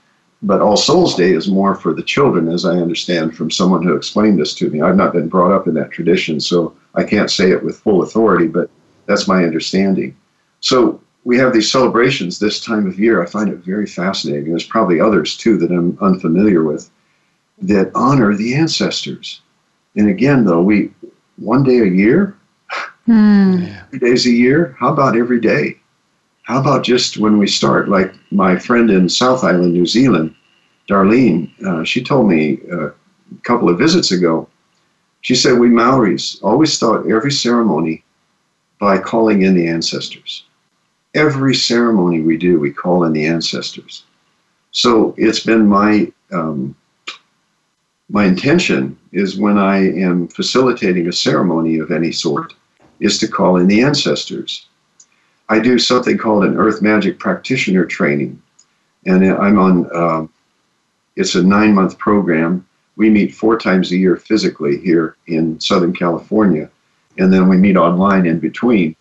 But 0.42 0.61
All 0.61 0.76
Souls 0.76 1.14
Day 1.14 1.32
is 1.32 1.48
more 1.48 1.74
for 1.74 1.94
the 1.94 2.02
children, 2.02 2.48
as 2.48 2.64
I 2.64 2.76
understand 2.76 3.36
from 3.36 3.50
someone 3.50 3.82
who 3.82 3.94
explained 3.94 4.38
this 4.38 4.54
to 4.54 4.68
me. 4.68 4.82
I've 4.82 4.96
not 4.96 5.12
been 5.12 5.28
brought 5.28 5.52
up 5.52 5.66
in 5.66 5.74
that 5.74 5.90
tradition, 5.90 6.40
so 6.40 6.76
I 6.94 7.04
can't 7.04 7.30
say 7.30 7.50
it 7.50 7.64
with 7.64 7.78
full 7.78 8.02
authority, 8.02 8.46
but 8.46 8.70
that's 9.07 9.28
my 9.28 9.44
understanding. 9.44 10.14
So 10.61 11.00
we 11.24 11.38
have 11.38 11.52
these 11.52 11.72
celebrations 11.72 12.38
this 12.38 12.61
time 12.61 12.86
of 12.86 12.98
year. 12.98 13.22
I 13.22 13.26
find 13.26 13.48
it 13.48 13.59
very 13.59 13.86
fascinating. 13.86 14.50
There's 14.50 14.66
probably 14.66 15.00
others 15.00 15.36
too 15.36 15.57
that 15.59 15.70
I'm 15.70 15.96
unfamiliar 16.00 16.62
with 16.62 16.90
that 17.62 17.90
honor 17.94 18.34
the 18.34 18.54
ancestors. 18.54 19.40
And 19.97 20.09
again, 20.09 20.44
though, 20.44 20.62
we 20.62 20.90
one 21.36 21.64
day 21.64 21.80
a 21.80 21.86
year, 21.86 22.36
mm. 23.09 23.90
three 23.90 23.99
days 23.99 24.26
a 24.26 24.30
year. 24.30 24.76
How 24.78 24.92
about 24.92 25.16
every 25.16 25.40
day? 25.40 25.78
How 26.42 26.61
about 26.61 26.84
just 26.84 27.16
when 27.16 27.38
we 27.38 27.47
start? 27.47 27.88
Like 27.88 28.14
my 28.30 28.57
friend 28.57 28.90
in 28.90 29.09
South 29.09 29.42
Island, 29.42 29.72
New 29.72 29.86
Zealand, 29.86 30.34
Darlene, 30.88 31.51
uh, 31.64 31.84
she 31.84 32.03
told 32.05 32.28
me 32.28 32.59
uh, 32.70 32.88
a 32.88 32.94
couple 33.42 33.68
of 33.68 33.78
visits 33.78 34.12
ago. 34.12 34.49
She 35.22 35.34
said 35.34 35.59
we 35.59 35.68
Maoris 35.68 36.40
always 36.42 36.72
start 36.72 37.11
every 37.11 37.32
ceremony 37.32 38.05
by 38.78 38.99
calling 38.99 39.42
in 39.42 39.55
the 39.55 39.66
ancestors. 39.66 40.44
Every 41.14 41.55
ceremony 41.55 42.20
we 42.20 42.36
do, 42.36 42.61
we 42.61 42.70
call 42.70 43.05
in 43.05 43.12
the 43.12 43.26
ancestors. 43.26 44.05
So 44.70 45.14
it's 45.16 45.40
been 45.40 45.66
my 45.66 46.12
um, 46.32 46.76
my 48.09 48.24
intention 48.24 48.96
is 49.12 49.36
when 49.36 49.59
I 49.59 49.78
am 49.78 50.28
facilitating 50.28 51.09
a 51.09 51.12
ceremony 51.12 51.78
of 51.78 51.90
any 51.90 52.12
sort, 52.12 52.54
is 53.00 53.18
to 53.18 53.28
call 53.28 53.57
in 53.57 53.66
the 53.66 53.82
ancestors. 53.82 54.68
I 55.48 55.59
do 55.59 55.78
something 55.78 56.16
called 56.16 56.44
an 56.44 56.57
Earth 56.57 56.82
Magic 56.82 57.18
Practitioner 57.18 57.84
training, 57.84 58.40
and 59.07 59.24
I'm 59.24 59.59
on. 59.59 59.90
Uh, 59.94 60.26
it's 61.16 61.34
a 61.34 61.42
nine-month 61.42 61.98
program. 61.98 62.66
We 62.96 63.11
meet 63.11 63.34
four 63.34 63.59
times 63.59 63.90
a 63.90 63.96
year 63.96 64.16
physically 64.16 64.78
here 64.78 65.16
in 65.26 65.59
Southern 65.61 65.92
California, 65.92 66.70
and 67.18 67.32
then 67.32 67.48
we 67.48 67.57
meet 67.57 67.76
online 67.76 68.26
in 68.26 68.38
between. 68.38 68.94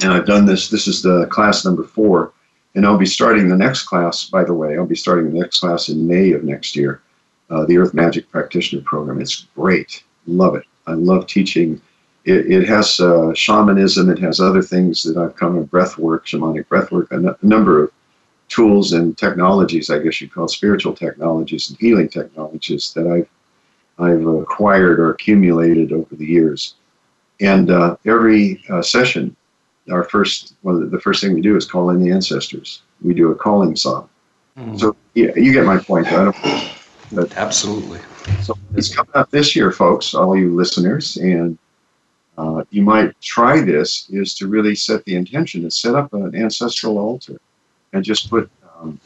And 0.00 0.12
I've 0.12 0.26
done 0.26 0.46
this. 0.46 0.68
This 0.68 0.86
is 0.86 1.02
the 1.02 1.26
class 1.26 1.64
number 1.64 1.84
four, 1.84 2.32
and 2.74 2.86
I'll 2.86 2.98
be 2.98 3.06
starting 3.06 3.48
the 3.48 3.56
next 3.56 3.84
class. 3.84 4.24
By 4.24 4.44
the 4.44 4.54
way, 4.54 4.76
I'll 4.76 4.86
be 4.86 4.94
starting 4.94 5.32
the 5.32 5.40
next 5.40 5.60
class 5.60 5.88
in 5.88 6.06
May 6.06 6.32
of 6.32 6.44
next 6.44 6.76
year 6.76 7.02
uh, 7.50 7.64
the 7.64 7.78
Earth 7.78 7.94
Magic 7.94 8.30
Practitioner 8.30 8.82
Program. 8.82 9.20
It's 9.20 9.46
great. 9.54 10.02
Love 10.26 10.54
it. 10.54 10.64
I 10.86 10.92
love 10.92 11.26
teaching. 11.26 11.80
It, 12.24 12.50
it 12.50 12.68
has 12.68 13.00
uh, 13.00 13.32
shamanism. 13.34 14.10
It 14.10 14.18
has 14.18 14.40
other 14.40 14.62
things 14.62 15.02
that 15.02 15.16
I've 15.16 15.36
come 15.36 15.56
of 15.56 15.70
breath 15.70 15.98
work, 15.98 16.26
shamanic 16.26 16.68
breath 16.68 16.90
work, 16.90 17.10
a, 17.10 17.14
n- 17.14 17.26
a 17.26 17.46
number 17.46 17.82
of 17.82 17.92
tools 18.48 18.92
and 18.92 19.16
technologies, 19.16 19.90
I 19.90 19.98
guess 19.98 20.20
you'd 20.20 20.32
call 20.32 20.48
spiritual 20.48 20.94
technologies 20.94 21.68
and 21.68 21.78
healing 21.78 22.08
technologies 22.08 22.92
that 22.94 23.06
I've, 23.06 23.28
I've 23.98 24.26
acquired 24.26 24.98
or 25.00 25.10
accumulated 25.10 25.92
over 25.92 26.14
the 26.14 26.24
years. 26.26 26.74
And 27.40 27.70
uh, 27.70 27.96
every 28.04 28.64
uh, 28.70 28.82
session, 28.82 29.36
our 29.90 30.04
first, 30.04 30.54
well, 30.62 30.80
the 30.80 31.00
first 31.00 31.22
thing 31.22 31.34
we 31.34 31.40
do 31.40 31.56
is 31.56 31.64
call 31.64 31.90
in 31.90 32.02
the 32.02 32.10
ancestors. 32.10 32.82
We 33.02 33.14
do 33.14 33.30
a 33.30 33.34
calling 33.34 33.76
song. 33.76 34.08
Mm. 34.58 34.80
So 34.80 34.96
yeah, 35.14 35.30
you 35.36 35.52
get 35.52 35.66
my 35.66 35.78
point. 35.78 36.06
I 36.08 36.24
don't, 36.24 36.36
but, 37.12 37.36
Absolutely. 37.36 38.00
So 38.42 38.56
it's 38.74 38.94
coming 38.94 39.12
up 39.14 39.30
this 39.30 39.56
year, 39.56 39.72
folks, 39.72 40.14
all 40.14 40.36
you 40.36 40.54
listeners, 40.54 41.16
and 41.16 41.58
uh, 42.36 42.62
you 42.70 42.82
might 42.82 43.18
try 43.20 43.60
this 43.60 44.08
is 44.10 44.34
to 44.34 44.46
really 44.46 44.74
set 44.74 45.04
the 45.04 45.16
intention 45.16 45.62
to 45.62 45.70
set 45.70 45.94
up 45.94 46.12
an 46.12 46.34
ancestral 46.34 46.98
altar 46.98 47.40
and 47.92 48.04
just 48.04 48.30
put 48.30 48.50
um, 48.78 49.00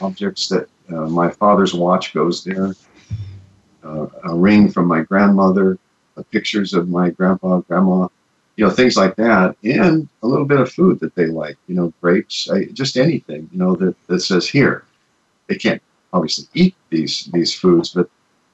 objects 0.00 0.48
that 0.48 0.68
uh, 0.90 1.06
my 1.08 1.28
father's 1.30 1.74
watch 1.74 2.14
goes 2.14 2.44
there, 2.44 2.74
uh, 3.84 4.06
a 4.24 4.34
ring 4.34 4.70
from 4.70 4.86
my 4.86 5.02
grandmother, 5.02 5.78
uh, 6.16 6.22
pictures 6.30 6.72
of 6.72 6.88
my 6.88 7.10
grandpa, 7.10 7.58
grandma, 7.60 8.08
you 8.56 8.64
know, 8.64 8.70
things 8.70 8.96
like 8.96 9.14
that, 9.16 9.54
and 9.62 10.08
a 10.22 10.26
little 10.26 10.46
bit 10.46 10.60
of 10.60 10.72
food 10.72 10.98
that 11.00 11.14
they 11.14 11.26
like, 11.26 11.56
you 11.66 11.74
know, 11.74 11.92
grapes, 12.00 12.48
just 12.72 12.96
anything, 12.96 13.48
you 13.52 13.58
know, 13.58 13.76
that, 13.76 13.94
that 14.06 14.20
says 14.20 14.48
here. 14.48 14.84
They 15.46 15.56
can't 15.56 15.82
obviously 16.12 16.46
eat 16.54 16.74
these 16.90 17.28
these 17.32 17.54
foods, 17.54 17.90
but 17.90 18.08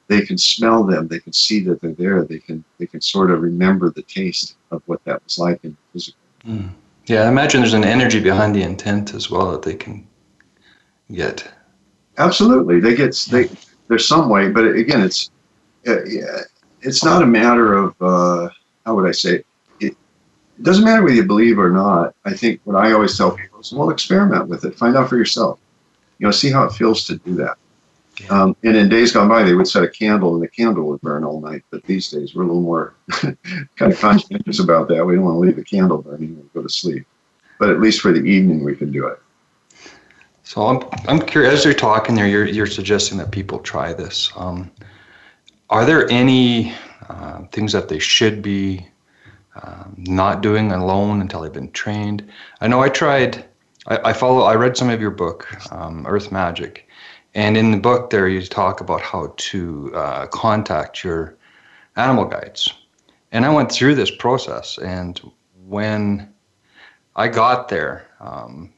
they 0.09 0.23
can 0.23 0.39
smell 0.39 0.85
them. 0.85 1.09
They 1.09 1.21
can 1.21 1.33
see 1.33 1.61
that 1.65 1.81
they're 1.81 1.93
there. 1.93 2.25
They 2.25 2.39
can 2.39 2.65
they 2.79 2.87
can 2.87 3.01
sort 3.01 3.31
of 3.31 3.43
remember 3.43 3.91
the 3.91 4.03
taste 4.03 4.57
of 4.71 4.83
what 4.87 5.03
that 5.05 5.23
was 5.25 5.39
like 5.39 5.61
in 5.65 5.77
physical. 5.93 6.21
Mm. 6.47 6.71
Yeah, 7.07 7.23
I 7.23 7.29
imagine 7.29 7.61
there's 7.61 7.75
an 7.75 7.85
energy 7.85 8.21
behind 8.21 8.55
the 8.55 8.63
intent 8.63 9.15
as 9.15 9.31
well 9.31 9.51
that 9.53 9.63
they 9.63 9.75
can 9.75 10.07
get. 11.13 11.51
Absolutely, 12.19 12.81
they 12.81 12.95
get 12.95 13.15
they. 13.31 13.49
There's 13.89 14.09
some 14.09 14.31
way, 14.31 14.49
but 14.49 14.65
again, 14.65 15.03
it's 15.03 15.31
uh, 15.87 16.01
it's 16.81 17.05
not 17.05 17.23
a 17.23 17.27
matter 17.27 17.75
of 17.75 17.95
uh, 18.01 18.49
how 18.87 18.95
would 18.95 19.09
I 19.09 19.13
say 19.13 19.37
it? 19.37 19.47
it. 19.81 19.97
It 20.59 20.63
doesn't 20.63 20.85
matter 20.85 21.03
whether 21.03 21.15
you 21.15 21.25
believe 21.25 21.59
or 21.59 21.71
not. 21.71 22.15
I 22.25 22.33
think 22.33 22.61
what 22.65 22.77
I 22.77 22.93
always 22.93 23.17
tell 23.17 23.37
people 23.37 23.61
is, 23.61 23.73
well, 23.73 23.91
experiment 23.91 24.49
with 24.49 24.65
it, 24.65 24.79
find 24.79 24.97
out 24.97 25.09
for 25.09 25.17
yourself 25.17 25.59
you 26.19 26.27
know, 26.27 26.31
see 26.31 26.51
how 26.51 26.65
it 26.65 26.73
feels 26.73 27.05
to 27.07 27.17
do 27.19 27.35
that. 27.37 27.57
Um, 28.31 28.57
and 28.63 28.77
in 28.77 28.89
days 28.89 29.13
gone 29.13 29.29
by, 29.29 29.43
they 29.43 29.55
would 29.55 29.67
set 29.67 29.83
a 29.83 29.89
candle 29.89 30.35
and 30.35 30.43
the 30.43 30.49
candle 30.49 30.85
would 30.85 31.01
burn 31.01 31.25
all 31.25 31.41
night. 31.41 31.65
But 31.71 31.83
these 31.85 32.11
days, 32.11 32.35
we're 32.35 32.45
a 32.45 32.47
little 32.47 32.63
more 32.63 32.95
kind 33.11 33.93
of 33.93 33.99
conscientious 33.99 34.61
about 34.61 34.89
that. 34.89 35.05
We 35.05 35.17
don't 35.17 35.25
want 35.25 35.37
to 35.37 35.41
leave 35.41 35.57
the 35.57 35.65
candle 35.65 36.01
burning 36.01 36.37
and 36.37 36.53
go 36.53 36.63
to 36.63 36.69
sleep. 36.69 37.07
But 37.59 37.71
at 37.71 37.81
least 37.81 38.01
for 38.01 38.13
the 38.13 38.23
evening, 38.23 38.63
we 38.63 38.77
can 38.77 38.93
do 38.93 39.07
it. 39.07 39.21
So 40.45 40.67
I'm, 40.67 40.89
I'm 41.09 41.21
curious, 41.21 41.55
as 41.55 41.65
you're 41.65 41.75
talking 41.75 42.15
there, 42.15 42.29
you're, 42.29 42.47
you're 42.47 42.67
suggesting 42.67 43.19
that 43.19 43.31
people 43.31 43.59
try 43.59 43.93
this. 43.93 44.31
Um, 44.37 44.71
are 45.71 45.85
there 45.85 46.09
any 46.11 46.75
uh, 47.09 47.45
things 47.51 47.73
that 47.73 47.89
they 47.89 47.99
should 47.99 48.43
be 48.43 48.87
uh, 49.57 49.85
not 49.97 50.43
doing 50.43 50.71
alone 50.71 51.21
until 51.21 51.41
they've 51.41 51.53
been 51.53 51.73
trained? 51.73 52.31
I 52.61 52.69
know 52.69 52.83
I 52.83 52.91
tried 52.91 53.45
I, 53.87 54.11
I 54.11 54.13
follow. 54.13 54.43
I 54.43 54.55
read 54.55 54.77
some 54.77 54.91
of 54.91 55.01
your 55.01 55.11
book, 55.11 55.47
um, 55.73 56.07
Earth 56.07 56.33
Magic, 56.33 56.89
and 57.35 57.57
in 57.57 57.71
the 57.71 57.77
book 57.77 58.11
there 58.11 58.29
you 58.29 58.43
talk 58.43 58.81
about 58.81 59.01
how 59.01 59.35
to 59.37 59.93
uh, 59.95 60.27
contact 60.27 61.05
your 61.05 61.37
animal 61.97 62.25
guides. 62.25 62.73
And 63.33 63.45
I 63.45 63.53
went 63.53 63.71
through 63.71 63.97
this 63.97 64.11
process, 64.11 64.79
and 64.79 65.21
when 65.67 66.33
I 67.17 67.29
got 67.29 67.69
there, 67.69 68.07
um, 68.21 68.73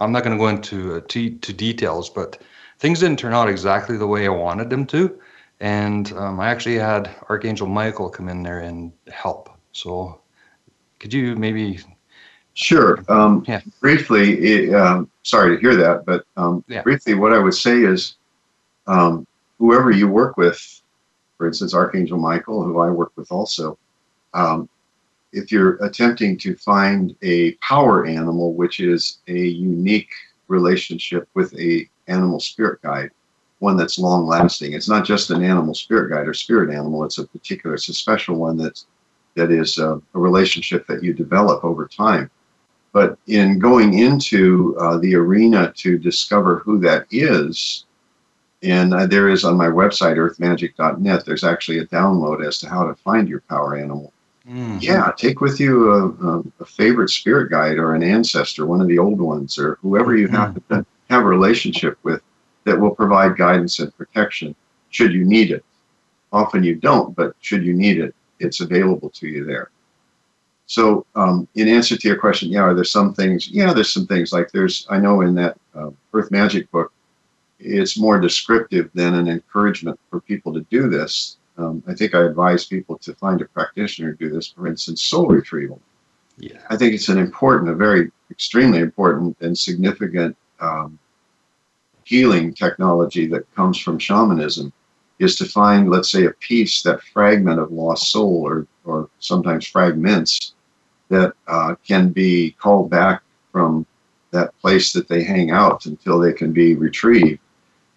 I'm 0.00 0.12
not 0.12 0.24
going 0.24 0.36
to 0.36 0.42
go 0.42 0.48
into 0.48 0.96
uh, 0.96 1.00
to, 1.08 1.30
to 1.30 1.52
details, 1.52 2.10
but 2.10 2.40
things 2.78 3.00
didn't 3.00 3.18
turn 3.18 3.34
out 3.34 3.48
exactly 3.48 3.96
the 3.96 4.06
way 4.06 4.26
I 4.26 4.30
wanted 4.30 4.70
them 4.70 4.86
to. 4.86 5.18
And 5.60 6.12
um, 6.12 6.38
I 6.38 6.48
actually 6.48 6.76
had 6.76 7.14
Archangel 7.28 7.66
Michael 7.66 8.08
come 8.08 8.28
in 8.28 8.42
there 8.42 8.60
and 8.60 8.92
help. 9.08 9.50
So, 9.72 10.20
could 11.00 11.12
you 11.12 11.36
maybe 11.36 11.80
Sure. 12.58 13.04
Um, 13.08 13.44
yeah. 13.46 13.60
Briefly, 13.80 14.32
it, 14.44 14.74
um, 14.74 15.08
sorry 15.22 15.54
to 15.54 15.60
hear 15.60 15.76
that, 15.76 16.04
but 16.04 16.24
um, 16.36 16.64
yeah. 16.66 16.82
briefly, 16.82 17.14
what 17.14 17.32
I 17.32 17.38
would 17.38 17.54
say 17.54 17.84
is 17.84 18.16
um, 18.88 19.28
whoever 19.60 19.92
you 19.92 20.08
work 20.08 20.36
with, 20.36 20.82
for 21.36 21.46
instance, 21.46 21.72
Archangel 21.72 22.18
Michael, 22.18 22.64
who 22.64 22.80
I 22.80 22.90
work 22.90 23.12
with 23.14 23.30
also, 23.30 23.78
um, 24.34 24.68
if 25.32 25.52
you're 25.52 25.76
attempting 25.84 26.36
to 26.38 26.56
find 26.56 27.14
a 27.22 27.52
power 27.62 28.06
animal, 28.06 28.54
which 28.54 28.80
is 28.80 29.18
a 29.28 29.38
unique 29.38 30.10
relationship 30.48 31.28
with 31.34 31.56
a 31.60 31.88
animal 32.08 32.40
spirit 32.40 32.82
guide, 32.82 33.10
one 33.60 33.76
that's 33.76 34.00
long 34.00 34.26
lasting. 34.26 34.72
It's 34.72 34.88
not 34.88 35.04
just 35.04 35.30
an 35.30 35.44
animal 35.44 35.74
spirit 35.74 36.10
guide 36.10 36.26
or 36.26 36.34
spirit 36.34 36.74
animal. 36.74 37.04
It's 37.04 37.18
a 37.18 37.26
particular, 37.26 37.76
it's 37.76 37.88
a 37.88 37.94
special 37.94 38.34
one 38.34 38.56
that's 38.56 38.86
that 39.36 39.52
is 39.52 39.78
a, 39.78 40.02
a 40.14 40.18
relationship 40.18 40.88
that 40.88 41.04
you 41.04 41.12
develop 41.12 41.62
over 41.62 41.86
time. 41.86 42.28
But 42.98 43.16
in 43.28 43.60
going 43.60 43.96
into 43.96 44.76
uh, 44.80 44.98
the 44.98 45.14
arena 45.14 45.72
to 45.76 45.98
discover 45.98 46.58
who 46.64 46.80
that 46.80 47.06
is, 47.12 47.84
and 48.64 48.92
uh, 48.92 49.06
there 49.06 49.28
is 49.28 49.44
on 49.44 49.56
my 49.56 49.68
website, 49.68 50.16
earthmagic.net, 50.16 51.24
there's 51.24 51.44
actually 51.44 51.78
a 51.78 51.86
download 51.86 52.44
as 52.44 52.58
to 52.58 52.68
how 52.68 52.88
to 52.88 52.96
find 52.96 53.28
your 53.28 53.42
power 53.42 53.76
animal. 53.76 54.12
Mm-hmm. 54.48 54.78
Yeah, 54.80 55.12
take 55.16 55.40
with 55.40 55.60
you 55.60 55.92
a, 55.92 56.42
a, 56.60 56.64
favorite 56.64 57.10
spirit 57.10 57.52
guide 57.52 57.78
or 57.78 57.94
an 57.94 58.02
ancestor, 58.02 58.66
one 58.66 58.80
of 58.80 58.88
the 58.88 58.98
old 58.98 59.20
ones, 59.20 59.60
or 59.60 59.78
whoever 59.80 60.16
you 60.16 60.26
happen 60.26 60.60
mm-hmm. 60.68 60.80
to 60.80 60.86
have 61.08 61.22
a 61.22 61.28
relationship 61.28 61.98
with 62.02 62.20
that 62.64 62.80
will 62.80 62.96
provide 62.96 63.36
guidance 63.36 63.78
and 63.78 63.96
protection 63.96 64.56
should 64.90 65.12
you 65.12 65.24
need 65.24 65.52
it. 65.52 65.64
Often 66.32 66.64
you 66.64 66.74
don't, 66.74 67.14
but 67.14 67.36
should 67.42 67.64
you 67.64 67.74
need 67.74 68.00
it, 68.00 68.12
it's 68.40 68.60
available 68.60 69.10
to 69.10 69.28
you 69.28 69.44
there. 69.44 69.70
So, 70.68 71.06
um, 71.14 71.48
in 71.54 71.66
answer 71.66 71.96
to 71.96 72.08
your 72.08 72.18
question, 72.18 72.50
yeah, 72.50 72.60
are 72.60 72.74
there 72.74 72.84
some 72.84 73.14
things? 73.14 73.48
Yeah, 73.48 73.72
there's 73.72 73.90
some 73.90 74.06
things 74.06 74.34
like 74.34 74.52
there's, 74.52 74.86
I 74.90 74.98
know 74.98 75.22
in 75.22 75.34
that 75.36 75.56
uh, 75.74 75.90
Earth 76.12 76.30
Magic 76.30 76.70
book, 76.70 76.92
it's 77.58 77.98
more 77.98 78.20
descriptive 78.20 78.90
than 78.92 79.14
an 79.14 79.28
encouragement 79.28 79.98
for 80.10 80.20
people 80.20 80.52
to 80.52 80.60
do 80.70 80.90
this. 80.90 81.38
Um, 81.56 81.82
I 81.88 81.94
think 81.94 82.14
I 82.14 82.22
advise 82.22 82.66
people 82.66 82.98
to 82.98 83.14
find 83.14 83.40
a 83.40 83.46
practitioner 83.46 84.12
to 84.12 84.18
do 84.18 84.30
this, 84.30 84.48
for 84.48 84.66
instance, 84.66 85.02
soul 85.02 85.28
retrieval. 85.28 85.80
Yeah. 86.36 86.58
I 86.68 86.76
think 86.76 86.92
it's 86.92 87.08
an 87.08 87.18
important, 87.18 87.70
a 87.70 87.74
very 87.74 88.12
extremely 88.30 88.80
important 88.80 89.38
and 89.40 89.56
significant 89.56 90.36
um, 90.60 90.98
healing 92.04 92.52
technology 92.52 93.26
that 93.28 93.52
comes 93.54 93.78
from 93.78 93.98
shamanism 93.98 94.70
is 95.18 95.34
to 95.36 95.46
find, 95.46 95.88
let's 95.88 96.12
say, 96.12 96.26
a 96.26 96.30
piece, 96.32 96.82
that 96.82 97.02
fragment 97.02 97.58
of 97.58 97.72
lost 97.72 98.12
soul, 98.12 98.46
or, 98.46 98.66
or 98.84 99.08
sometimes 99.18 99.66
fragments 99.66 100.52
that 101.08 101.34
uh, 101.46 101.74
can 101.86 102.10
be 102.10 102.52
called 102.52 102.90
back 102.90 103.22
from 103.52 103.86
that 104.30 104.56
place 104.60 104.92
that 104.92 105.08
they 105.08 105.22
hang 105.22 105.50
out 105.50 105.86
until 105.86 106.18
they 106.18 106.32
can 106.32 106.52
be 106.52 106.74
retrieved 106.74 107.40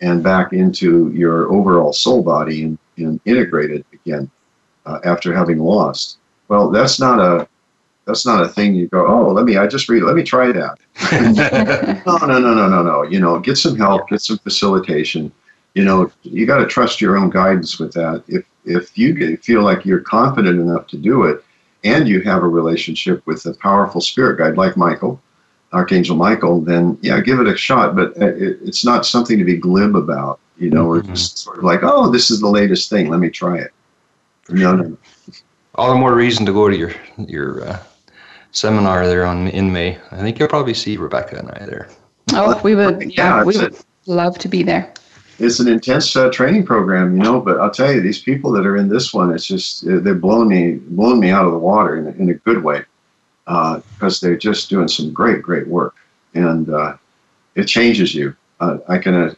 and 0.01 0.24
back 0.24 0.53
into 0.53 1.12
your 1.12 1.51
overall 1.51 1.93
soul 1.93 2.24
body 2.24 2.64
and, 2.64 2.78
and 2.97 3.20
integrated 3.26 3.86
again 3.93 4.30
uh, 4.86 4.99
after 5.03 5.34
having 5.34 5.59
lost. 5.59 6.18
Well, 6.47 6.70
that's 6.70 6.99
not 6.99 7.20
a 7.20 7.47
that's 8.05 8.26
not 8.26 8.43
a 8.43 8.47
thing 8.47 8.74
you 8.74 8.88
go, 8.88 9.05
oh, 9.05 9.32
let 9.32 9.45
me, 9.45 9.57
I 9.57 9.68
just 9.68 9.88
read, 9.88 10.03
let 10.03 10.16
me 10.16 10.24
try 10.24 10.51
that. 10.51 10.80
no, 12.05 12.18
no, 12.18 12.39
no, 12.39 12.53
no, 12.53 12.68
no, 12.68 12.82
no. 12.82 13.03
You 13.03 13.20
know, 13.20 13.39
get 13.39 13.57
some 13.57 13.78
help, 13.78 14.09
get 14.09 14.22
some 14.22 14.39
facilitation. 14.39 15.32
You 15.76 15.86
know, 15.86 16.12
you 16.24 16.45
got 16.45 16.57
to 16.57 16.66
trust 16.66 16.99
your 16.99 17.16
own 17.16 17.30
guidance 17.30 17.80
with 17.80 17.93
that. 17.93 18.24
If 18.28 18.45
if 18.66 18.97
you 18.97 19.38
feel 19.38 19.62
like 19.62 19.86
you're 19.86 20.01
confident 20.01 20.59
enough 20.59 20.88
to 20.88 20.97
do 20.97 21.24
it, 21.24 21.43
and 21.84 22.07
you 22.07 22.21
have 22.21 22.43
a 22.43 22.47
relationship 22.47 23.25
with 23.25 23.45
a 23.45 23.53
powerful 23.55 24.01
spirit 24.01 24.38
guide 24.38 24.57
like 24.57 24.77
Michael, 24.77 25.21
Archangel 25.73 26.15
Michael, 26.15 26.61
then 26.61 26.97
yeah, 27.01 27.19
give 27.21 27.39
it 27.39 27.47
a 27.47 27.57
shot. 27.57 27.95
But 27.95 28.15
it, 28.17 28.59
it's 28.63 28.86
not 28.86 29.05
something 29.05 29.38
to 29.38 29.45
be 29.45 29.57
glib 29.57 29.95
about, 29.95 30.39
you 30.57 30.69
know, 30.69 30.88
mm-hmm. 30.88 31.09
or 31.09 31.13
just 31.13 31.39
sort 31.39 31.57
of 31.57 31.63
like, 31.63 31.82
oh, 31.84 32.09
this 32.11 32.29
is 32.29 32.39
the 32.39 32.47
latest 32.47 32.89
thing. 32.89 33.09
Let 33.09 33.19
me 33.19 33.29
try 33.29 33.57
it. 33.57 33.71
No, 34.49 34.75
no. 34.75 34.97
All 35.75 35.89
the 35.89 35.99
more 35.99 36.13
reason 36.13 36.45
to 36.45 36.53
go 36.53 36.69
to 36.69 36.75
your 36.75 36.91
your 37.17 37.65
uh, 37.65 37.79
seminar 38.51 39.07
there 39.07 39.25
on 39.25 39.47
in 39.47 39.71
May. 39.71 39.97
I 40.11 40.17
think 40.17 40.38
you'll 40.38 40.49
probably 40.49 40.73
see 40.73 40.97
Rebecca 40.97 41.38
and 41.38 41.49
I 41.51 41.65
there. 41.65 41.89
Oh, 42.34 42.59
we 42.63 42.75
would. 42.75 43.01
Yeah, 43.01 43.38
yeah 43.38 43.43
we 43.43 43.57
would 43.57 43.77
love 44.05 44.38
to 44.39 44.47
be 44.47 44.63
there 44.63 44.93
it's 45.41 45.59
an 45.59 45.67
intense 45.67 46.15
uh, 46.15 46.29
training 46.29 46.65
program, 46.65 47.15
you 47.15 47.23
know. 47.23 47.41
But 47.41 47.59
I'll 47.59 47.71
tell 47.71 47.91
you, 47.91 48.01
these 48.01 48.21
people 48.21 48.51
that 48.53 48.65
are 48.65 48.77
in 48.77 48.89
this 48.89 49.13
one, 49.13 49.33
it's 49.33 49.45
just 49.45 49.85
they're 49.85 50.13
blowing 50.15 50.49
me 50.49 50.73
blowing 50.73 51.19
me 51.19 51.31
out 51.31 51.45
of 51.45 51.51
the 51.51 51.57
water 51.57 51.97
in 51.97 52.07
a, 52.07 52.11
in 52.11 52.29
a 52.29 52.33
good 52.35 52.63
way 52.63 52.83
because 53.45 54.23
uh, 54.23 54.27
they're 54.27 54.37
just 54.37 54.69
doing 54.69 54.87
some 54.87 55.11
great 55.11 55.41
great 55.41 55.67
work, 55.67 55.95
and 56.33 56.69
uh, 56.69 56.95
it 57.55 57.65
changes 57.65 58.13
you. 58.15 58.35
Uh, 58.59 58.77
I 58.87 58.97
can 58.97 59.15
uh, 59.15 59.33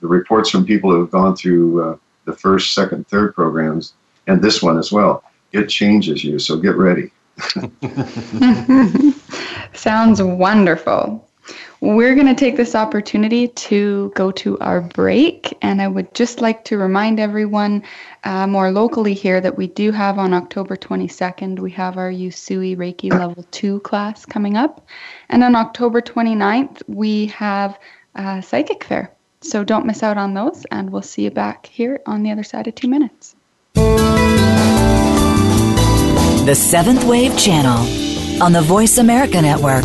the 0.00 0.06
reports 0.06 0.50
from 0.50 0.64
people 0.64 0.90
who 0.90 1.00
have 1.00 1.10
gone 1.10 1.36
through 1.36 1.82
uh, 1.82 1.96
the 2.24 2.32
first, 2.32 2.74
second, 2.74 3.06
third 3.08 3.34
programs, 3.34 3.94
and 4.26 4.42
this 4.42 4.62
one 4.62 4.78
as 4.78 4.92
well. 4.92 5.24
It 5.52 5.66
changes 5.68 6.22
you, 6.24 6.38
so 6.38 6.56
get 6.56 6.76
ready. 6.76 7.10
Sounds 9.72 10.22
wonderful. 10.22 11.26
We're 11.80 12.14
going 12.14 12.26
to 12.26 12.34
take 12.34 12.56
this 12.56 12.74
opportunity 12.74 13.48
to 13.48 14.12
go 14.14 14.30
to 14.32 14.58
our 14.58 14.80
break, 14.80 15.56
and 15.62 15.80
I 15.80 15.88
would 15.88 16.14
just 16.14 16.40
like 16.40 16.64
to 16.66 16.76
remind 16.76 17.18
everyone 17.18 17.82
uh, 18.24 18.46
more 18.46 18.70
locally 18.70 19.14
here 19.14 19.40
that 19.40 19.56
we 19.56 19.66
do 19.66 19.90
have 19.92 20.18
on 20.18 20.34
October 20.34 20.76
22nd, 20.76 21.58
we 21.58 21.70
have 21.70 21.96
our 21.96 22.10
Usui 22.10 22.76
Reiki 22.76 23.10
Level 23.18 23.44
2 23.50 23.80
class 23.80 24.26
coming 24.26 24.56
up, 24.56 24.86
and 25.28 25.42
on 25.42 25.56
October 25.56 26.00
29th, 26.00 26.82
we 26.86 27.26
have 27.26 27.78
a 28.14 28.42
Psychic 28.42 28.84
Fair. 28.84 29.12
So 29.42 29.64
don't 29.64 29.86
miss 29.86 30.02
out 30.02 30.18
on 30.18 30.34
those, 30.34 30.66
and 30.70 30.90
we'll 30.90 31.00
see 31.02 31.22
you 31.22 31.30
back 31.30 31.64
here 31.66 32.00
on 32.04 32.22
the 32.22 32.30
other 32.30 32.42
side 32.42 32.66
of 32.66 32.74
two 32.74 32.88
minutes. 32.88 33.34
The 36.44 36.54
Seventh 36.54 37.04
Wave 37.04 37.38
Channel 37.38 38.42
on 38.42 38.52
the 38.52 38.62
Voice 38.62 38.98
America 38.98 39.40
Network. 39.40 39.84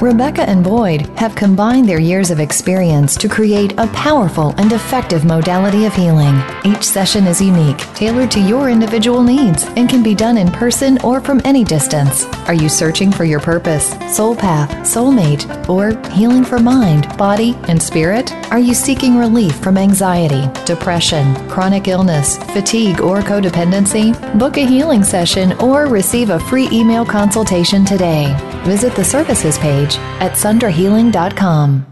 Rebecca 0.00 0.48
and 0.48 0.64
Boyd 0.64 1.02
have 1.18 1.34
combined 1.34 1.86
their 1.86 2.00
years 2.00 2.30
of 2.30 2.40
experience 2.40 3.16
to 3.16 3.28
create 3.28 3.74
a 3.76 3.86
powerful 3.88 4.54
and 4.56 4.72
effective 4.72 5.26
modality 5.26 5.84
of 5.84 5.94
healing. 5.94 6.40
Each 6.64 6.84
session 6.84 7.26
is 7.26 7.42
unique, 7.42 7.76
tailored 7.94 8.30
to 8.30 8.40
your 8.40 8.70
individual 8.70 9.22
needs, 9.22 9.64
and 9.76 9.90
can 9.90 10.02
be 10.02 10.14
done 10.14 10.38
in 10.38 10.50
person 10.50 10.98
or 11.02 11.20
from 11.20 11.42
any 11.44 11.64
distance. 11.64 12.24
Are 12.48 12.54
you 12.54 12.70
searching 12.70 13.12
for 13.12 13.24
your 13.24 13.40
purpose, 13.40 13.90
soul 14.16 14.34
path, 14.34 14.70
soulmate, 14.86 15.68
or 15.68 15.90
healing 16.12 16.46
for 16.46 16.58
mind, 16.58 17.06
body, 17.18 17.54
and 17.68 17.80
spirit? 17.80 18.32
Are 18.50 18.58
you 18.58 18.72
seeking 18.72 19.18
relief 19.18 19.54
from 19.56 19.76
anxiety, 19.76 20.48
depression, 20.64 21.34
chronic 21.50 21.88
illness, 21.88 22.38
fatigue, 22.54 23.02
or 23.02 23.20
codependency? 23.20 24.16
Book 24.38 24.56
a 24.56 24.66
healing 24.66 25.04
session 25.04 25.52
or 25.60 25.88
receive 25.88 26.30
a 26.30 26.40
free 26.40 26.70
email 26.72 27.04
consultation 27.04 27.84
today. 27.84 28.34
Visit 28.64 28.94
the 28.94 29.04
services 29.04 29.58
page 29.58 29.89
at 30.20 30.32
sundrahealing.com. 30.32 31.86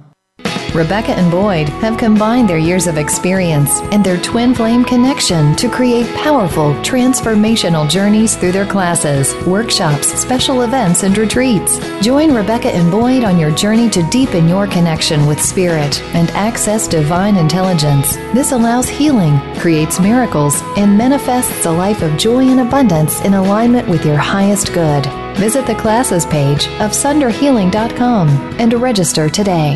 Rebecca 0.74 1.12
and 1.12 1.30
Boyd 1.30 1.68
have 1.80 1.98
combined 1.98 2.48
their 2.48 2.58
years 2.58 2.86
of 2.86 2.98
experience 2.98 3.80
and 3.90 4.04
their 4.04 4.20
twin 4.20 4.54
flame 4.54 4.84
connection 4.84 5.56
to 5.56 5.68
create 5.68 6.06
powerful, 6.14 6.74
transformational 6.84 7.88
journeys 7.88 8.36
through 8.36 8.52
their 8.52 8.66
classes, 8.66 9.34
workshops, 9.46 10.08
special 10.08 10.62
events, 10.62 11.04
and 11.04 11.16
retreats. 11.16 11.78
Join 12.02 12.34
Rebecca 12.34 12.68
and 12.68 12.90
Boyd 12.90 13.24
on 13.24 13.38
your 13.38 13.50
journey 13.50 13.88
to 13.90 14.08
deepen 14.10 14.46
your 14.46 14.66
connection 14.66 15.26
with 15.26 15.42
spirit 15.42 16.02
and 16.14 16.30
access 16.30 16.86
divine 16.86 17.36
intelligence. 17.36 18.16
This 18.34 18.52
allows 18.52 18.88
healing, 18.88 19.38
creates 19.56 19.98
miracles, 19.98 20.60
and 20.76 20.98
manifests 20.98 21.64
a 21.64 21.70
life 21.70 22.02
of 22.02 22.18
joy 22.18 22.46
and 22.46 22.60
abundance 22.60 23.20
in 23.22 23.34
alignment 23.34 23.88
with 23.88 24.04
your 24.04 24.18
highest 24.18 24.74
good. 24.74 25.27
Visit 25.38 25.66
the 25.66 25.74
classes 25.76 26.26
page 26.26 26.66
of 26.80 26.90
sunderhealing.com 26.90 28.28
and 28.58 28.74
register 28.74 29.28
today. 29.28 29.74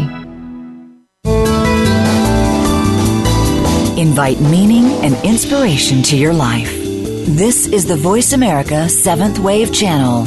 Invite 3.97 4.41
meaning 4.41 4.87
and 5.05 5.15
inspiration 5.25 6.03
to 6.03 6.17
your 6.17 6.33
life. 6.33 6.73
This 6.75 7.69
is 7.69 7.87
the 7.87 7.95
Voice 7.95 8.33
America 8.33 8.89
Seventh 8.89 9.39
Wave 9.39 9.73
Channel. 9.73 10.27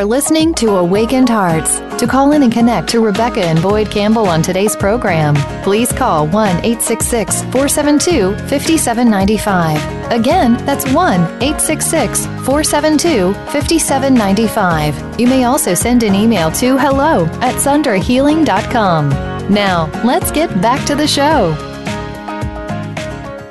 Are 0.00 0.04
listening 0.06 0.54
to 0.54 0.76
Awakened 0.76 1.28
Hearts. 1.28 1.78
To 2.00 2.06
call 2.06 2.32
in 2.32 2.42
and 2.42 2.50
connect 2.50 2.88
to 2.88 3.00
Rebecca 3.00 3.44
and 3.44 3.60
Boyd 3.60 3.90
Campbell 3.90 4.28
on 4.28 4.40
today's 4.40 4.74
program, 4.74 5.34
please 5.62 5.92
call 5.92 6.26
1 6.26 6.64
866 6.64 7.42
472 7.52 8.34
5795. 8.48 10.10
Again, 10.10 10.54
that's 10.64 10.90
1 10.92 11.20
866 11.42 12.24
472 12.46 13.34
5795. 13.52 15.20
You 15.20 15.26
may 15.26 15.44
also 15.44 15.74
send 15.74 16.02
an 16.02 16.14
email 16.14 16.50
to 16.52 16.78
hello 16.78 17.26
at 17.42 17.56
sundrahealing.com. 17.56 19.10
Now, 19.52 19.90
let's 20.02 20.30
get 20.30 20.48
back 20.62 20.86
to 20.86 20.94
the 20.94 21.06
show. 21.06 21.50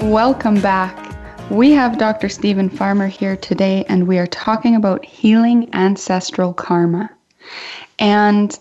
Welcome 0.01 0.59
back. 0.61 1.08
We 1.49 1.71
have 1.71 1.97
Dr. 1.97 2.29
Steven 2.29 2.69
Farmer 2.69 3.07
here 3.07 3.35
today, 3.35 3.83
and 3.89 4.07
we 4.07 4.19
are 4.19 4.27
talking 4.27 4.75
about 4.75 5.03
healing 5.03 5.73
ancestral 5.73 6.53
karma. 6.53 7.09
And 7.97 8.57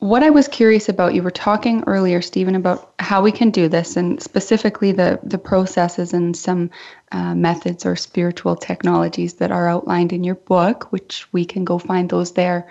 what 0.00 0.24
I 0.24 0.30
was 0.30 0.48
curious 0.48 0.88
about, 0.88 1.14
you 1.14 1.22
were 1.22 1.30
talking 1.30 1.84
earlier, 1.86 2.20
Steven, 2.20 2.56
about 2.56 2.92
how 2.98 3.22
we 3.22 3.30
can 3.30 3.50
do 3.50 3.68
this, 3.68 3.96
and 3.96 4.20
specifically 4.20 4.90
the 4.90 5.20
the 5.22 5.38
processes 5.38 6.12
and 6.12 6.36
some 6.36 6.70
uh, 7.12 7.36
methods 7.36 7.86
or 7.86 7.94
spiritual 7.94 8.56
technologies 8.56 9.34
that 9.34 9.52
are 9.52 9.68
outlined 9.68 10.12
in 10.12 10.24
your 10.24 10.34
book, 10.34 10.90
which 10.90 11.32
we 11.32 11.44
can 11.44 11.64
go 11.64 11.78
find 11.78 12.10
those 12.10 12.32
there. 12.32 12.66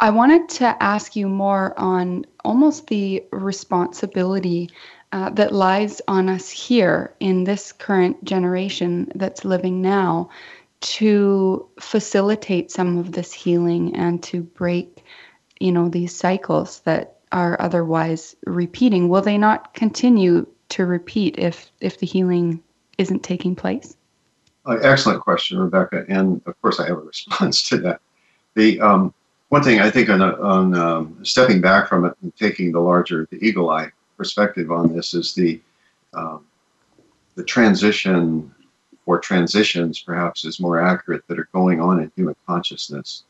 I 0.00 0.08
wanted 0.08 0.48
to 0.60 0.82
ask 0.82 1.16
you 1.16 1.28
more 1.28 1.78
on 1.78 2.24
almost 2.44 2.86
the 2.86 3.24
responsibility 3.30 4.70
uh, 5.14 5.30
that 5.30 5.54
lies 5.54 6.02
on 6.08 6.28
us 6.28 6.50
here 6.50 7.14
in 7.20 7.44
this 7.44 7.70
current 7.70 8.24
generation 8.24 9.08
that's 9.14 9.44
living 9.44 9.80
now 9.80 10.28
to 10.80 11.64
facilitate 11.78 12.72
some 12.72 12.98
of 12.98 13.12
this 13.12 13.32
healing 13.32 13.94
and 13.94 14.24
to 14.24 14.42
break, 14.42 15.04
you 15.60 15.70
know, 15.70 15.88
these 15.88 16.12
cycles 16.12 16.80
that 16.80 17.18
are 17.30 17.56
otherwise 17.60 18.34
repeating. 18.44 19.08
Will 19.08 19.22
they 19.22 19.38
not 19.38 19.72
continue 19.72 20.48
to 20.70 20.84
repeat 20.84 21.38
if 21.38 21.70
if 21.80 22.00
the 22.00 22.06
healing 22.06 22.60
isn't 22.98 23.22
taking 23.22 23.54
place? 23.54 23.96
Uh, 24.66 24.78
excellent 24.82 25.20
question, 25.20 25.60
Rebecca. 25.60 26.04
And 26.08 26.42
of 26.46 26.60
course, 26.60 26.80
I 26.80 26.88
have 26.88 26.98
a 26.98 27.00
response 27.14 27.68
to 27.68 27.78
that. 27.82 28.00
The 28.56 28.80
um, 28.80 29.14
one 29.50 29.62
thing 29.62 29.78
I 29.78 29.92
think 29.92 30.08
on, 30.08 30.20
on 30.20 30.74
um, 30.74 31.24
stepping 31.24 31.60
back 31.60 31.88
from 31.88 32.04
it 32.04 32.14
and 32.20 32.34
taking 32.34 32.72
the 32.72 32.80
larger, 32.80 33.28
the 33.30 33.36
eagle 33.36 33.70
eye 33.70 33.92
perspective 34.16 34.70
on 34.70 34.94
this 34.94 35.14
is 35.14 35.34
the 35.34 35.60
um, 36.12 36.44
the 37.34 37.44
transition 37.44 38.54
or 39.06 39.18
transitions, 39.18 40.00
perhaps, 40.00 40.44
is 40.44 40.60
more 40.60 40.80
accurate 40.80 41.26
that 41.28 41.38
are 41.38 41.48
going 41.52 41.80
on 41.80 42.00
in 42.00 42.10
human 42.16 42.36
consciousness. 42.46 43.24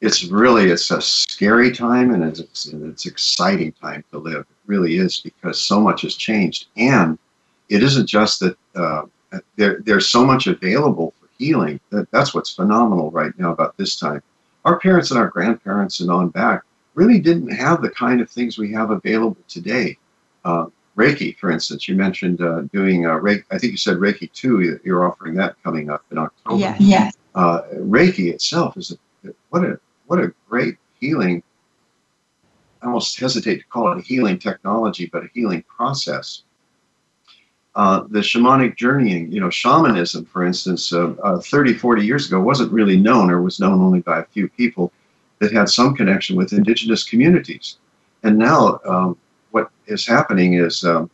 It's 0.00 0.24
really 0.24 0.70
it's 0.70 0.90
a 0.90 1.00
scary 1.00 1.72
time 1.72 2.14
and 2.14 2.24
it's 2.24 2.66
and 2.66 2.90
it's 2.90 3.06
exciting 3.06 3.72
time 3.72 4.04
to 4.12 4.18
live. 4.18 4.40
It 4.40 4.56
really 4.66 4.96
is 4.96 5.20
because 5.20 5.60
so 5.60 5.80
much 5.80 6.02
has 6.02 6.14
changed, 6.14 6.68
and 6.76 7.18
it 7.68 7.82
isn't 7.82 8.06
just 8.06 8.40
that 8.40 8.56
uh, 8.74 9.02
there, 9.56 9.80
there's 9.84 10.08
so 10.08 10.24
much 10.24 10.46
available 10.46 11.12
for 11.20 11.28
healing. 11.38 11.80
That, 11.90 12.10
that's 12.10 12.32
what's 12.34 12.54
phenomenal 12.54 13.10
right 13.10 13.36
now 13.38 13.52
about 13.52 13.76
this 13.76 13.96
time 13.96 14.22
our 14.64 14.78
parents 14.78 15.10
and 15.10 15.18
our 15.18 15.28
grandparents 15.28 16.00
and 16.00 16.10
on 16.10 16.28
back 16.28 16.62
really 16.94 17.18
didn't 17.18 17.50
have 17.50 17.80
the 17.80 17.90
kind 17.90 18.20
of 18.20 18.30
things 18.30 18.58
we 18.58 18.72
have 18.72 18.90
available 18.90 19.42
today. 19.48 19.96
Uh, 20.44 20.66
Reiki, 20.96 21.36
for 21.36 21.50
instance, 21.50 21.88
you 21.88 21.94
mentioned 21.94 22.40
uh, 22.40 22.62
doing 22.72 23.06
uh, 23.06 23.10
Reiki. 23.10 23.44
I 23.50 23.58
think 23.58 23.72
you 23.72 23.76
said 23.78 23.98
Reiki 23.98 24.32
too. 24.32 24.78
You're 24.84 25.06
offering 25.06 25.34
that 25.34 25.56
coming 25.62 25.90
up 25.90 26.04
in 26.10 26.18
October. 26.18 26.60
Yeah. 26.60 26.76
Yes. 26.80 27.16
Uh, 27.34 27.62
Reiki 27.74 28.32
itself 28.32 28.76
is 28.76 28.96
a, 29.24 29.30
what 29.50 29.64
a 29.64 29.78
what 30.06 30.18
a 30.18 30.32
great 30.48 30.76
healing. 30.98 31.42
I 32.82 32.86
almost 32.86 33.18
hesitate 33.18 33.58
to 33.58 33.66
call 33.66 33.92
it 33.92 33.98
a 33.98 34.02
healing 34.02 34.38
technology, 34.38 35.08
but 35.12 35.24
a 35.24 35.28
healing 35.34 35.62
process 35.68 36.42
uh, 37.78 38.02
the 38.10 38.18
shamanic 38.18 38.76
journeying, 38.76 39.30
you 39.30 39.40
know, 39.40 39.50
shamanism, 39.50 40.24
for 40.24 40.44
instance, 40.44 40.92
uh, 40.92 41.14
uh, 41.22 41.38
30, 41.38 41.74
40 41.74 42.04
years 42.04 42.26
ago 42.26 42.40
wasn't 42.40 42.72
really 42.72 42.96
known 42.96 43.30
or 43.30 43.40
was 43.40 43.60
known 43.60 43.80
only 43.80 44.00
by 44.00 44.18
a 44.18 44.24
few 44.24 44.48
people 44.48 44.92
that 45.38 45.52
had 45.52 45.68
some 45.68 45.94
connection 45.94 46.34
with 46.34 46.52
indigenous 46.52 47.04
communities. 47.04 47.76
And 48.24 48.36
now 48.36 48.80
um, 48.84 49.16
what 49.58 49.70
is 49.86 50.06
happening 50.06 50.54
is, 50.54 50.84
um, 50.84 51.10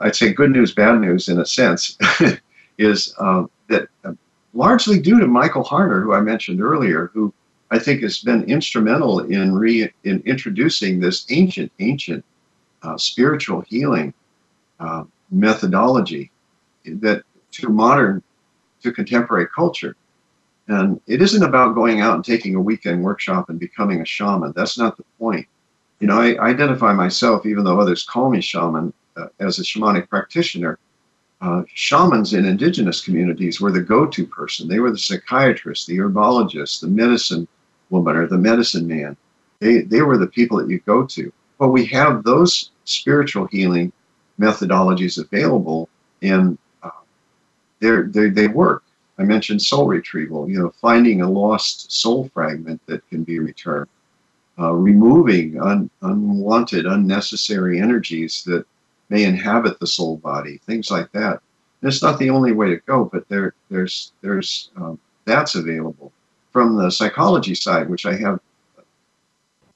I'd 0.00 0.16
say 0.16 0.32
good 0.32 0.50
news, 0.50 0.74
bad 0.74 1.00
news 1.00 1.28
in 1.28 1.38
a 1.38 1.46
sense, 1.46 1.98
is 2.78 3.14
um, 3.18 3.50
that 3.68 3.88
uh, 4.04 4.14
largely 4.54 4.98
due 4.98 5.20
to 5.20 5.26
Michael 5.26 5.64
Harner, 5.64 6.02
who 6.02 6.14
I 6.14 6.20
mentioned 6.20 6.62
earlier, 6.62 7.10
who 7.12 7.32
I 7.70 7.78
think 7.78 8.02
has 8.02 8.20
been 8.20 8.44
instrumental 8.44 9.20
in, 9.20 9.54
re- 9.54 9.92
in 10.04 10.22
introducing 10.24 11.00
this 11.00 11.26
ancient, 11.30 11.70
ancient 11.80 12.24
uh, 12.82 12.96
spiritual 12.96 13.60
healing 13.62 14.14
uh, 14.80 15.04
methodology 15.30 16.30
that 16.86 17.24
to 17.52 17.68
modern 17.68 18.22
to 18.82 18.92
contemporary 18.92 19.48
culture. 19.54 19.96
And 20.68 20.98
it 21.06 21.20
isn't 21.20 21.42
about 21.42 21.74
going 21.74 22.00
out 22.00 22.14
and 22.14 22.24
taking 22.24 22.54
a 22.54 22.60
weekend 22.60 23.04
workshop 23.04 23.50
and 23.50 23.60
becoming 23.60 24.00
a 24.00 24.06
shaman. 24.06 24.52
That's 24.56 24.78
not 24.78 24.96
the 24.96 25.04
point 25.18 25.46
you 26.04 26.08
know 26.08 26.20
i 26.20 26.36
identify 26.50 26.92
myself 26.92 27.46
even 27.46 27.64
though 27.64 27.80
others 27.80 28.02
call 28.02 28.28
me 28.28 28.38
shaman 28.38 28.92
uh, 29.16 29.28
as 29.40 29.58
a 29.58 29.62
shamanic 29.62 30.06
practitioner 30.10 30.78
uh, 31.40 31.62
shamans 31.72 32.34
in 32.34 32.44
indigenous 32.44 33.02
communities 33.02 33.60
were 33.60 33.72
the 33.72 33.80
go-to 33.80 34.26
person. 34.26 34.66
They 34.68 34.80
were 34.80 34.90
the 34.90 34.98
psychiatrist 34.98 35.86
the 35.86 35.98
herbologist 35.98 36.80
the 36.80 36.86
medicine 36.86 37.46
woman 37.90 38.16
or 38.16 38.26
the 38.26 38.38
medicine 38.38 38.86
man. 38.86 39.16
They, 39.60 39.82
they 39.82 40.02
were 40.02 40.18
the 40.18 40.26
people 40.26 40.58
that 40.58 40.70
you 40.70 40.80
go 40.80 41.04
to. 41.06 41.32
But 41.58 41.68
we 41.68 41.86
have 41.86 42.24
those 42.24 42.70
spiritual 42.84 43.46
healing 43.46 43.92
methodologies 44.40 45.18
available, 45.18 45.88
and 46.22 46.58
uh, 46.82 46.90
they 47.80 48.28
they 48.28 48.48
work. 48.48 48.82
I 49.18 49.22
mentioned 49.22 49.62
soul 49.62 49.86
retrieval, 49.86 50.48
you 50.48 50.58
know, 50.58 50.72
finding 50.80 51.22
a 51.22 51.30
lost 51.30 51.92
soul 51.92 52.28
fragment 52.34 52.80
that 52.86 53.08
can 53.10 53.22
be 53.22 53.38
returned, 53.38 53.88
uh, 54.58 54.72
removing 54.72 55.60
un, 55.60 55.90
unwanted, 56.02 56.86
unnecessary 56.86 57.80
energies 57.80 58.42
that 58.44 58.64
may 59.08 59.24
inhabit 59.24 59.78
the 59.80 59.86
soul 59.86 60.16
body, 60.18 60.58
things 60.58 60.90
like 60.90 61.10
that. 61.12 61.40
And 61.80 61.92
it's 61.92 62.02
not 62.02 62.18
the 62.18 62.30
only 62.30 62.52
way 62.52 62.68
to 62.68 62.76
go, 62.86 63.04
but 63.04 63.28
there, 63.28 63.54
there's, 63.68 64.12
there's, 64.22 64.70
um, 64.76 64.98
that's 65.24 65.54
available. 65.54 66.12
From 66.52 66.76
the 66.76 66.90
psychology 66.90 67.54
side, 67.54 67.90
which 67.90 68.06
I 68.06 68.14
have, 68.16 68.40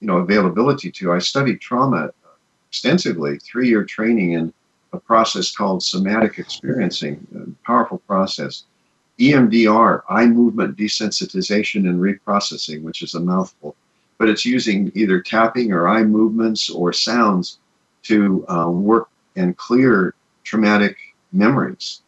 you 0.00 0.06
know, 0.06 0.18
availability 0.18 0.92
to, 0.92 1.12
I 1.12 1.18
studied 1.18 1.60
trauma 1.60 2.10
extensively, 2.68 3.38
three 3.38 3.68
year 3.68 3.84
training 3.84 4.32
in 4.32 4.52
a 4.92 4.98
process 4.98 5.54
called 5.54 5.82
somatic 5.82 6.38
experiencing, 6.38 7.26
a 7.34 7.66
powerful 7.66 7.98
process. 8.06 8.64
EMDR, 9.18 10.02
eye 10.08 10.26
movement 10.26 10.76
desensitization 10.76 11.88
and 11.88 12.00
reprocessing, 12.00 12.82
which 12.82 13.02
is 13.02 13.14
a 13.14 13.20
mouthful, 13.20 13.74
but 14.18 14.28
it's 14.28 14.44
using 14.44 14.92
either 14.94 15.20
tapping 15.20 15.72
or 15.72 15.88
eye 15.88 16.02
movements 16.02 16.68
or 16.68 16.92
sounds 16.92 17.58
to 18.02 18.44
uh, 18.48 18.68
work 18.68 19.08
and 19.36 19.56
clear 19.56 20.14
traumatic 20.44 20.96
memories. 21.32 22.02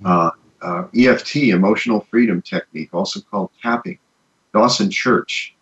Hmm. 0.00 0.06
Uh, 0.06 0.30
uh, 0.60 0.86
EFT, 0.96 1.36
emotional 1.48 2.06
freedom 2.10 2.40
technique, 2.40 2.90
also 2.92 3.20
called 3.20 3.50
tapping. 3.60 3.98
Dawson 4.52 4.90
Church, 4.90 5.54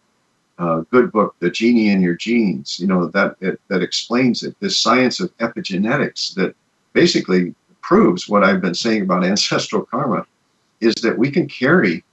uh, 0.59 0.83
good 0.91 1.11
book, 1.11 1.35
The 1.39 1.51
Genie 1.51 1.89
in 1.89 2.03
Your 2.03 2.17
Genes, 2.17 2.79
you 2.79 2.87
know, 2.87 3.07
that, 3.09 3.37
it, 3.41 3.61
that 3.69 3.83
explains 3.83 4.43
it. 4.43 4.55
This 4.61 4.79
science 4.79 5.21
of 5.21 5.35
epigenetics 5.39 6.35
that 6.35 6.55
basically 6.93 7.55
proves 7.81 8.29
what 8.29 8.45
I've 8.45 8.61
been 8.61 8.75
saying 8.75 9.03
about 9.03 9.25
ancestral 9.33 9.85
karma 9.85 10.27
is 10.81 10.95
that 10.97 11.17
we 11.17 11.31
can 11.31 11.49
carry 11.49 12.05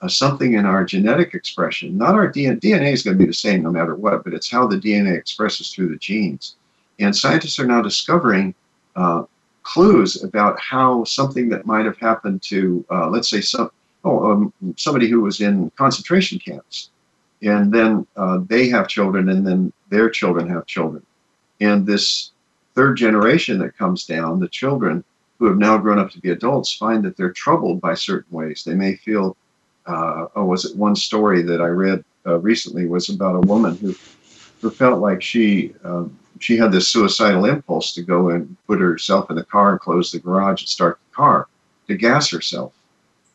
uh, 0.00 0.08
something 0.08 0.54
in 0.54 0.64
our 0.66 0.84
genetic 0.84 1.34
expression. 1.34 1.96
Not 1.96 2.14
our 2.14 2.30
DNA, 2.30 2.60
DNA 2.60 2.92
is 2.92 3.02
going 3.02 3.16
to 3.16 3.22
be 3.22 3.28
the 3.28 3.34
same 3.34 3.62
no 3.62 3.70
matter 3.70 3.94
what, 3.94 4.24
but 4.24 4.34
it's 4.34 4.50
how 4.50 4.66
the 4.66 4.76
DNA 4.76 5.16
expresses 5.16 5.72
through 5.72 5.88
the 5.88 5.96
genes. 5.98 6.56
And 6.98 7.16
scientists 7.16 7.58
are 7.58 7.66
now 7.66 7.82
discovering 7.82 8.54
uh, 8.96 9.24
clues 9.62 10.22
about 10.22 10.58
how 10.60 11.04
something 11.04 11.48
that 11.50 11.66
might 11.66 11.84
have 11.84 11.98
happened 11.98 12.42
to, 12.42 12.84
uh, 12.90 13.08
let's 13.08 13.30
say, 13.30 13.40
some, 13.40 13.70
oh, 14.04 14.30
um, 14.30 14.52
somebody 14.76 15.08
who 15.08 15.20
was 15.20 15.40
in 15.40 15.70
concentration 15.76 16.38
camps 16.38 16.90
and 17.42 17.72
then 17.72 18.06
uh, 18.16 18.38
they 18.46 18.68
have 18.68 18.88
children, 18.88 19.28
and 19.28 19.46
then 19.46 19.72
their 19.88 20.10
children 20.10 20.48
have 20.50 20.66
children. 20.66 21.04
And 21.60 21.86
this 21.86 22.32
third 22.74 22.96
generation 22.96 23.58
that 23.58 23.76
comes 23.76 24.04
down, 24.04 24.40
the 24.40 24.48
children 24.48 25.04
who 25.38 25.46
have 25.46 25.56
now 25.56 25.78
grown 25.78 25.98
up 25.98 26.10
to 26.10 26.20
be 26.20 26.30
adults, 26.30 26.74
find 26.74 27.02
that 27.04 27.16
they're 27.16 27.32
troubled 27.32 27.80
by 27.80 27.94
certain 27.94 28.30
ways. 28.30 28.62
They 28.64 28.74
may 28.74 28.96
feel, 28.96 29.36
uh, 29.90 30.28
oh, 30.36 30.44
was 30.44 30.64
it 30.64 30.76
one 30.76 30.96
story 30.96 31.42
that 31.42 31.60
I 31.60 31.66
read 31.66 32.04
uh, 32.26 32.38
recently 32.38 32.86
was 32.86 33.08
about 33.08 33.36
a 33.36 33.46
woman 33.46 33.76
who, 33.76 33.94
who 34.60 34.70
felt 34.70 35.00
like 35.00 35.22
she 35.22 35.74
um, 35.84 36.16
she 36.38 36.56
had 36.56 36.72
this 36.72 36.88
suicidal 36.88 37.44
impulse 37.44 37.92
to 37.94 38.02
go 38.02 38.30
and 38.30 38.56
put 38.66 38.80
herself 38.80 39.30
in 39.30 39.36
the 39.36 39.44
car 39.44 39.72
and 39.72 39.80
close 39.80 40.10
the 40.10 40.18
garage 40.18 40.62
and 40.62 40.68
start 40.68 40.98
the 41.10 41.16
car 41.16 41.48
to 41.88 41.96
gas 41.96 42.30
herself, 42.30 42.72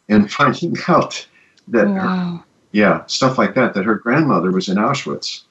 and 0.10 0.32
finding 0.39 0.76
out 0.88 1.28
that 1.68 1.88
wow. 1.88 2.38
her, 2.38 2.43
yeah, 2.72 3.06
stuff 3.06 3.38
like 3.38 3.53
that, 3.56 3.74
that 3.74 3.86
her 3.86 3.95
grandmother 3.95 4.51
was 4.51 4.70
in 4.70 4.78
Auschwitz. 4.78 5.43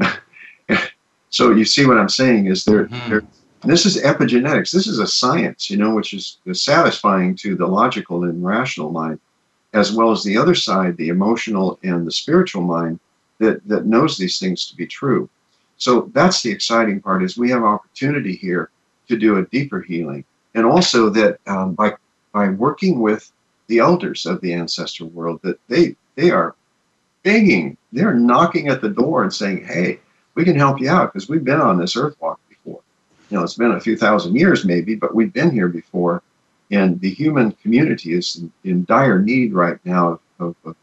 so 1.30 1.50
you 1.50 1.64
see 1.64 1.86
what 1.86 1.98
I'm 1.98 2.08
saying 2.08 2.46
is 2.46 2.64
there, 2.64 2.86
mm-hmm. 2.86 3.10
there 3.10 3.22
this 3.64 3.86
is 3.86 4.02
epigenetics. 4.02 4.72
This 4.72 4.86
is 4.86 4.98
a 4.98 5.06
science, 5.06 5.70
you 5.70 5.76
know, 5.76 5.94
which 5.94 6.12
is, 6.12 6.38
is 6.46 6.62
satisfying 6.62 7.36
to 7.36 7.54
the 7.54 7.66
logical 7.66 8.24
and 8.24 8.44
rational 8.44 8.90
mind, 8.90 9.20
as 9.72 9.92
well 9.92 10.10
as 10.10 10.22
the 10.22 10.36
other 10.36 10.54
side, 10.54 10.96
the 10.96 11.08
emotional 11.08 11.78
and 11.82 12.06
the 12.06 12.12
spiritual 12.12 12.62
mind 12.62 13.00
that, 13.38 13.66
that 13.66 13.86
knows 13.86 14.16
these 14.16 14.38
things 14.38 14.68
to 14.68 14.76
be 14.76 14.86
true. 14.86 15.28
So 15.76 16.10
that's 16.12 16.42
the 16.42 16.50
exciting 16.50 17.00
part 17.00 17.22
is 17.22 17.36
we 17.36 17.50
have 17.50 17.64
opportunity 17.64 18.36
here 18.36 18.70
to 19.08 19.16
do 19.16 19.38
a 19.38 19.46
deeper 19.46 19.80
healing. 19.80 20.24
And 20.54 20.64
also 20.66 21.08
that 21.10 21.38
um, 21.46 21.74
by, 21.74 21.94
by 22.32 22.50
working 22.50 23.00
with 23.00 23.32
the 23.66 23.78
elders 23.78 24.26
of 24.26 24.40
the 24.40 24.52
ancestral 24.54 25.08
world, 25.08 25.40
that 25.42 25.58
they, 25.68 25.96
they 26.14 26.30
are 26.30 26.54
begging, 27.22 27.76
they're 27.92 28.14
knocking 28.14 28.68
at 28.68 28.80
the 28.80 28.90
door 28.90 29.22
and 29.22 29.32
saying, 29.32 29.64
hey, 29.64 29.98
we 30.34 30.44
can 30.44 30.56
help 30.56 30.80
you 30.80 30.88
out 30.88 31.12
because 31.12 31.28
we've 31.28 31.44
been 31.44 31.60
on 31.60 31.78
this 31.78 31.96
earth 31.96 32.16
walk 32.20 32.38
before. 32.48 32.80
You 33.30 33.38
know, 33.38 33.44
it's 33.44 33.54
been 33.54 33.72
a 33.72 33.80
few 33.80 33.96
thousand 33.96 34.36
years 34.36 34.64
maybe, 34.64 34.94
but 34.94 35.14
we've 35.14 35.32
been 35.32 35.50
here 35.50 35.68
before. 35.68 36.22
And 36.72 36.98
the 37.00 37.10
human 37.10 37.52
community 37.52 38.14
is 38.14 38.36
in, 38.36 38.50
in 38.64 38.84
dire 38.86 39.20
need 39.20 39.52
right 39.52 39.78
now 39.84 40.18
of, 40.40 40.56
of 40.64 40.74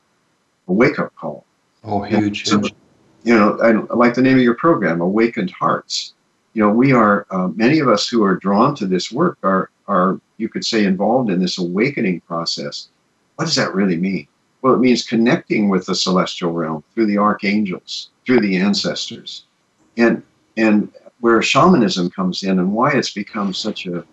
a 0.67 0.71
wake 0.71 0.99
up 0.99 1.13
call. 1.15 1.45
Oh, 1.83 2.03
huge, 2.03 2.45
so, 2.45 2.59
huge. 2.59 2.73
You 3.23 3.35
know, 3.35 3.57
I, 3.59 3.71
I, 3.71 3.95
like 3.95 4.13
the 4.13 4.21
name 4.21 4.37
of 4.37 4.43
your 4.43 4.53
program, 4.53 5.01
Awakened 5.01 5.51
Hearts. 5.51 6.13
You 6.53 6.63
know, 6.63 6.69
we 6.69 6.93
are, 6.93 7.25
uh, 7.31 7.47
many 7.49 7.79
of 7.79 7.87
us 7.87 8.07
who 8.07 8.23
are 8.23 8.35
drawn 8.35 8.75
to 8.75 8.85
this 8.85 9.11
work 9.11 9.39
are, 9.43 9.71
are, 9.87 10.21
you 10.37 10.47
could 10.47 10.63
say, 10.63 10.85
involved 10.85 11.31
in 11.31 11.39
this 11.39 11.57
awakening 11.57 12.21
process. 12.21 12.89
What 13.35 13.45
does 13.45 13.55
that 13.55 13.73
really 13.73 13.97
mean? 13.97 14.27
Well, 14.61 14.75
it 14.75 14.79
means 14.79 15.03
connecting 15.05 15.69
with 15.69 15.85
the 15.87 15.95
celestial 15.95 16.51
realm 16.51 16.83
through 16.93 17.07
the 17.07 17.17
archangels, 17.17 18.09
through 18.25 18.41
the 18.41 18.57
ancestors. 18.57 19.45
And, 19.97 20.21
and 20.55 20.91
where 21.19 21.41
shamanism 21.41 22.11
comes 22.11 22.43
in 22.43 22.59
and 22.59 22.73
why 22.73 22.91
it's 22.91 23.11
become 23.11 23.53
such 23.53 23.87
a, 23.87 24.05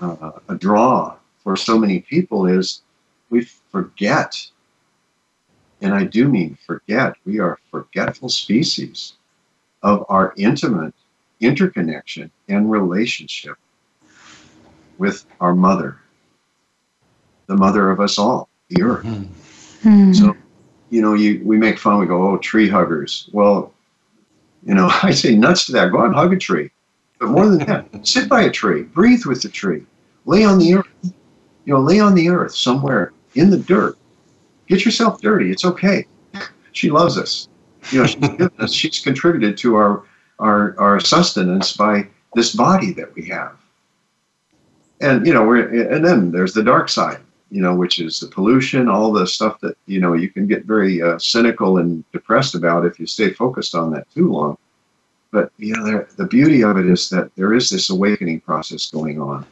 uh, 0.00 0.32
a 0.48 0.54
draw 0.54 1.16
for 1.42 1.56
so 1.56 1.78
many 1.78 2.00
people 2.00 2.46
is 2.46 2.82
we 3.30 3.42
forget, 3.70 4.46
and 5.80 5.94
I 5.94 6.04
do 6.04 6.28
mean 6.28 6.58
forget, 6.66 7.14
we 7.24 7.38
are 7.38 7.58
forgetful 7.70 8.28
species 8.28 9.14
of 9.82 10.04
our 10.08 10.34
intimate 10.36 10.94
interconnection 11.40 12.30
and 12.48 12.70
relationship 12.70 13.56
with 14.98 15.24
our 15.40 15.54
mother, 15.54 15.98
the 17.46 17.56
mother 17.56 17.90
of 17.90 18.00
us 18.00 18.18
all, 18.18 18.48
the 18.68 18.82
earth. 18.82 19.04
Mm-hmm. 19.04 19.32
Hmm. 19.82 20.12
So, 20.12 20.36
you 20.90 21.00
know, 21.00 21.14
you 21.14 21.40
we 21.44 21.56
make 21.56 21.78
fun. 21.78 21.98
We 21.98 22.06
go, 22.06 22.30
"Oh, 22.30 22.36
tree 22.36 22.68
huggers." 22.68 23.30
Well, 23.32 23.72
you 24.62 24.74
know, 24.74 24.90
I 25.02 25.12
say 25.12 25.34
nuts 25.34 25.66
to 25.66 25.72
that. 25.72 25.90
Go 25.90 26.00
out 26.00 26.06
and 26.06 26.14
hug 26.14 26.34
a 26.34 26.36
tree. 26.36 26.70
But 27.20 27.28
more 27.28 27.46
than 27.46 27.58
that, 27.58 28.06
sit 28.06 28.28
by 28.28 28.42
a 28.42 28.50
tree, 28.50 28.82
breathe 28.82 29.26
with 29.26 29.42
the 29.42 29.48
tree, 29.48 29.84
lay 30.24 30.42
on 30.42 30.58
the 30.58 30.74
earth. 30.74 30.88
You 31.66 31.74
know, 31.74 31.80
lay 31.80 32.00
on 32.00 32.14
the 32.14 32.28
earth 32.28 32.54
somewhere 32.54 33.12
in 33.34 33.50
the 33.50 33.58
dirt. 33.58 33.96
Get 34.66 34.84
yourself 34.84 35.20
dirty. 35.20 35.50
It's 35.50 35.64
okay. 35.64 36.06
She 36.72 36.90
loves 36.90 37.18
us. 37.18 37.48
You 37.92 38.00
know, 38.00 38.06
she's 38.06 38.20
given 38.20 38.50
us. 38.58 38.72
She's 38.72 38.98
contributed 38.98 39.56
to 39.58 39.76
our 39.76 40.04
our 40.38 40.74
our 40.78 40.98
sustenance 40.98 41.76
by 41.76 42.08
this 42.34 42.54
body 42.54 42.92
that 42.94 43.14
we 43.14 43.28
have. 43.28 43.56
And 45.00 45.26
you 45.26 45.34
know, 45.34 45.46
we're 45.46 45.92
and 45.92 46.04
then 46.04 46.32
there's 46.32 46.54
the 46.54 46.62
dark 46.62 46.88
side 46.88 47.20
you 47.50 47.60
know, 47.60 47.74
which 47.74 47.98
is 47.98 48.20
the 48.20 48.28
pollution, 48.28 48.88
all 48.88 49.12
the 49.12 49.26
stuff 49.26 49.60
that, 49.60 49.76
you 49.86 50.00
know, 50.00 50.14
you 50.14 50.28
can 50.28 50.46
get 50.46 50.64
very 50.64 51.02
uh, 51.02 51.18
cynical 51.18 51.78
and 51.78 52.04
depressed 52.12 52.54
about 52.54 52.86
if 52.86 52.98
you 52.98 53.06
stay 53.06 53.32
focused 53.32 53.74
on 53.74 53.92
that 53.92 54.08
too 54.14 54.32
long. 54.32 54.56
But, 55.32 55.52
you 55.58 55.74
know, 55.74 56.04
the 56.16 56.26
beauty 56.26 56.62
of 56.62 56.76
it 56.76 56.86
is 56.86 57.08
that 57.10 57.34
there 57.36 57.54
is 57.54 57.70
this 57.70 57.90
awakening 57.90 58.40
process 58.40 58.90
going 58.90 59.20
on. 59.20 59.46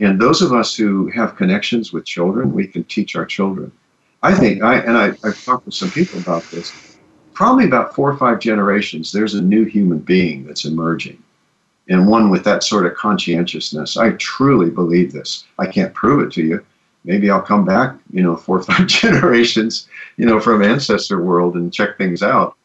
And 0.00 0.20
those 0.20 0.42
of 0.42 0.52
us 0.52 0.74
who 0.74 1.08
have 1.08 1.36
connections 1.36 1.92
with 1.92 2.04
children, 2.06 2.52
we 2.52 2.66
can 2.66 2.84
teach 2.84 3.16
our 3.16 3.26
children. 3.26 3.70
I 4.22 4.34
think, 4.34 4.62
I 4.62 4.78
and 4.78 4.96
I, 4.96 5.08
I've 5.24 5.44
talked 5.44 5.66
with 5.66 5.74
some 5.74 5.90
people 5.90 6.20
about 6.20 6.44
this, 6.50 6.96
probably 7.34 7.66
about 7.66 7.94
four 7.94 8.10
or 8.10 8.16
five 8.16 8.40
generations, 8.40 9.12
there's 9.12 9.34
a 9.34 9.42
new 9.42 9.64
human 9.64 9.98
being 9.98 10.44
that's 10.44 10.64
emerging 10.64 11.22
and 11.88 12.06
one 12.06 12.30
with 12.30 12.44
that 12.44 12.62
sort 12.62 12.86
of 12.86 12.94
conscientiousness. 12.94 13.96
I 13.96 14.10
truly 14.12 14.70
believe 14.70 15.12
this. 15.12 15.44
I 15.58 15.66
can't 15.66 15.94
prove 15.94 16.26
it 16.26 16.32
to 16.34 16.42
you, 16.42 16.64
maybe 17.04 17.30
I'll 17.30 17.42
come 17.42 17.64
back, 17.64 17.96
you 18.12 18.22
know, 18.22 18.36
four 18.36 18.58
or 18.58 18.62
five 18.62 18.86
generations, 18.86 19.88
you 20.16 20.26
know, 20.26 20.38
from 20.38 20.62
ancestor 20.62 21.22
world 21.22 21.54
and 21.54 21.72
check 21.72 21.96
things 21.96 22.22
out. 22.22 22.56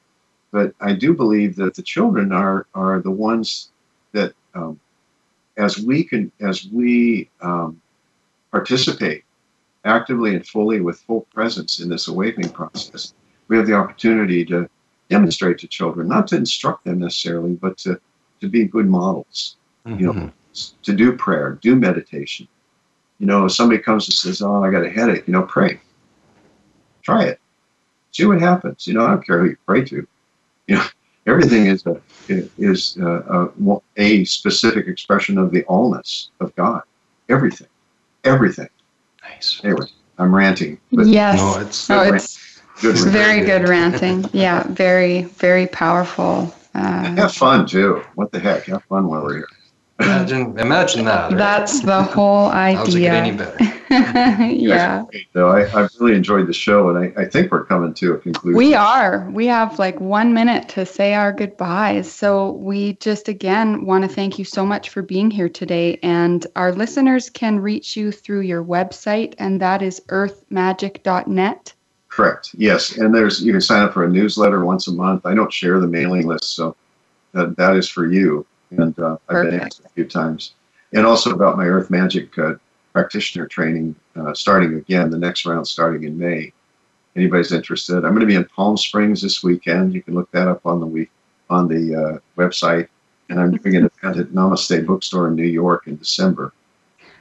But 0.53 0.73
I 0.79 0.93
do 0.93 1.13
believe 1.13 1.55
that 1.57 1.73
the 1.73 1.81
children 1.81 2.31
are 2.31 2.67
are 2.75 3.01
the 3.01 3.11
ones 3.11 3.71
that, 4.11 4.33
um, 4.53 4.79
as 5.57 5.79
we 5.79 6.03
can, 6.03 6.31
as 6.39 6.65
we 6.67 7.29
um, 7.41 7.81
participate 8.51 9.25
actively 9.83 10.35
and 10.35 10.47
fully 10.47 10.79
with 10.79 11.01
full 11.01 11.21
presence 11.33 11.79
in 11.79 11.89
this 11.89 12.07
awakening 12.07 12.51
process, 12.51 13.15
we 13.47 13.57
have 13.57 13.65
the 13.65 13.73
opportunity 13.73 14.45
to 14.45 14.69
demonstrate 15.09 15.57
to 15.57 15.67
children, 15.67 16.07
not 16.07 16.27
to 16.27 16.37
instruct 16.37 16.85
them 16.85 16.99
necessarily, 16.99 17.53
but 17.53 17.77
to 17.79 17.99
to 18.39 18.47
be 18.47 18.65
good 18.65 18.87
models. 18.87 19.57
Mm-hmm. 19.87 19.99
You 19.99 20.05
know, 20.05 20.13
mm-hmm. 20.13 20.77
to 20.83 20.93
do 20.93 21.17
prayer, 21.17 21.57
do 21.63 21.75
meditation, 21.75 22.47
you 23.17 23.25
know, 23.25 23.45
if 23.45 23.53
somebody 23.53 23.81
comes 23.81 24.07
and 24.07 24.13
says, 24.13 24.41
"Oh, 24.41 24.63
I 24.63 24.69
got 24.69 24.85
a 24.85 24.89
headache," 24.89 25.23
you 25.27 25.33
know, 25.33 25.43
pray. 25.43 25.79
Try 27.01 27.23
it. 27.23 27.39
See 28.11 28.25
what 28.25 28.39
happens. 28.39 28.85
You 28.85 28.93
know, 28.93 29.05
I 29.05 29.11
don't 29.11 29.25
care 29.25 29.39
who 29.39 29.49
you 29.49 29.57
pray 29.65 29.83
to. 29.85 30.07
You 30.67 30.75
know, 30.75 30.85
everything 31.27 31.67
is 31.67 31.85
a 31.85 32.01
is 32.29 32.97
a, 32.97 33.51
a, 33.67 33.81
a 33.97 34.23
specific 34.25 34.87
expression 34.87 35.37
of 35.37 35.51
the 35.51 35.63
allness 35.63 36.29
of 36.39 36.55
God. 36.55 36.83
Everything, 37.29 37.67
everything. 38.23 38.69
Nice. 39.23 39.61
Anyway, 39.63 39.85
I'm 40.17 40.33
ranting. 40.33 40.79
yes. 40.91 41.37
No, 41.37 41.59
it's, 41.59 41.89
no, 41.89 42.01
it's 42.13 42.61
good 42.81 42.95
very 42.97 43.45
good 43.45 43.67
ranting. 43.67 44.25
Yeah, 44.33 44.63
very 44.67 45.23
very 45.23 45.67
powerful. 45.67 46.53
Uh, 46.75 47.15
have 47.15 47.33
fun 47.33 47.65
too. 47.65 48.03
What 48.15 48.31
the 48.31 48.39
heck? 48.39 48.65
Have 48.65 48.83
fun 48.85 49.07
while 49.07 49.23
we're 49.23 49.37
here. 49.37 49.47
Imagine, 50.03 50.59
imagine 50.59 51.05
that. 51.05 51.31
Right? 51.31 51.37
That's 51.37 51.81
the 51.81 52.03
whole 52.03 52.47
idea. 52.47 52.77
How's 52.83 52.95
it 52.95 52.99
get 53.01 53.15
any 53.15 53.35
better? 53.35 53.57
yeah. 54.53 55.03
No, 55.35 55.49
I, 55.49 55.61
I've 55.73 55.89
really 55.99 56.15
enjoyed 56.15 56.47
the 56.47 56.53
show, 56.53 56.89
and 56.89 56.97
I, 56.97 57.21
I 57.21 57.25
think 57.25 57.51
we're 57.51 57.65
coming 57.65 57.93
to 57.95 58.13
a 58.13 58.17
conclusion. 58.17 58.57
We 58.57 58.73
are. 58.73 59.29
We 59.31 59.45
have 59.47 59.77
like 59.79 59.99
one 59.99 60.33
minute 60.33 60.67
to 60.69 60.85
say 60.85 61.13
our 61.13 61.31
goodbyes. 61.31 62.11
So 62.11 62.51
we 62.51 62.93
just 62.93 63.27
again 63.27 63.85
want 63.85 64.03
to 64.03 64.07
thank 64.07 64.39
you 64.39 64.45
so 64.45 64.65
much 64.65 64.89
for 64.89 65.01
being 65.01 65.29
here 65.29 65.49
today. 65.49 65.99
And 66.01 66.45
our 66.55 66.71
listeners 66.71 67.29
can 67.29 67.59
reach 67.59 67.95
you 67.95 68.11
through 68.11 68.41
your 68.41 68.63
website, 68.63 69.35
and 69.37 69.61
that 69.61 69.81
is 69.81 69.99
earthmagic.net. 70.07 71.73
Correct. 72.07 72.55
Yes, 72.57 72.97
and 72.97 73.13
there's 73.13 73.41
you 73.41 73.51
can 73.51 73.61
sign 73.61 73.83
up 73.83 73.93
for 73.93 74.05
a 74.05 74.09
newsletter 74.09 74.63
once 74.65 74.87
a 74.87 74.91
month. 74.91 75.25
I 75.25 75.33
don't 75.33 75.51
share 75.51 75.79
the 75.79 75.87
mailing 75.87 76.27
list, 76.27 76.55
so 76.55 76.75
that, 77.33 77.57
that 77.57 77.75
is 77.75 77.87
for 77.89 78.05
you 78.05 78.45
and 78.77 78.97
uh, 78.99 79.17
I've 79.29 79.45
been 79.45 79.59
asked 79.59 79.81
a 79.85 79.89
few 79.89 80.05
times. 80.05 80.53
And 80.93 81.05
also 81.05 81.31
about 81.31 81.57
my 81.57 81.65
Earth 81.65 81.89
Magic 81.89 82.37
uh, 82.37 82.53
practitioner 82.93 83.47
training 83.47 83.95
uh, 84.15 84.33
starting 84.33 84.75
again, 84.75 85.09
the 85.09 85.17
next 85.17 85.45
round 85.45 85.67
starting 85.67 86.03
in 86.03 86.17
May. 86.17 86.53
Anybody's 87.15 87.51
interested? 87.51 87.97
I'm 87.97 88.11
going 88.11 88.21
to 88.21 88.25
be 88.25 88.35
in 88.35 88.45
Palm 88.45 88.77
Springs 88.77 89.21
this 89.21 89.43
weekend. 89.43 89.93
You 89.93 90.01
can 90.01 90.13
look 90.13 90.31
that 90.31 90.47
up 90.47 90.65
on 90.65 90.79
the 90.79 90.85
week 90.85 91.09
on 91.49 91.67
the 91.67 91.95
uh, 91.95 92.41
website. 92.41 92.87
And 93.29 93.39
I'm 93.39 93.51
doing 93.51 93.75
an 93.75 93.85
event 93.85 94.17
at 94.17 94.27
Namaste 94.29 94.85
Bookstore 94.85 95.27
in 95.27 95.35
New 95.35 95.43
York 95.43 95.87
in 95.87 95.97
December. 95.97 96.53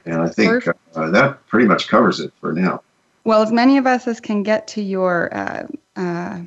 And 0.05 0.21
I 0.21 0.29
think 0.29 0.67
uh, 0.95 1.09
that 1.11 1.45
pretty 1.47 1.65
much 1.67 1.87
covers 1.87 2.19
it 2.19 2.33
for 2.39 2.53
now. 2.53 2.81
Well, 3.23 3.41
as 3.41 3.51
many 3.51 3.77
of 3.77 3.87
us 3.87 4.05
as 4.07 4.19
can 4.19 4.43
get 4.43 4.67
to 4.69 4.81
your 4.81 5.33
uh, 5.33 5.67
uh, 5.95 6.41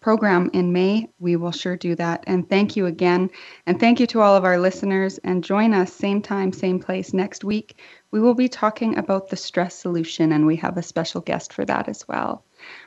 program 0.00 0.50
in 0.52 0.72
May, 0.72 1.08
we 1.18 1.36
will 1.36 1.52
sure 1.52 1.76
do 1.76 1.94
that. 1.94 2.24
And 2.26 2.48
thank 2.48 2.76
you 2.76 2.86
again. 2.86 3.30
And 3.66 3.78
thank 3.78 4.00
you 4.00 4.06
to 4.08 4.20
all 4.20 4.34
of 4.34 4.44
our 4.44 4.58
listeners. 4.58 5.18
And 5.18 5.44
join 5.44 5.74
us 5.74 5.92
same 5.92 6.22
time, 6.22 6.52
same 6.52 6.80
place 6.80 7.12
next 7.12 7.44
week. 7.44 7.78
We 8.10 8.20
will 8.20 8.34
be 8.34 8.48
talking 8.48 8.96
about 8.98 9.28
the 9.28 9.36
stress 9.36 9.74
solution, 9.74 10.32
and 10.32 10.46
we 10.46 10.56
have 10.56 10.76
a 10.76 10.82
special 10.82 11.20
guest 11.20 11.52
for 11.52 11.64
that 11.66 11.88
as 11.88 12.08
well. 12.08 12.44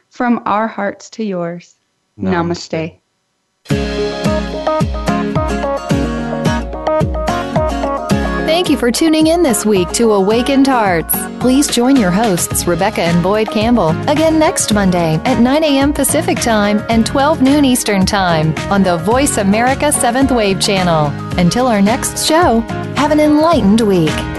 From 0.09 0.41
our 0.45 0.67
hearts 0.67 1.09
to 1.11 1.23
yours, 1.23 1.75
namaste. 2.19 2.99
namaste. 3.69 4.32
Thank 8.53 8.69
you 8.69 8.77
for 8.77 8.91
tuning 8.91 9.25
in 9.25 9.41
this 9.41 9.65
week 9.65 9.89
to 9.93 10.11
Awakened 10.11 10.67
Hearts. 10.67 11.15
Please 11.39 11.67
join 11.67 11.95
your 11.95 12.11
hosts, 12.11 12.67
Rebecca 12.67 13.01
and 13.01 13.23
Boyd 13.23 13.49
Campbell, 13.49 13.89
again 14.07 14.37
next 14.37 14.71
Monday 14.71 15.15
at 15.25 15.39
9 15.39 15.63
a.m. 15.63 15.91
Pacific 15.91 16.39
Time 16.39 16.79
and 16.87 17.03
12 17.03 17.41
noon 17.41 17.65
Eastern 17.65 18.05
Time 18.05 18.55
on 18.71 18.83
the 18.83 18.97
Voice 18.97 19.39
America 19.39 19.85
7th 19.85 20.33
Wave 20.35 20.61
channel. 20.61 21.07
Until 21.39 21.65
our 21.65 21.81
next 21.81 22.27
show, 22.27 22.59
have 22.95 23.09
an 23.09 23.19
enlightened 23.19 23.81
week. 23.81 24.32